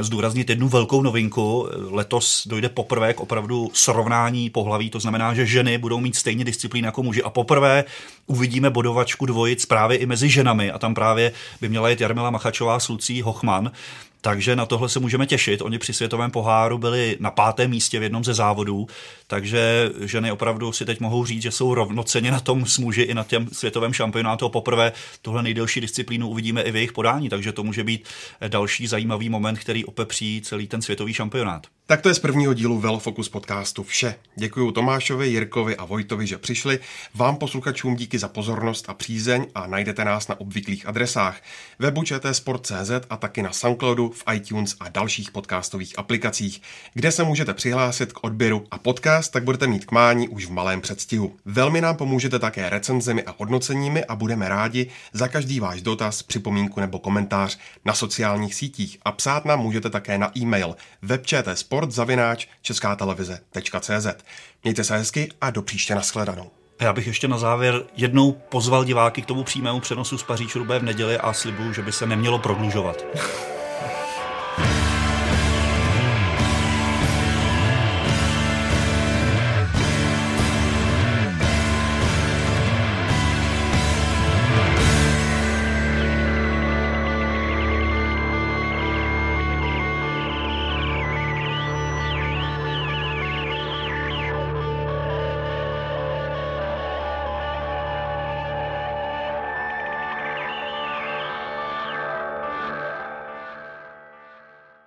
zdůraznit 0.00 0.50
jednu 0.50 0.68
velkou 0.68 1.02
novinku. 1.02 1.68
Letos 1.90 2.46
dojde 2.46 2.68
poprvé 2.68 3.14
k 3.14 3.20
opravdu 3.20 3.70
srovnání 3.72 4.50
pohlaví, 4.50 4.90
to 4.90 5.00
znamená, 5.00 5.34
že 5.34 5.46
ženy 5.46 5.78
budou 5.78 6.00
mít 6.00 6.16
stejně 6.16 6.44
disciplín 6.44 6.84
jako 6.84 7.02
muži. 7.02 7.22
A 7.22 7.30
poprvé 7.30 7.84
uvidíme 8.26 8.70
bodovačku 8.70 9.26
dvojic 9.26 9.66
právě 9.66 9.98
i 9.98 10.06
mezi 10.06 10.28
ženami. 10.28 10.70
A 10.70 10.78
tam 10.78 10.94
právě 10.94 11.32
by 11.60 11.68
měla 11.68 11.88
jít 11.88 12.00
Jarmila 12.00 12.30
Machačová 12.30 12.80
s 12.80 12.88
Lucí 12.88 13.22
Hochman. 13.22 13.72
Takže 14.20 14.56
na 14.56 14.66
tohle 14.66 14.88
se 14.88 15.00
můžeme 15.00 15.26
těšit. 15.26 15.62
Oni 15.62 15.78
při 15.78 15.92
světovém 15.92 16.30
poháru 16.30 16.78
byli 16.78 17.16
na 17.20 17.30
pátém 17.30 17.70
místě 17.70 17.98
v 17.98 18.02
jednom 18.02 18.24
ze 18.24 18.34
závodů, 18.34 18.86
takže 19.26 19.90
ženy 20.00 20.32
opravdu 20.32 20.72
si 20.72 20.84
teď 20.84 21.00
mohou 21.00 21.24
říct, 21.24 21.42
že 21.42 21.50
jsou 21.50 21.74
rovnoceně 21.74 22.30
na 22.30 22.40
tom 22.40 22.66
s 22.66 22.78
muži 22.78 23.02
i 23.02 23.14
na 23.14 23.24
těm 23.24 23.48
světovém 23.52 23.92
šampionátu. 23.92 24.48
Poprvé 24.48 24.92
tuhle 25.22 25.42
nejdelší 25.42 25.80
disciplínu 25.80 26.28
uvidíme 26.28 26.62
i 26.62 26.70
v 26.70 26.76
jejich 26.76 26.92
podání, 26.92 27.28
takže 27.28 27.52
to 27.52 27.62
může 27.62 27.84
být 27.84 28.08
další 28.48 28.86
zajímavý 28.86 29.28
moment, 29.28 29.58
který 29.58 29.84
opepří 29.84 30.42
celý 30.44 30.66
ten 30.66 30.82
světový 30.82 31.14
šampionát. 31.14 31.66
Tak 31.90 32.00
to 32.00 32.08
je 32.08 32.14
z 32.14 32.18
prvního 32.18 32.54
dílu 32.54 32.78
Velofocus 32.78 33.28
podcastu 33.28 33.82
vše. 33.82 34.14
Děkuji 34.36 34.72
Tomášovi, 34.72 35.28
Jirkovi 35.28 35.76
a 35.76 35.84
Vojtovi, 35.84 36.26
že 36.26 36.38
přišli. 36.38 36.78
Vám 37.14 37.36
posluchačům 37.36 37.96
díky 37.96 38.18
za 38.18 38.28
pozornost 38.28 38.84
a 38.88 38.94
přízeň 38.94 39.46
a 39.54 39.66
najdete 39.66 40.04
nás 40.04 40.28
na 40.28 40.40
obvyklých 40.40 40.86
adresách 40.86 41.40
webu 41.78 42.02
Sport.cz 42.32 42.90
a 43.10 43.16
taky 43.16 43.42
na 43.42 43.52
Soundcloudu, 43.52 44.10
v 44.10 44.24
iTunes 44.34 44.76
a 44.80 44.88
dalších 44.88 45.30
podcastových 45.30 45.98
aplikacích, 45.98 46.62
kde 46.94 47.12
se 47.12 47.24
můžete 47.24 47.54
přihlásit 47.54 48.12
k 48.12 48.24
odběru 48.24 48.66
a 48.70 48.78
podcast 48.78 49.32
tak 49.32 49.44
budete 49.44 49.66
mít 49.66 49.84
k 49.84 49.92
mání 49.92 50.28
už 50.28 50.46
v 50.46 50.52
malém 50.52 50.80
předstihu. 50.80 51.36
Velmi 51.44 51.80
nám 51.80 51.96
pomůžete 51.96 52.38
také 52.38 52.70
recenzemi 52.70 53.22
a 53.22 53.34
hodnoceními 53.38 54.04
a 54.04 54.16
budeme 54.16 54.48
rádi 54.48 54.86
za 55.12 55.28
každý 55.28 55.60
váš 55.60 55.82
dotaz, 55.82 56.22
připomínku 56.22 56.80
nebo 56.80 56.98
komentář 56.98 57.58
na 57.84 57.94
sociálních 57.94 58.54
sítích 58.54 58.98
a 59.02 59.12
psát 59.12 59.44
nám 59.44 59.60
můžete 59.60 59.90
také 59.90 60.18
na 60.18 60.38
e-mail 60.38 60.76
webčtsport 61.02 61.79
sport 61.80 61.92
česká. 62.62 62.96
Mějte 64.64 64.84
se 64.84 64.96
hezky 64.96 65.28
a 65.40 65.50
do 65.50 65.62
příště 65.62 65.94
nashledanou. 65.94 66.50
Já 66.80 66.92
bych 66.92 67.06
ještě 67.06 67.28
na 67.28 67.38
závěr 67.38 67.82
jednou 67.96 68.32
pozval 68.32 68.84
diváky 68.84 69.22
k 69.22 69.26
tomu 69.26 69.44
přímému 69.44 69.80
přenosu 69.80 70.18
z 70.18 70.22
Paříž 70.22 70.56
Rubé 70.56 70.78
v 70.78 70.82
neděli 70.82 71.18
a 71.18 71.32
slibuju, 71.32 71.72
že 71.72 71.82
by 71.82 71.92
se 71.92 72.06
nemělo 72.06 72.38
prodlužovat. 72.38 73.04